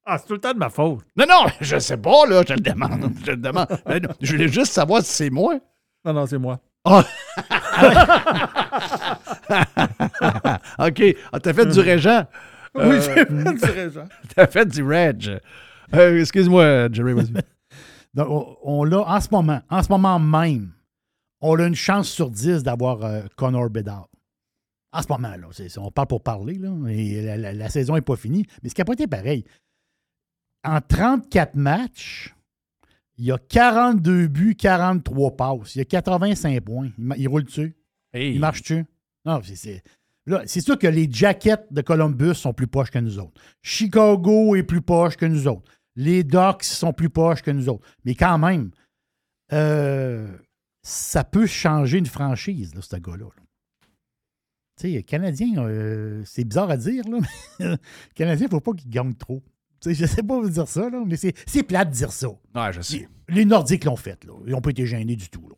[0.09, 0.99] Ah, c'est tout le temps de ma faute.
[1.17, 3.11] Non, non, je sais pas, là, je le demande.
[3.25, 3.67] Je le demande.
[3.87, 5.59] Non, je voulais juste savoir si c'est moi.
[6.05, 6.59] Non, non, c'est moi.
[6.85, 7.03] Ah!
[10.79, 11.03] OK.
[11.31, 12.25] Ah, t'as fait du régent.
[12.75, 14.05] Oui, Euh, j'ai fait du régent.
[14.35, 15.39] T'as fait du reg.
[15.93, 17.13] Euh, Excuse-moi, Jerry.
[18.13, 20.71] Donc, on, on l'a en ce moment, en ce moment même,
[21.41, 24.07] on a une chance sur 10 d'avoir euh, Connor Bedard.
[24.93, 25.47] En ce moment, là.
[25.51, 26.69] c'est- on parle pour parler, là.
[26.89, 28.45] Et la, la- la saison n'est pas finie.
[28.63, 29.43] Mais ce qui n'a pas été pareil.
[30.67, 32.35] En 34 matchs,
[33.17, 35.75] il y a 42 buts, 43 passes.
[35.75, 36.89] Il y a 85 points.
[37.17, 37.75] Il, roule dessus.
[38.13, 38.33] Hey.
[38.33, 38.85] Il marche dessus.
[39.25, 39.83] Non, c'est- c'est.
[40.25, 43.39] Là, c'est sûr que les jackets de Columbus sont plus poches que nous autres.
[43.61, 45.71] Chicago est plus poche que nous autres.
[45.95, 47.87] Les Ducks sont plus poches que nous autres.
[48.03, 48.71] Mais quand même,
[49.53, 50.27] euh,
[50.83, 53.25] ça peut changer une franchise, là, ce gars-là.
[53.25, 53.43] là.
[54.79, 57.19] Tu sais, Canadien, euh, c'est bizarre à dire, là,
[57.59, 57.77] mais
[58.15, 59.41] Canadien, il ne faut pas qu'il gagne trop.
[59.87, 61.93] Tu sais, je ne sais pas vous dire ça, là, mais c'est c'est plate de
[61.95, 62.27] dire ça.
[62.29, 63.07] Ouais, je sais.
[63.29, 64.23] Les Nordiques l'ont fait.
[64.25, 64.33] Là.
[64.45, 65.47] Ils n'ont pas été gênés du tout.
[65.49, 65.55] là.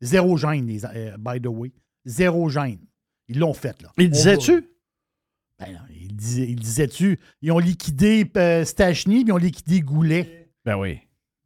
[0.00, 1.72] Zéro gêne, les, euh, by the way.
[2.04, 2.78] Zéro gêne.
[3.28, 3.80] Ils l'ont fait.
[3.82, 3.90] Là.
[3.98, 4.54] Il On disait-tu?
[4.60, 4.66] va-
[5.66, 7.20] Ben non, il disait- il disait-tu?
[7.40, 10.50] Ils ont liquidé euh, Stachny, puis ils ont liquidé Goulet.
[10.64, 10.98] Ben oui.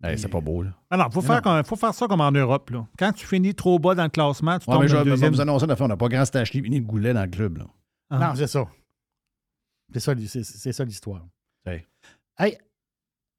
[0.02, 0.70] Hey, c'est pas beau, là.
[0.90, 2.70] Ah non, faut faire, comme- faut faire ça comme en Europe.
[2.70, 2.86] Là.
[2.98, 5.05] Quand tu finis trop bas dans le classement, tu Ouais, tombes mais je dans vais
[5.06, 5.32] le deuxième.
[5.34, 5.66] vous annoncer.
[5.80, 7.66] On n'a pas grand Stachny ni Goulet dans le club, là.
[8.10, 8.18] Ah.
[8.18, 8.66] Non, c'est ça.
[9.93, 10.12] C'est ça,
[10.43, 11.26] c'est ça l'histoire.
[12.38, 12.58] Hey.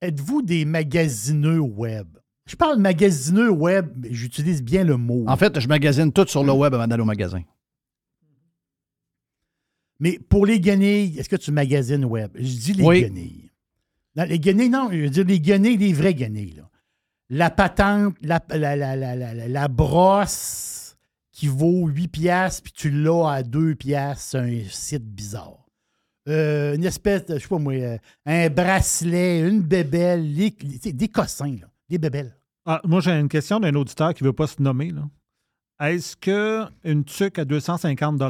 [0.00, 2.06] Êtes-vous des magasineux web?
[2.46, 5.24] Je parle magasineux web, mais j'utilise bien le mot.
[5.26, 7.42] En fait, je magasine tout sur le web avant d'aller au magasin.
[10.00, 12.30] Mais pour les guenilles, est-ce que tu magasines web?
[12.36, 13.00] Je dis les Oui.
[13.02, 13.50] guenilles.
[14.16, 16.54] Non, les guenilles, non, je veux dire les guenilles, les vraies guenilles.
[16.54, 16.70] là.
[17.30, 20.96] La patente, la, la, la, la, la- la- la brosse
[21.32, 25.67] qui vaut 8 piastres, puis tu l'as à 2 piastres, c'est un site bizarre.
[26.28, 27.96] Euh, une espèce de, je sais pas moi, euh,
[28.26, 32.34] un bracelet, une bébelle, les- les- tu sais, des cossins, là, des bébelles.
[32.66, 34.90] Ah, moi, j'ai une question d'un auditeur qui ne veut pas se nommer.
[34.90, 35.02] Là.
[35.80, 38.20] est-ce qu'une tuque à 250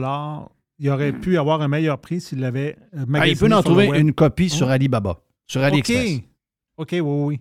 [0.78, 3.62] il aurait pu avoir un meilleur prix s'il l'avait euh, Ah, il magasiné peut en
[3.62, 6.18] trouver une copie sur Alibaba, sur AliExpress.
[6.18, 6.22] OK.
[6.76, 7.40] OK, oui, oui.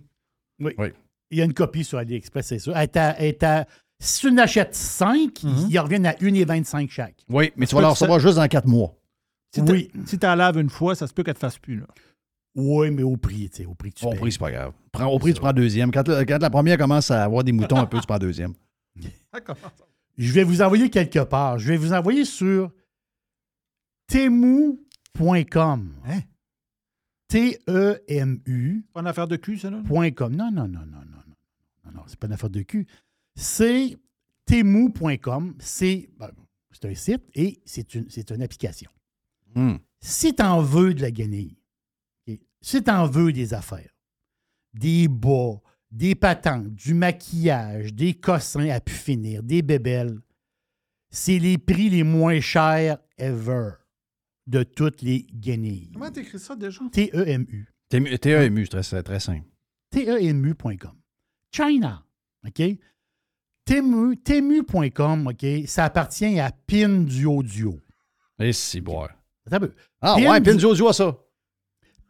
[0.60, 0.72] Oui.
[0.78, 0.88] Oui.
[1.30, 2.74] Il y a une copie sur AliExpress, c'est sûr.
[2.76, 3.66] Elle est à- elle est à-
[4.00, 5.66] si tu en achètes 5, Mhm.
[5.70, 7.16] ils reviennent à 1,25 chaque.
[7.28, 8.94] Oui, mais tu peut vas la recevoir juste dans quatre mois.
[9.54, 9.90] Si Oui.
[10.06, 11.80] Si tu la laves une fois, ça se peut qu'elle te fasse plus.
[11.80, 11.86] Là.
[12.54, 14.18] Oui, mais au prix, tu sais, au prix que tu Au payes.
[14.20, 14.72] prix, c'est pas grave.
[14.92, 15.90] Prends- au prix, tu prends deuxième.
[15.92, 18.54] Quand, la- quand la première commence à avoir des moutons un peu, tu prends deuxième.
[20.18, 21.58] Je vais vous envoyer quelque part.
[21.58, 22.72] Je vais vous envoyer sur
[24.08, 25.94] temu.com.
[26.06, 26.20] Hein?
[27.28, 28.84] T-E-M-U.
[28.92, 29.82] Pas une affaire de cul, ça, là?
[29.86, 30.34] Point com.
[30.34, 31.34] Non, non, non, non, non, non.
[31.84, 32.86] Non, non, c'est pas une affaire de cul.
[33.36, 33.96] C'est
[34.46, 35.54] temu.com.
[35.58, 36.30] C'est ben,
[36.72, 38.90] c'est un site et c'est une, c'est une application.
[39.54, 39.76] Hmm.
[40.00, 41.58] Si tu en veux de la guenille,
[42.26, 43.90] ok, si tu en veux des affaires,
[44.74, 45.60] des bas,
[45.90, 50.20] des patentes, du maquillage, des cossins à pu finir, des bébelles,
[51.10, 53.70] c'est les prix les moins chers ever
[54.46, 55.90] de toutes les guenilles.
[55.92, 56.80] Comment t'écris ça déjà?
[56.92, 57.68] T-E-M-U.
[57.90, 59.46] C'est très, très simple.
[59.90, 60.98] T-E-M-U.com.
[61.50, 62.04] China.
[62.46, 62.62] OK?
[63.64, 65.46] Temu, Temu.com, OK?
[65.66, 67.78] Ça appartient à Pin du Audio.
[68.38, 69.10] Et si, boire.
[69.48, 69.72] Attends un peu.
[70.00, 71.16] Ah Pin ouais, Pin du audio à ça.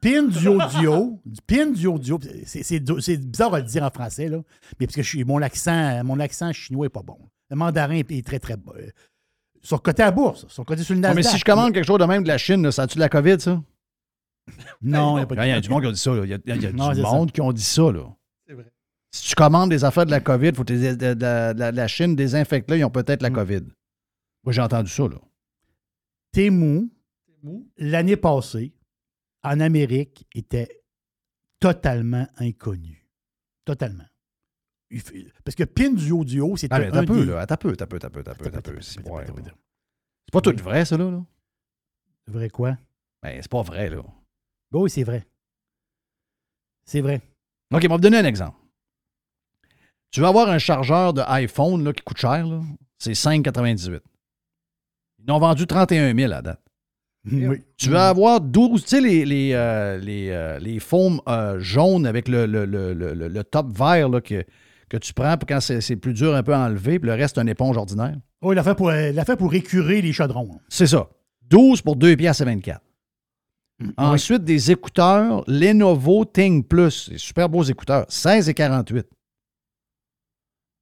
[0.01, 1.21] Pin du audio.
[1.47, 2.21] Pin du audio.
[2.47, 4.39] C'est, c'est- c'est bizarre à le dire en français, là.
[4.79, 7.19] Mais parce que je suis, mon, accent, mon accent chinois n'est pas bon.
[7.51, 8.73] Le mandarin est très, très bon.
[8.77, 10.45] Ils sont cotés à bourse.
[10.49, 11.25] Ils sont cotés sur le Non, Nasdaq.
[11.25, 13.01] mais si je commande quelque chose de même de la Chine, là, ça a-tu de
[13.01, 13.61] la COVID, ça?
[14.81, 16.15] Non, il n'y a pas de Il y a du monde qui a dit ça.
[16.15, 16.25] là.
[16.25, 17.09] Il y a, il y a Non, du ça.
[17.11, 17.91] monde qui ont dit ça.
[17.91, 18.05] Là.
[18.47, 18.67] C'est vrai.
[19.11, 21.77] Si tu commandes des affaires de la COVID, faut que tes- de, de- de- de
[21.77, 23.25] la Chine désinfecte là, ils ont peut-être Mm.
[23.25, 23.61] la COVID.
[24.45, 25.03] Moi, j'ai entendu ça.
[25.03, 25.17] Là.
[26.33, 26.89] Temu,
[27.77, 28.75] l'année passée,
[29.43, 30.83] en Amérique, était
[31.61, 33.09] totalement inconnu.
[33.65, 34.07] Totalement.
[35.45, 37.47] Parce que Pin du audio, c'est Ah, un, peu, des- là.
[37.47, 38.81] T'as peu, t'as peu, t'as peu, t'as peu, t'as peu.
[38.81, 39.03] C'est
[40.33, 41.25] pas tout vrai, ça, là.
[42.27, 42.77] Vrai quoi?
[43.23, 44.03] Ben, c'est pas vrai, là.
[44.71, 45.27] Ben oui, c'est vrai.
[46.85, 47.21] C'est vrai.
[47.73, 48.57] OK, on va vous donner un exemple.
[50.11, 52.63] Tu veux avoir un chargeur de iPhone là, qui coûte cher, là,
[52.99, 54.01] c'est 5,98.
[55.19, 56.63] Ils en ont vendu 31 000 à date.
[57.31, 57.63] Oui.
[57.77, 60.79] Tu veux avoir 12, tu sais, les, les, euh, les, euh, les
[61.29, 64.45] euh, jaunes avec le, le, le, le- top vert là, que,
[64.89, 67.39] que tu prends pour quand c'est plus dur un peu à enlever, puis le reste,
[67.39, 68.17] une éponge ordinaire.
[68.43, 70.49] Oui, l'affaire pour, euh, l'affaire pour écurer les chaudrons.
[70.69, 71.09] C'est ça.
[71.51, 72.81] 12 pour 2 piastres et 24.
[73.97, 77.11] Ensuite, des écouteurs Lenovo Ting Plus.
[77.11, 78.07] C'est super beaux écouteurs.
[78.09, 79.07] 16 et 48.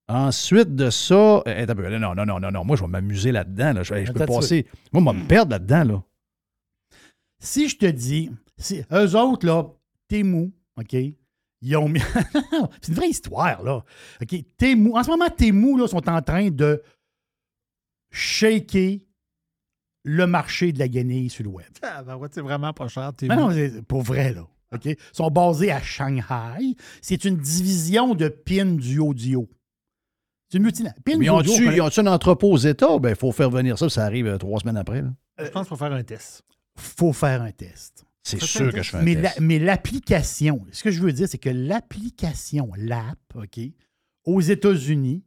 [0.09, 1.99] Ensuite de ça, peu.
[1.99, 3.73] non, non, non, non, non, moi je vais m'amuser là-dedans.
[3.73, 3.83] là.
[3.83, 4.67] Je, je peux passer.
[4.93, 5.85] Moi, je vais me perdre là-dedans.
[5.85, 6.03] Là.
[7.39, 9.65] Si je te dis, si, eux autres, là,
[10.09, 10.95] Temu, OK,
[11.63, 12.01] ils ont mis.
[12.81, 13.85] c'est une vraie histoire, là.
[14.23, 16.83] OK, Temu, en ce moment, Temu, là, sont en train de
[18.11, 18.99] shaker
[20.05, 21.67] le marché de la guenille sur le web.
[21.83, 23.13] Ah, ben ouais, c'est vraiment pas cher.
[23.17, 23.55] t'es Non, non, bon.
[23.55, 24.47] c'est pour vrai, là.
[24.73, 24.85] OK?
[24.85, 26.77] Ils sont basés à Shanghai.
[27.03, 29.49] C'est une division de PIN du audio.
[30.49, 31.03] C'est une multinationale.
[31.05, 32.99] PIN Mais du ils ont-tu ont-tu un entrepôt aux États?
[32.99, 35.03] Ben, il faut faire venir ça, ça arrive euh, trois semaines après.
[35.03, 35.11] là.
[35.39, 36.45] Je pense qu'il faut faire un test.
[36.79, 38.05] Faut faire un test.
[38.23, 39.39] C'est sûr que je fais un Mais, test.
[39.39, 43.61] la- mais l'application, ce que je veux dire, c'est que l'application, l'app, OK,
[44.25, 45.25] aux États-Unis,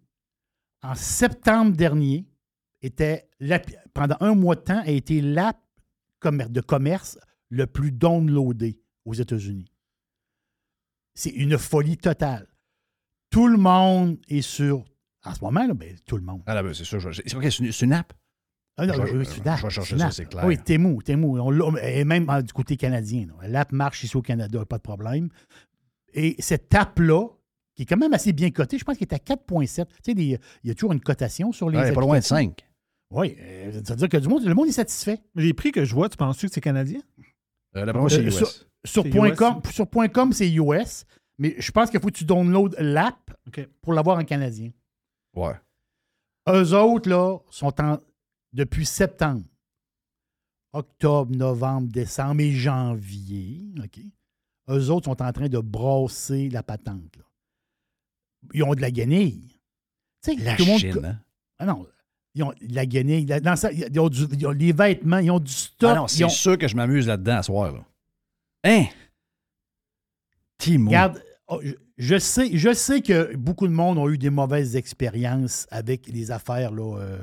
[0.82, 2.26] en septembre dernier,
[2.82, 3.30] était
[3.94, 5.58] pendant un mois de temps, a été l'app
[6.24, 7.18] de commerce
[7.50, 9.72] le plus downloadé aux États-Unis.
[11.16, 12.48] C'est une folie totale.
[13.30, 14.84] Tout le monde est sur.
[15.24, 16.42] En ce moment, là, ben, tout le monde.
[16.46, 17.00] Ah, là, ben, c'est sûr.
[17.00, 18.14] je- C'est OK, c'est une, c'est une app.
[18.82, 20.46] Ah non, Je- oui, c'est clair.
[20.46, 20.98] Oui, Temu.
[21.40, 23.28] On l'a- et même du côté canadien.
[23.44, 25.30] L'app marche ici au Canada, pas de problème.
[26.14, 27.28] Et cette app-là,
[27.76, 29.88] qui est quand même assez bien cotée, je pense qu'il est à 4,7.
[30.04, 31.78] Tu sais, il y a toujours une cotation sur les.
[31.78, 32.36] Ouais, pas loin de applications.
[32.36, 32.66] 5.
[33.12, 35.20] Oui, euh, ça veut dire que du monde, le monde est satisfait.
[35.36, 37.00] Mais les prix que je vois, tu penses-tu que c'est canadien?
[37.76, 38.68] Euh, c'est Euh, US.
[38.86, 41.06] sur point US, .com, sur point .com, c'est US,
[41.38, 43.32] mais je pense qu'il faut que tu downloads l'app
[43.82, 44.72] pour l'avoir en canadien.
[45.36, 45.54] Ouais.
[46.50, 48.00] Eux autres, là, sont en.
[48.54, 49.44] Depuis septembre,
[50.74, 54.00] octobre, novembre, décembre et janvier, OK?
[54.70, 57.16] Eux autres sont en train de brasser la patente.
[57.18, 57.24] là.
[58.54, 59.60] Ils ont de la guenille.
[60.24, 61.20] Tu sais, La tout le monde- Chine, hein?
[61.58, 61.88] Ah non,
[62.36, 63.26] ils ont de la guenille.
[63.26, 65.90] la- dans ça, ils, ont du- ils ont les vêtements, ils ont du stock.
[65.92, 67.72] Ah non, ils c'est ont- sûr que je m'amuse là-dedans à soir.
[67.74, 67.86] Là.
[68.66, 68.86] Hein?
[70.58, 70.88] Timo.
[70.90, 74.76] Regarde, oh, je, je sais, je sais que beaucoup de monde ont eu des mauvaises
[74.78, 77.18] expériences avec les affaires là, euh,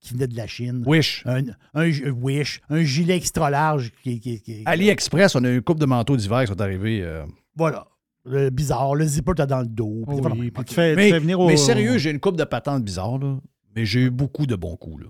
[0.00, 0.82] qui venaient de la Chine.
[0.86, 1.22] Wish.
[1.26, 1.44] Un,
[1.74, 5.62] un gi- Wish, un gilet extra large qui, qui- qui- AliExpress, on a eu une
[5.62, 7.02] couple de manteaux d'hiver qui sont arrivés.
[7.02, 7.24] euh.
[7.54, 7.86] Voilà.
[8.26, 8.94] Euh, bizarre.
[8.94, 10.04] Le zipper, t'as dans le dos.
[10.06, 11.46] oui, tu fais, tu Mais, fais venir au...
[11.48, 13.18] mais sérieux, j'ai une coupe de patentes bizarres.
[13.18, 13.38] Là.
[13.76, 15.08] Mais j'ai eu beaucoup de bons coups, là.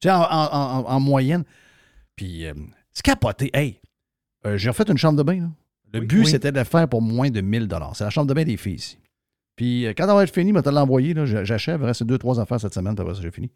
[0.00, 1.44] Tu sais, en, en- en- en moyenne.
[2.16, 2.54] Puis, euh,
[2.92, 3.50] c'est capoté.
[3.52, 3.80] Hey,
[4.46, 5.50] euh, j'ai refait une chambre de bain, là.
[5.92, 6.26] Le but, oui.
[6.26, 8.74] c'était de la faire pour moins de 1000 C'est la chambre de bain des filles
[8.74, 8.98] ici.
[9.56, 11.14] Puis, euh, quand on va être fini, je vais te l'envoyer.
[11.44, 11.80] J'achève.
[11.82, 12.94] Il reste deux, trois affaires cette semaine.
[12.98, 13.50] Après ça, j'ai fini.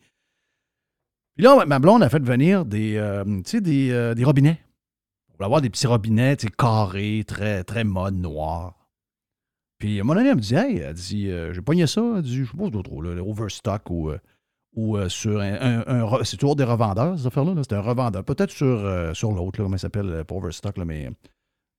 [1.37, 4.61] Puis là, ma blonde a fait venir des, euh, des, euh, des robinets.
[5.31, 8.77] On va avoir des petits robinets, carrés, très, très mode, noir.
[9.79, 12.23] Puis, à moment donné, elle me dit, hey, elle dit, euh, j'ai pogné ça, elle
[12.23, 14.13] dit, je sais pas trop, là, le Overstock ou,
[14.77, 15.55] ou sur un.
[15.55, 17.55] un- un re- c'est toujours des revendeurs, ces affaires-là.
[17.55, 17.63] là.
[17.69, 18.23] C'est un revendeur.
[18.25, 18.79] Peut-être sur,
[19.17, 21.11] sur l'autre, là, comment il s'appelle, pas Overstock, là, mais.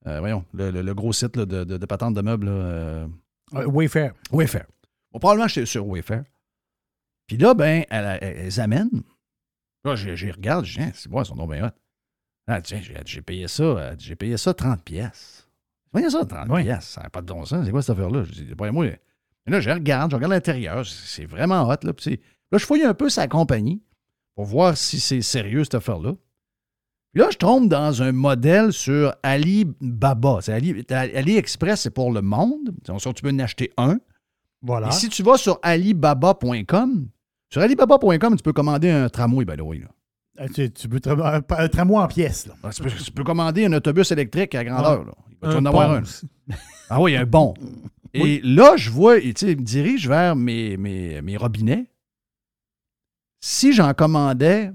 [0.07, 2.47] Euh, voyons, le, le- le gros site là, de, de, de patente de meubles.
[2.49, 3.07] Euh,
[3.53, 4.13] Euh, Wayfair.
[4.31, 4.65] Wayfair.
[5.11, 6.23] Bon, probablement j'étais sur Wayfair.
[7.27, 8.89] Puis là, ben, elle, elle, elle les amène.
[9.83, 11.71] Là, j'ai regarde, je dis, Hein, c'est bon, ils sont donc bien hot.
[12.47, 15.47] Ah, tiens, j'ai payé ça, j'ai payé ça 30 pièces.
[15.91, 16.63] Voyez ça, 30 Oui.
[16.63, 16.85] pièces.
[16.89, 17.65] Ça n'a pas de bon sens.
[17.65, 18.23] C'est quoi cette affaire-là?
[18.23, 18.85] Je dis, moi.
[18.85, 20.85] Mais là, je regarde, je regarde l'intérieur.
[20.85, 21.91] C'est vraiment hot, là.
[22.51, 23.81] Là, je fouille un peu sa compagnie
[24.35, 26.15] pour voir si c'est sérieux, cette affaire-là.
[27.15, 30.39] Là, je tombe dans un modèle sur Alibaba.
[30.41, 32.71] C'est Ali, AliExpress, c'est pour le monde.
[32.83, 33.97] Tu peux en acheter un.
[34.61, 34.89] Voilà.
[34.89, 37.07] Et si tu vas sur alibaba.com,
[37.49, 39.87] sur alibaba.com, tu peux commander un tramway, by the way, là.
[40.41, 42.47] Euh, Tu, tu peux tra- un, un tramway en pièces.
[42.47, 42.55] Là.
[42.63, 45.05] Ah, Tu peux, tu peux commander un autobus électrique à grandeur.
[45.05, 45.13] Là.
[45.43, 46.03] Il va en avoir un.
[46.89, 47.53] Ah oui, un bon.
[48.13, 51.85] Et là, je vois, et tu sais, il me dirige vers mes, mes, mes robinets.
[53.41, 54.71] Si j'en commandais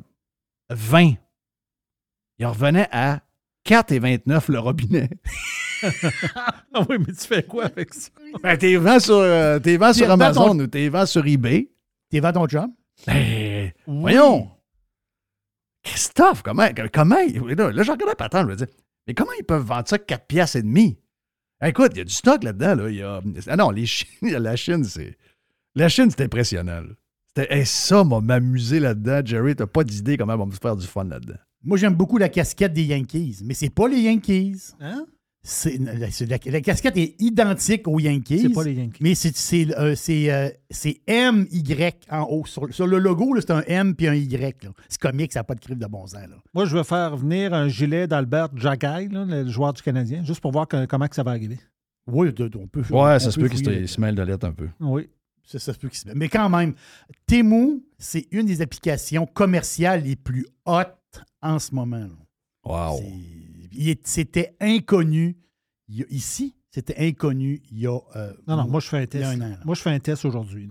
[0.68, 1.14] 20,
[2.40, 3.20] il revenait à
[3.66, 5.10] 4,29 le robinet.
[5.82, 8.10] Ah oui, mais tu fais quoi avec ça?
[8.42, 11.06] Ben, t'es vends sur, euh, t'es vends sur T'es vends Amazon ton- ou t'es vends
[11.06, 11.70] sur eBay.
[12.10, 12.68] T'es vends ton job?
[13.06, 14.50] Ben, voyons.
[15.82, 18.64] Christophe, comment, comment, là, là je regardais pas tant, je me dis,
[19.06, 20.98] mais comment ils peuvent vendre ça 4 piastres et demi?
[21.64, 22.90] Écoute, il y a du stock là-dedans, là.
[22.90, 25.16] Il y a, ah non, les Chines, la Chine, c'est,
[25.74, 26.90] la Chine, c'est impressionnant, là.
[27.34, 29.22] C'était, hey, ça m'a m'amuser là-dedans.
[29.24, 31.38] Jerry, t'as pas d'idée comment on va me faire du fun là-dedans.
[31.62, 34.72] Moi, j'aime beaucoup la casquette des Yankees, mais c'est pas les Yankees.
[34.80, 35.04] Hein?
[35.42, 38.40] C'est, la, c'est- la- la casquette est identique aux Yankees.
[38.42, 38.98] C'est pas les Yankees.
[39.02, 41.64] Mais c'est, c'est, euh, c'est, euh, c'est MY
[42.10, 42.44] en haut.
[42.44, 44.64] Sur, sur le logo, là, c'est un M puis un Y.
[44.64, 44.70] là.
[44.88, 46.20] C'est comique, ça n'a pas de crime de bon sens.
[46.28, 46.36] Là.
[46.52, 50.40] Moi, je veux faire venir un gilet d'Albert Jagay, là, le joueur du Canadien, juste
[50.40, 51.58] pour voir que- comment que ça va arriver.
[52.06, 52.80] Oui, de- de- on peut.
[52.90, 54.68] Ouais, on ça se peut peut qu'il se, se mêle de lettres un peu.
[54.80, 55.08] Oui.
[55.42, 56.16] Ça, ça se peut qu'il se mette.
[56.16, 56.74] Mais quand même,
[57.26, 60.94] Temu, c'est une des applications commerciales les plus hautes
[61.42, 61.98] en ce moment.
[61.98, 62.10] là.
[62.64, 63.00] Wow.
[63.72, 65.36] C'est- C'était inconnu
[65.88, 66.56] il ici.
[66.72, 67.98] C'était inconnu il y a.
[68.16, 69.24] euh, Non, non, moi, je fais un il y test.
[69.24, 69.56] a un an.
[69.64, 70.68] Moi, je fais un test aujourd'hui.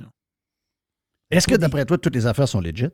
[1.32, 2.88] Est-ce que d'après toi, toutes les affaires sont legit?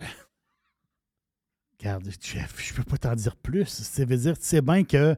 [1.78, 3.66] Regarde, Jeff, je peux pas t'en dire plus.
[3.66, 5.14] Ça veut dire, tu sais bien que.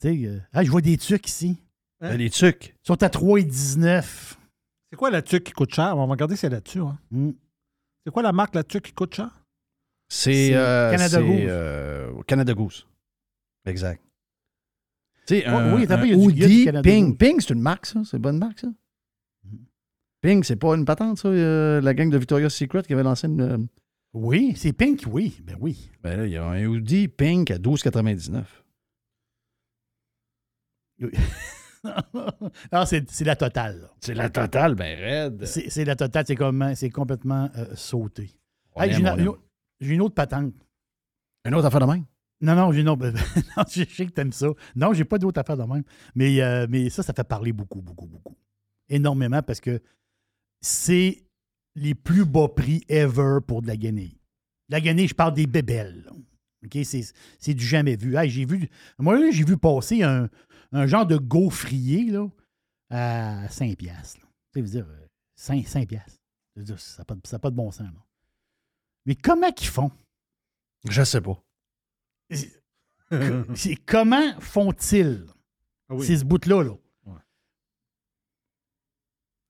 [0.00, 1.58] Tu sais, euh, ah, je vois des trucs ici.
[2.00, 2.16] Hein?
[2.16, 2.74] Les trucs.
[2.84, 4.36] Ils sont à 3,19.
[4.90, 5.96] C'est quoi la tuque qui coûte cher?
[5.96, 6.80] On va regarder si elle là-dessus.
[6.80, 6.98] Hein.
[7.10, 7.30] Hmm.
[8.04, 9.30] C'est quoi la marque la tuque qui coûte cher?
[10.14, 11.40] C'est euh, Canada Goose.
[11.46, 12.86] euh, Canada Goose.
[13.64, 14.02] Exact.
[15.26, 16.46] Tu sais, Oh, un, oui, t'as un pas, il y a du- il y a
[16.46, 17.16] du hoodie Canada Ping.
[17.16, 18.02] Ping, c'est une marque, ça?
[18.04, 18.68] C'est une bonne marque, ça?
[20.20, 21.28] Ping, c'est pas une patente, ça?
[21.28, 23.40] euh, la gang de Victoria's Secret qui avait lancé une...
[23.40, 23.56] euh,
[24.12, 25.40] Oui, c'est Pink, oui.
[25.44, 25.90] Ben oui.
[26.02, 28.44] Ben là, il y a un hoodie Pink à 12,99.
[32.72, 33.80] non, c'est la totale.
[33.80, 33.90] là.
[34.00, 35.44] C'est la totale, ben raide.
[35.46, 38.30] C'est la totale, c'est c'est complètement euh, sauté.
[38.76, 38.90] Hey,
[39.82, 40.54] j'ai, une, autre patente.
[41.44, 42.04] Une autre affaire de même?
[42.40, 43.06] Non, non, j'ai une autre.
[43.56, 44.48] non, je sais que t'aimes ça.
[44.74, 45.84] Non, j'ai pas d'autre affaire de même.
[46.14, 48.36] Mais, euh, mais ça, ça fait parler beaucoup, beaucoup, beaucoup.
[48.88, 49.80] Énormément parce que
[50.60, 51.24] c'est
[51.74, 54.18] les plus bas prix ever pour de la guenille.
[54.68, 56.02] La guenille, je parle des bébelles.
[56.04, 56.12] là.
[56.64, 56.78] OK?
[56.84, 58.16] C'est, du jamais vu.
[58.16, 58.68] Hey, j'ai vu.
[58.98, 60.28] Moi, j'ai vu passer un,
[60.72, 62.28] un genre de gaufrier là,
[62.90, 64.20] à 5 piastres.
[64.20, 64.28] là.
[64.52, 65.06] Tu sais, dire, euh,
[65.36, 66.20] 5, 5 piastres.
[66.54, 67.86] Je veux dire, ça n'a pas, ça pas de bon sens.
[67.86, 68.04] là.
[69.06, 69.90] Mais comment qu'ils font?
[70.88, 71.42] Je sais pas.
[73.54, 75.26] C'est comment font-ils?
[75.88, 76.06] Ah oui.
[76.06, 76.62] ces ce bout-là?
[76.62, 76.72] Là?
[77.06, 77.18] Ouais.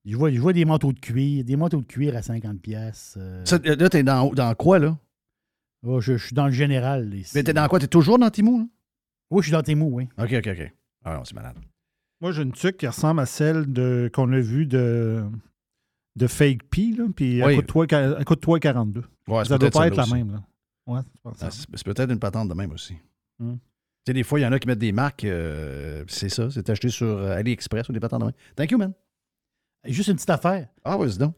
[0.05, 3.17] Je, vois, je vois des manteaux de cuir, des manteaux de cuir à 50 pièces.
[3.45, 4.97] Ça, là, t'es dans, dans quoi, là?
[5.83, 7.13] je, je suis dans le général.
[7.13, 7.31] ici.
[7.35, 7.79] Mais t'es dans quoi?
[7.79, 8.65] T'es toujours dans Timou, là?
[9.29, 10.07] Oui, je suis dans tes mots, oui.
[10.17, 10.71] OK, OK, OK.
[11.05, 11.57] Ah non, c'est malade.
[12.21, 15.23] Moi, j'ai une tuque qui ressemble à celle de, qu'on a vue de,
[16.15, 17.51] de Fake P, là, puis Oui.
[17.53, 19.03] elle coûte toi- elle coûte 3,42.
[19.27, 20.13] Ouais, Ça doit pas être la aussi.
[20.13, 20.31] même.
[20.31, 20.43] Là.
[20.85, 21.45] Ouais, c'est ça.
[21.47, 22.95] Ah, c'est c'est peut-être une patente de même aussi.
[23.39, 23.53] Hmm.
[23.55, 23.59] Tu
[24.09, 26.69] sais, des fois, il y en a qui mettent des marques, euh, c'est ça, c'est
[26.69, 28.33] acheté sur euh, AliExpress ou des patentes de même.
[28.55, 28.93] Thank you, man.
[29.85, 30.67] Juste une petite affaire.
[30.83, 31.35] Ah, vas-y donc.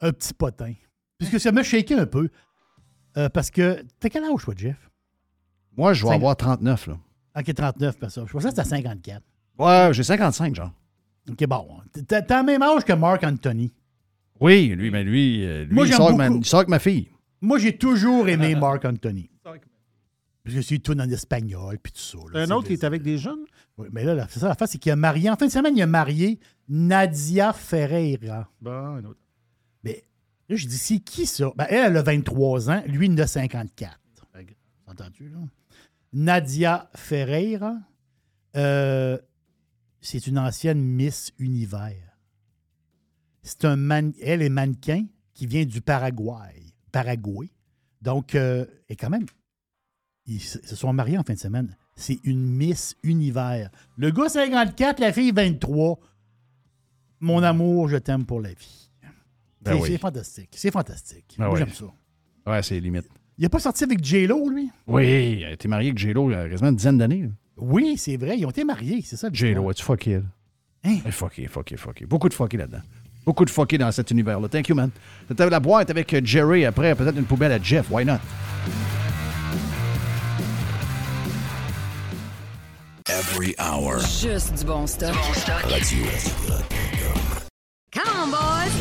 [0.00, 0.72] Un petit potin.
[1.18, 2.28] Puisque ça m'a shaké un peu.
[3.16, 3.82] Euh, parce que.
[4.00, 4.90] T'as quel âge, toi, Jeff?
[5.76, 6.98] Moi, je vais avoir 39, là.
[7.38, 8.26] Ok, 39, personne.
[8.26, 9.22] Je pensais que c'était à 54.
[9.58, 10.72] Ouais, j'ai 55, genre.
[11.30, 11.66] Ok, bon.
[12.06, 13.72] T'as le même âge que Marc Anthony.
[14.40, 16.40] Oui, lui, mais lui, euh, lui, Moi, il, sort avec ma, beaucoup.
[16.40, 17.08] il sort avec ma fille.
[17.40, 19.30] Moi, j'ai toujours aimé Marc Anthony.
[19.42, 22.18] Parce que c'est tout en espagnol, puis tout ça.
[22.32, 22.42] là.
[22.42, 23.44] Un autre qui est avec des jeunes?
[23.78, 25.28] Oui, mais là, là, c'est ça la face, c'est qu'il a marié.
[25.28, 26.38] En fin de semaine, il a marié
[26.68, 28.48] Nadia Ferreira.
[28.60, 29.18] Bon, un autre.
[29.82, 30.04] Mais
[30.48, 31.50] là, je dis, c'est qui ça?
[31.56, 33.98] Ben, elle, elle a 23 ans, lui, il en a 54.
[34.32, 34.52] Fait que,
[34.86, 35.38] Entends-tu, là?
[36.12, 37.74] Nadia Ferreira,
[38.56, 39.18] euh,
[40.06, 42.16] c'est une ancienne Miss Univers.
[43.42, 45.04] C'est un man- elle est mannequin
[45.34, 46.62] qui vient du Paraguay.
[46.92, 47.48] Paraguay.
[48.02, 49.26] Donc, euh, et quand même,
[50.26, 51.76] ils se sont mariés en fin de semaine.
[51.94, 53.70] C'est une Miss Univers.
[53.96, 55.98] Le gars 54, la fille 23.
[57.20, 58.90] Mon amour, je t'aime pour la vie.
[59.62, 59.98] Ben C'est- oui.
[59.98, 60.50] Fantastique.
[60.52, 61.34] C'est fantastique.
[61.38, 61.58] Ben Moi, oui.
[61.60, 61.86] j'aime ça.
[62.50, 63.08] Ouais, c'est limite.
[63.38, 64.70] Il n'a pas sorti avec J-Lo, lui?
[64.86, 67.30] Oui, il a été marié avec J-Lo il y a quasiment une dizaine d'années.
[67.56, 68.38] Oui, c'est vrai.
[68.38, 69.02] Ils ont été mariés.
[69.04, 69.28] C'est ça.
[69.32, 70.24] J-Lo, as-tu fucké, elle?
[70.84, 70.98] Hein?
[71.06, 72.06] Eh, Fucké, fucké, fucké.
[72.06, 72.82] Beaucoup de fucké là-dedans.
[73.24, 74.48] Beaucoup de fucké dans cet univers-là.
[74.48, 74.90] Thank you, man.
[75.26, 77.86] C'était la boîte avec euh, Jerry après, peut-être une poubelle à Jeff.
[77.90, 78.18] Why not?
[83.08, 83.98] Every hour.
[84.00, 85.14] Juste du bon stock.
[85.64, 86.04] Radio.
[87.92, 88.72] Come on, boys!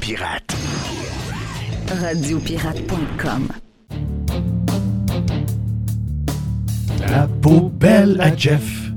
[0.00, 0.54] Pirate.
[1.88, 3.48] Radiopirate.com.
[7.00, 8.90] La poubelle à Jeff.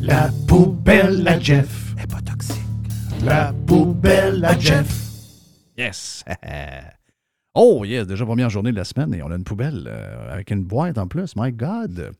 [0.00, 1.94] La poubelle à Jeff.
[1.96, 2.56] Elle est pas toxique.
[3.22, 4.88] La poubelle à Jeff.
[5.76, 6.24] Yes!
[7.54, 10.50] oh, yes, déjà première journée de la semaine et on a une poubelle euh, avec
[10.50, 11.36] une boîte en plus.
[11.36, 12.12] My God!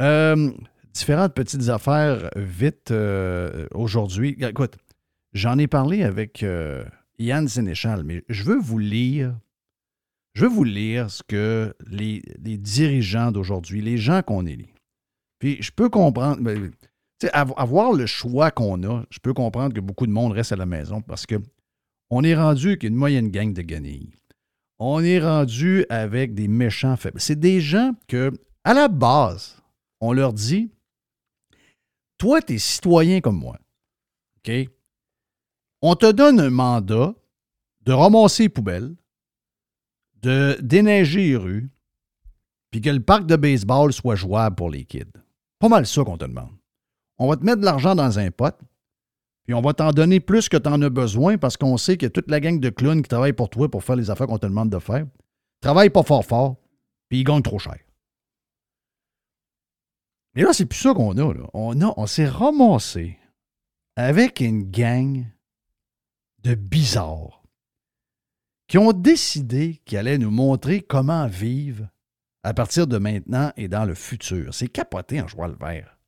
[0.00, 0.50] Euh,
[0.94, 4.36] différentes petites affaires vite euh, aujourd'hui.
[4.40, 4.76] Écoute,
[5.32, 6.44] j'en ai parlé avec
[7.18, 9.34] Yann Sénéchal, mais je veux vous lire.
[10.36, 12.20] Je veux vous lire ce que les,
[12.58, 14.68] dirigeants d'aujourd'hui, les gens qu'on élit.
[15.38, 16.42] Puis je peux comprendre.
[16.42, 16.70] ben,
[17.32, 20.66] avoir le choix qu'on a, je peux comprendre que beaucoup de monde reste à la
[20.66, 21.36] maison parce que
[22.10, 24.12] on est rendu avec une moyenne gang de guenilles.
[24.78, 27.18] On est rendu avec des méchants faibles.
[27.18, 28.30] C'est des gens que,
[28.62, 29.62] à la base,
[30.02, 30.70] on leur dit
[32.18, 33.56] Toi, tu es citoyen comme moi.
[34.36, 34.52] OK?
[35.80, 37.14] On te donne un mandat
[37.86, 38.94] de ramasser les poubelles,
[40.26, 41.70] de déneiger les rues,
[42.72, 45.04] puis que le parc de baseball soit jouable pour les kids.
[45.60, 46.50] Pas mal ça qu'on te demande.
[47.18, 48.52] On va te mettre de l'argent dans un pot,
[49.44, 52.06] puis on va t'en donner plus que tu en as besoin parce qu'on sait que
[52.06, 54.46] toute la gang de clowns qui travaillent pour toi pour faire les affaires qu'on te
[54.46, 55.06] demande de faire
[55.60, 56.56] travaillent pas fort fort,
[57.08, 57.78] puis ils gagnent trop cher.
[60.34, 61.34] Mais là, c'est plus ça qu'on a.
[61.54, 63.16] On, a, on s'est ramassé
[63.94, 65.24] avec une gang
[66.42, 67.35] de bizarres
[68.68, 71.88] qui ont décidé qu'ils allaient nous montrer comment vivre
[72.42, 74.54] à partir de maintenant et dans le futur.
[74.54, 75.98] C'est capoté en joie le vert.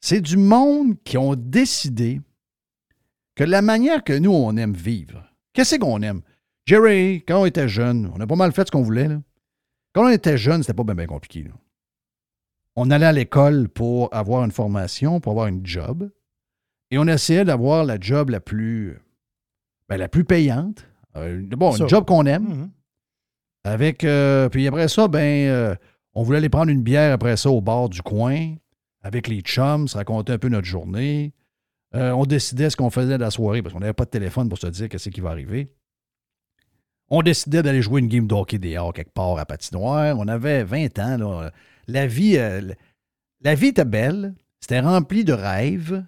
[0.00, 2.20] C'est du monde qui ont décidé
[3.34, 6.22] que la manière que nous, on aime vivre, qu'est-ce qu'on aime?
[6.66, 9.08] Jerry, quand on était jeune, on a pas mal fait ce qu'on voulait.
[9.92, 11.50] Quand on était jeune, c'était pas bien, compliqué.
[12.76, 16.10] On allait à l'école pour avoir une formation, pour avoir une job.
[16.90, 18.98] Et on essayait d'avoir la job la plus,
[19.88, 20.87] ben, la plus payante.
[21.16, 22.48] Euh, bon, une job qu'on aime.
[22.48, 22.70] Mhm.
[23.64, 25.74] Avec, euh, puis après ça, ben, euh,
[26.14, 28.54] on voulait aller prendre une bière après ça au bar du coin,
[29.02, 31.32] avec les chums, se raconter un peu notre journée.
[31.92, 34.58] On décidait ce qu'on faisait de la soirée, parce qu'on n'avait pas de téléphone pour
[34.58, 35.72] se dire qu'est-ce qui va arriver.
[37.08, 40.16] On décidait d'aller jouer une game de hockey dehors quelque part à patinoire.
[40.18, 41.16] On avait 20 ans.
[41.16, 41.50] là.
[41.86, 42.36] La vie,
[43.40, 44.34] la vie était belle.
[44.60, 46.04] C'était rempli de rêves.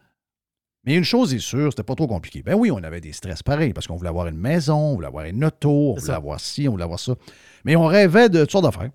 [0.84, 2.42] Mais une chose est sûre, c'était pas trop compliqué.
[2.42, 5.08] Ben oui, on avait des stress pareils parce qu'on voulait avoir une maison, on voulait
[5.08, 7.14] avoir une auto, on voulait avoir ci, on voulait avoir ça.
[7.64, 8.90] Mais on rêvait de toutes sortes d'affaires.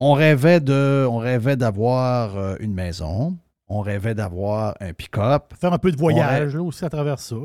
[0.00, 3.38] On rêvait de, on rêvait d'avoir euh, une maison.
[3.68, 5.54] On rêvait d'avoir un pick-up.
[5.58, 7.36] Faire un peu de voyage là, aussi à travers ça.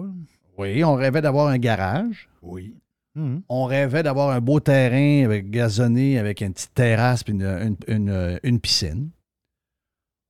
[0.58, 2.28] Oui, on rêvait d'avoir un garage.
[2.42, 2.76] Oui.
[3.16, 3.42] Mhm.
[3.50, 7.78] On rêvait d'avoir un beau terrain avec gazonné, avec une petite terrasse et une, une-
[7.88, 9.10] une- une piscine.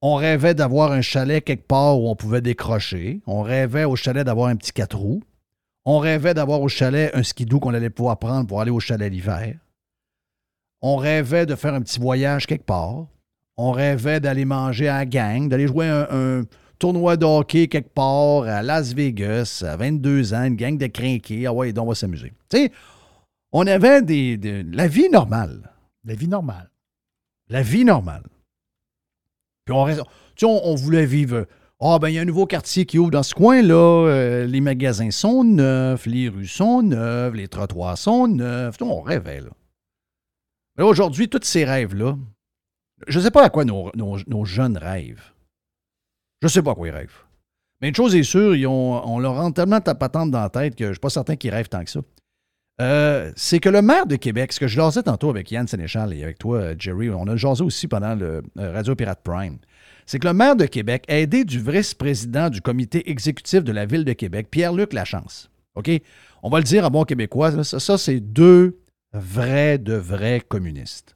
[0.02, 3.22] On rêvait d'avoir un chalet quelque part où on pouvait décrocher.
[3.28, 5.22] On rêvait au chalet d'avoir un petit quatre roues.
[5.86, 9.12] On rêvait d'avoir au chalet un skidoo qu'on allait pouvoir prendre pour aller au chalet
[9.12, 9.56] l'hiver.
[10.82, 13.06] On rêvait de faire un petit voyage quelque part.
[13.58, 16.44] On rêvait d'aller manger à la gang, d'aller jouer un, un
[16.80, 21.46] tournoi de hockey quelque part à Las Vegas à 22 ans, une gang de crinqués.
[21.46, 22.34] Ah ouais, donc on va s'amuser.
[22.50, 22.72] Tu sais,
[23.52, 25.70] on avait des, des- la vie normale.
[26.06, 26.72] La vie normale.
[27.50, 28.24] La vie normale.
[29.66, 30.02] Puis on, reste-
[30.44, 31.46] on, voulait vivre.
[31.80, 34.08] Ah, ben, il y a un nouveau quartier qui ouvre dans ce coin-là.
[34.08, 38.76] euh, les magasins sont neufs, les rues sont neuves, les trottoirs sont neufs.
[38.82, 39.50] On rêvait, là.
[40.84, 42.18] Aujourd'hui, tous ces rêves-là,
[43.08, 45.34] je ne sais pas à quoi nos, jeunes rêvent.
[46.42, 47.24] Je ne sais pas à quoi ils rêvent.
[47.82, 50.76] Mais une chose est sûre, ils on leur rentre tellement ta patente dans la tête
[50.76, 52.02] que je ne suis pas certain qu'ils rêvent tant que ça.
[52.80, 56.14] Euh, c'est que le maire de Québec, ce que je jasais tantôt avec Yann Sénéchal
[56.14, 59.58] et avec toi, Jerry, on a jasé aussi pendant le euh, Radio Pirate Prime,
[60.06, 64.04] c'est que le maire de Québec aidé du vice-président du comité exécutif de la ville
[64.06, 65.50] de Québec, Pierre-Luc Lachance.
[65.76, 65.90] OK?
[66.44, 68.80] On va le dire à bon québécois, ça, c'est deux
[69.14, 71.16] vrais, de vrais communistes.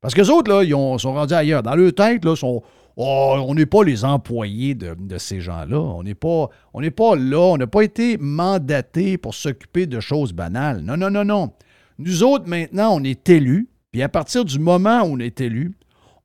[0.00, 1.62] Parce que les autres, là, ils ont- sont rendus ailleurs.
[1.62, 2.62] Dans leur tête, là, sont,
[2.96, 5.78] Oh, on n'est pas les employés de, ces gens-là.
[5.78, 7.38] On n'est pas, on là.
[7.38, 10.80] On n'a pas été mandatés pour s'occuper de choses banales.
[10.82, 11.52] Non, non, non, non.
[11.98, 13.68] Nous autres, maintenant, on est élus.
[13.92, 15.72] Puis à partir du moment où on est élus,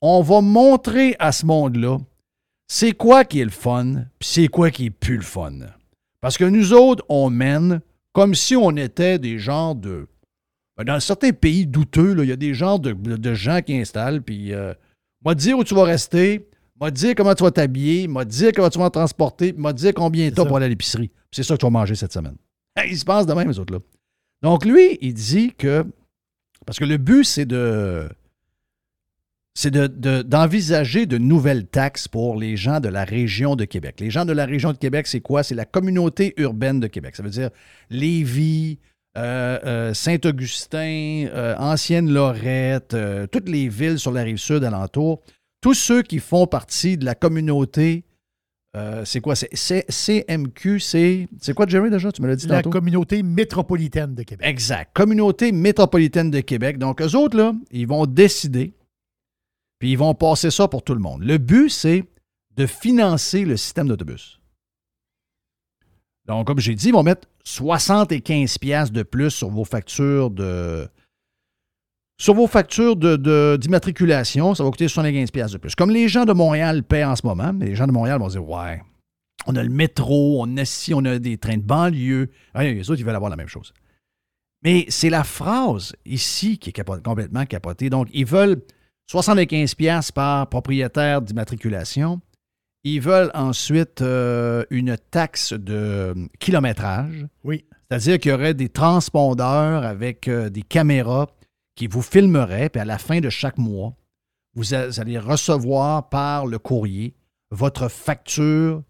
[0.02, 1.98] on va montrer à ce monde-là
[2.68, 5.54] c'est quoi qui est le fun, puis c'est quoi qui est plus le fun.
[6.22, 7.82] Parce que nous autres, on mène
[8.12, 10.08] comme si on était des genres de.
[10.78, 14.54] ben, Dans certains pays douteux, il y a des genres de, gens qui installent, puis
[14.54, 14.74] euh,
[15.24, 16.48] m'a dire où tu vas rester,
[16.80, 19.94] m'a dire comment tu vas t'habiller, m'a dire comment tu vas te transporter, m'a dire
[19.94, 21.12] combien t'as pour aller à l'épicerie.
[21.32, 22.36] C'est ça que tu vas manger cette semaine.
[22.88, 23.80] Ils se passent de même, les autres-là.
[24.42, 25.86] Donc, lui, il dit que.
[26.66, 28.10] Parce que le but, c'est de.
[29.58, 34.02] C'est de- de- d'envisager de, nouvelles taxes pour les gens de la région de Québec.
[34.02, 35.44] Les gens de la région de Québec, c'est quoi?
[35.44, 37.16] C'est la communauté urbaine de Québec.
[37.16, 37.50] Ça veut dire
[37.90, 38.80] Lévis,
[39.18, 42.98] euh, euh, Saint-Augustin, euh, Ancienne-Lorette,
[43.32, 45.24] toutes les villes sur la rive sud alentour.
[45.66, 48.04] Tous ceux qui font partie de la communauté,
[48.76, 49.34] euh, c'est quoi?
[49.36, 49.50] C'est
[49.90, 52.12] CMQ, c'est c'est quoi, Jerry, déjà?
[52.12, 52.70] Tu me l'as dit La tantôt?
[52.70, 54.46] communauté métropolitaine de Québec.
[54.48, 54.92] Exact.
[54.94, 56.78] Communauté métropolitaine de Québec.
[56.78, 58.76] Donc, eux autres, là, ils vont décider,
[59.80, 61.24] puis ils vont passer ça pour tout le monde.
[61.24, 62.04] Le but, c'est
[62.56, 64.40] de financer le système d'autobus.
[66.28, 70.88] Donc, comme j'ai dit, ils vont mettre 75 pièces de plus sur vos factures de...
[72.18, 75.76] Sur vos factures de- de- d'immatriculation, ça va coûter 75 pièces de plus.
[75.76, 78.28] Comme les gens de Montréal paient en ce moment, mais les gens de Montréal vont
[78.30, 78.82] dire, ouais,
[79.48, 82.30] on a le métro, on a ci, on a des trains de banlieue.
[82.56, 83.74] Ouais, les autres, ils veulent avoir la même chose.
[84.64, 87.90] Mais c'est la phrase ici qui est complètement capotée.
[87.90, 88.62] Donc, ils veulent
[89.12, 92.22] 75 pièces par propriétaire d'immatriculation.
[92.84, 97.26] Ils veulent ensuite euh, une taxe de kilométrage.
[97.44, 97.66] Oui.
[97.90, 101.28] C'est-à-dire qu'il y aurait des transpondeurs avec euh, des caméras
[101.76, 103.94] qui vous filmeraient, puis à la fin de chaque mois,
[104.56, 107.14] vous, allez recevoir par le courrier
[107.52, 108.84] votre facture.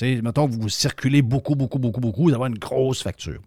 [0.00, 3.40] Mettons que vous circulez beaucoup, beaucoup, beaucoup, beaucoup, vous avoir une grosse facture.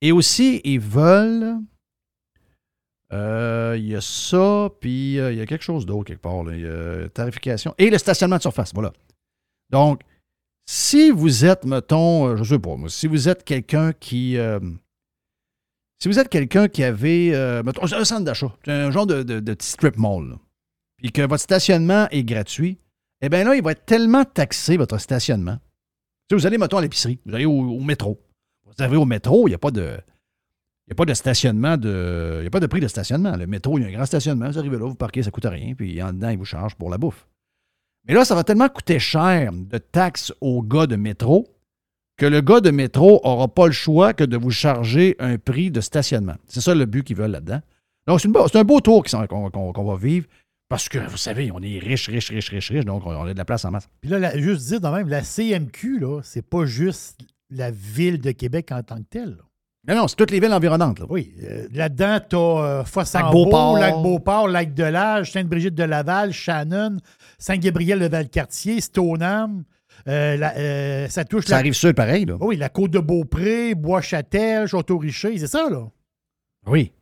[0.00, 1.56] Et aussi, ils veulent.
[3.12, 6.44] euh, Il y a ça, puis euh, il y a quelque chose d'autre quelque part.
[6.44, 6.56] là.
[6.56, 7.74] Y a tarification.
[7.78, 8.92] Et le stationnement de surface, voilà.
[9.70, 10.02] Donc,
[10.66, 14.38] si vous êtes, mettons, euh, je sais pas, moi, si vous êtes quelqu'un qui.
[16.04, 19.96] Si vous êtes quelqu'un qui avait, euh, un centre d'achat, un genre de, petit strip
[19.96, 20.36] mall,
[20.98, 22.78] puis que votre stationnement est gratuit,
[23.22, 25.56] eh bien là, il va être tellement taxé, votre stationnement.
[26.28, 28.20] Si vous allez, mettons, à l'épicerie, vous allez au, métro.
[28.66, 29.96] Vous arrivez au métro, il n'y a pas de.
[30.86, 32.34] Il a pas de stationnement de.
[32.36, 33.34] Il n'y a pas de prix de stationnement.
[33.38, 34.50] Le métro, il y a un grand stationnement.
[34.50, 35.72] Vous arrivez là, vous parquez, ça ne coûte rien.
[35.74, 37.26] Puis en dedans, ils vous chargent pour la bouffe.
[38.06, 41.48] Mais là, ça va tellement coûter cher de taxes au gars de métro
[42.16, 45.70] que le gars de métro n'aura pas le choix que de vous charger un prix
[45.70, 46.36] de stationnement.
[46.46, 47.60] C'est ça le but qu'ils veulent là-dedans.
[48.06, 50.26] Donc, c'est, un beau tour qu'on, va vivre
[50.68, 52.84] parce que, vous savez, on est riche, riche, riche, riche, riche.
[52.84, 53.88] Donc, on a de la place en masse.
[54.00, 57.18] Puis là, la- juste dire de même, la CMQ, là, c'est pas juste
[57.50, 59.30] la ville de Québec en tant que telle.
[59.30, 59.44] là.
[59.86, 61.00] Non, non, c'est toutes les villes environnantes.
[61.00, 61.06] là.
[61.10, 61.34] Oui.
[61.44, 64.48] euh, là-dedans, tu as Fosse-en-Beau, Lac-Beauport.
[64.48, 66.96] Lac-de-Lage, Sainte-Brigitte de Laval, Shannon,
[67.38, 69.64] Saint-Gabriel de Valcartier, Stoneham.
[70.08, 72.36] Euh, la- euh, ça touche Ça la, arrive sud pareil, là.
[72.40, 75.88] oui, la Côte de Beaupré, Bois-Châtel, Château-Richer, c'est ça, là?
[76.66, 76.92] Oui.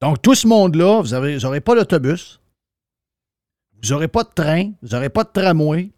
[0.00, 2.40] Donc, tout ce monde-là, vous n'aurez pas d'autobus,
[3.82, 5.90] vous n'aurez pas de train, vous n'aurez pas de tramway,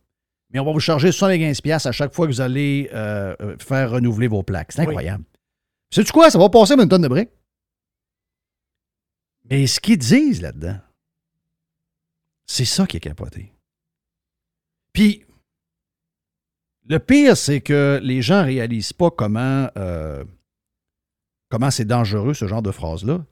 [0.51, 3.91] mais on va vous charger 75$ piastres à chaque fois que vous allez euh, faire
[3.91, 4.73] renouveler vos plaques.
[4.73, 4.87] C'est Oui.
[4.89, 5.25] incroyable.
[5.91, 6.31] Sais-tu quoi?
[6.31, 7.31] Ça va passer une tonne de briques.
[9.51, 10.79] Mais ce qu'ils disent là-dedans,
[12.47, 13.53] c'est ça qui est capoté.
[14.99, 15.25] Puis,
[16.89, 20.25] le pire, c'est que les gens ne réalisent pas comment, euh,
[21.51, 23.25] comment c'est dangereux, ce genre de phrase-là.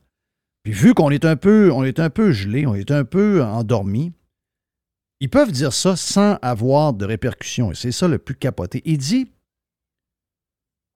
[0.62, 1.72] Puis vu qu'on est un peu,
[2.14, 4.12] peu gelé, on est un peu endormi,
[5.18, 7.72] ils peuvent dire ça sans avoir de répercussions.
[7.72, 8.80] Et c'est ça le plus capoté.
[8.84, 9.32] Il dit,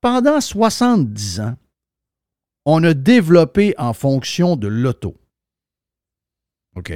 [0.00, 1.56] pendant 70 ans,
[2.64, 5.16] on a développé en fonction de l'auto.
[6.76, 6.92] OK?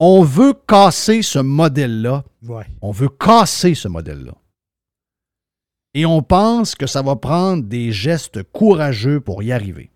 [0.00, 2.24] On veut casser ce modèle-là.
[2.42, 2.66] Ouais.
[2.80, 4.34] On veut casser ce modèle-là.
[5.94, 9.90] Et on pense que ça va prendre des gestes courageux pour y arriver.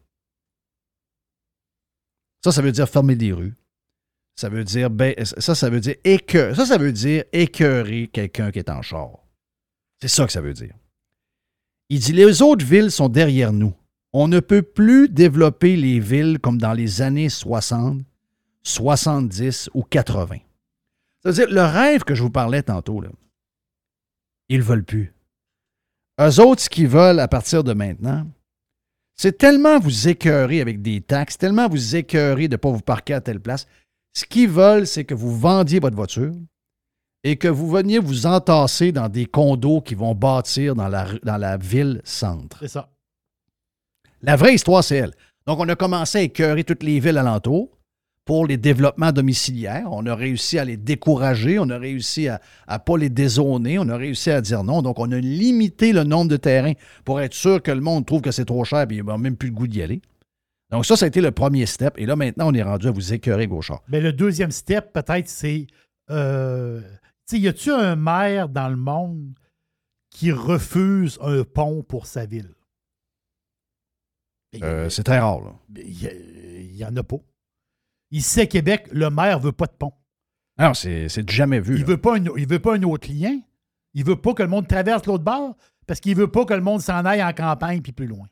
[2.43, 3.55] Ça, ça veut dire fermer des rues.
[4.35, 6.57] ça veut dire ben, ça, ça veut dire écœur.
[6.57, 9.11] Ça, ça veut dire écœurer quelqu'un qui est en char.
[10.01, 10.75] C'est ça que ça veut dire.
[11.89, 13.75] Il dit les autres villes sont derrière nous.
[14.13, 18.03] On ne peut plus développer les villes comme dans les années 60,
[18.63, 20.39] 70 ou 80.
[21.23, 23.11] Ça veut dire le rêve que je vous parlais tantôt, là,
[24.49, 25.15] ils ne veulent plus.
[26.21, 28.27] Eux autres, ce qu'ils veulent à partir de maintenant,
[29.17, 33.15] c'est tellement vous écœurer avec des taxes, tellement vous écœurer de ne pas vous parquer
[33.15, 33.67] à telle place.
[34.15, 36.35] Ce qu'ils veulent, c'est que vous vendiez votre voiture
[37.25, 41.37] et que vous veniez vous entasser dans des condos qui vont bâtir dans la, dans
[41.37, 42.59] la ville-centre.
[42.61, 42.91] C'est ça.
[44.23, 45.15] La vraie histoire, c'est elle.
[45.47, 47.71] Donc, on a commencé à écœurer toutes les villes alentours
[48.25, 49.89] pour les développements domiciliaires.
[49.91, 52.41] On a réussi à les décourager, on a réussi à
[52.71, 54.83] ne pas les dézoner, on a réussi à dire non.
[54.83, 56.75] Donc, on a limité le nombre de terrains
[57.05, 59.37] pour être sûr que le monde trouve que c'est trop cher et il n'a même
[59.37, 60.01] plus le goût d'y aller.
[60.71, 61.95] Donc, ça, ça a été le premier step.
[61.99, 63.83] Et là, maintenant, on est rendu à vous écœurer gauchard.
[63.89, 65.67] Mais le deuxième step, peut-être, c'est.
[66.11, 66.81] Euh,
[67.29, 69.35] tu sais, y a-tu un maire dans le monde
[70.11, 72.55] qui refuse un pont pour sa ville?
[74.63, 75.53] Euh, c'est très rare, là.
[75.77, 77.17] Il n'y en a pas.
[78.13, 79.93] Ici à Québec, le maire ne veut pas de pont.
[80.59, 81.75] Non, c'est jamais vu.
[81.77, 83.41] Il ne veut, pas un- il veut pas un autre lien.
[83.95, 85.57] Il veut pas que le monde traverse l'autre bord
[85.87, 88.29] parce qu'il veut pas que le monde s'en aille en campagne puis plus loin.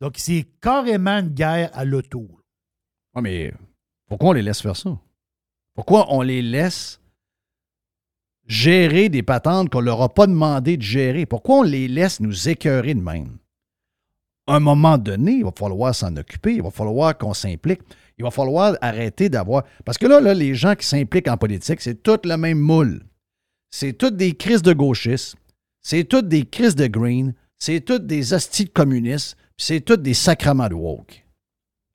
[0.00, 2.28] Donc, c'est carrément une guerre à l'auto.
[3.14, 3.52] Oui, mais
[4.08, 4.98] pourquoi on les laisse faire ça?
[5.74, 7.00] Pourquoi on les laisse
[8.46, 11.26] gérer des patentes qu'on leur a pas demandé de gérer?
[11.26, 13.38] Pourquoi on les laisse nous écœurer de même?
[14.46, 17.80] À un moment donné, il va falloir s'en occuper, il va falloir qu'on s'implique,
[18.22, 19.64] il va falloir arrêter d'avoir...
[19.84, 23.04] Parce que là, là, les gens qui s'impliquent en politique, c'est tout le même moule.
[23.70, 25.36] C'est toutes des crises de gauchistes,
[25.80, 30.14] c'est toutes des crises de green, c'est toutes des hosties de communistes, c'est toutes des
[30.14, 31.22] sacrements de woke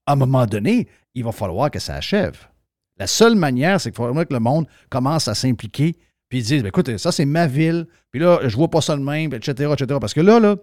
[0.07, 2.47] à un moment donné, il va falloir que ça achève.
[2.97, 5.95] La seule manière, c'est qu'il faudrait que le monde commence à s'impliquer,
[6.29, 8.95] puis ils disent, Ben, écoute, ça c'est ma ville, puis là, je vois pas ça
[8.95, 9.99] de même, etc., etc.
[9.99, 10.55] Parce que là, là,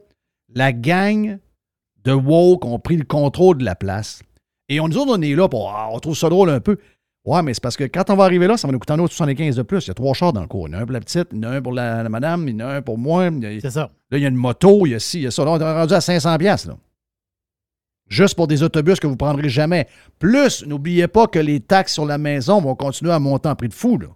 [0.53, 1.39] la gang
[2.05, 4.23] de woke ont pris le contrôle de la place.
[4.69, 6.79] Et on nous autres, on est là pour, ah, on trouve ça drôle un peu.
[7.25, 8.99] Ouais, mais c'est parce que quand on va arriver là, ça va nous coûter un
[8.99, 9.87] autre 75 de plus.
[9.87, 10.69] Il y a trois chars dans le cours.
[10.69, 12.03] Il y en a un pour la petite, il y en a un pour la,
[12.03, 13.31] la madame, il y en a un pour moi.
[13.61, 13.91] C'est ça.
[14.11, 15.45] Là, il y a une moto, il y a ci, il y a ça.
[15.45, 16.77] Là, on est rendu à 500 pièces là.
[18.09, 19.89] Juste pour des autobus que vous ne prendrez jamais.
[20.19, 23.69] Plus, n'oubliez pas que les taxes sur la maison vont continuer à monter en prix
[23.69, 23.99] de fou.
[23.99, 24.09] Là.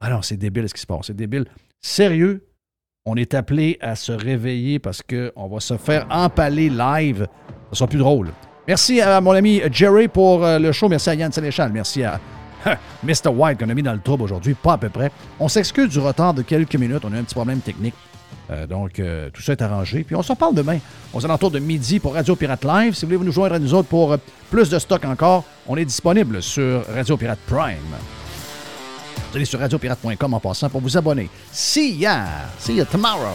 [0.00, 1.06] Alors, c'est débile ce qui se passe.
[1.06, 1.46] C'est débile.
[1.80, 2.46] Sérieux,
[3.06, 7.26] on est appelé à se réveiller parce qu'on va se faire empaler live.
[7.70, 8.30] Ça sera plus drôle.
[8.70, 10.88] Merci à mon ami Jerry pour euh, le show.
[10.88, 11.72] Merci à Yann Sénéchal.
[11.72, 12.20] Merci à
[13.02, 13.26] Mr.
[13.34, 14.54] White qu'on a mis dans le trouble aujourd'hui.
[14.54, 15.10] Pas à peu près.
[15.40, 17.02] On s'excuse du retard de quelques minutes.
[17.02, 17.94] On a un petit problème technique.
[18.48, 20.04] Euh, donc, euh, tout ça est arrangé.
[20.04, 20.78] Puis on s'en parle demain,
[21.12, 22.94] aux alentours de midi pour Radio Pirate Live.
[22.94, 24.16] Si vous voulez nous joindre à nous autres pour
[24.52, 27.96] plus de stock encore, on est disponible sur Radio Pirate Prime.
[29.32, 31.28] Vous allez sur radiopirate.com en passant pour vous abonner.
[31.50, 32.24] See ya!
[32.60, 33.34] See ya tomorrow!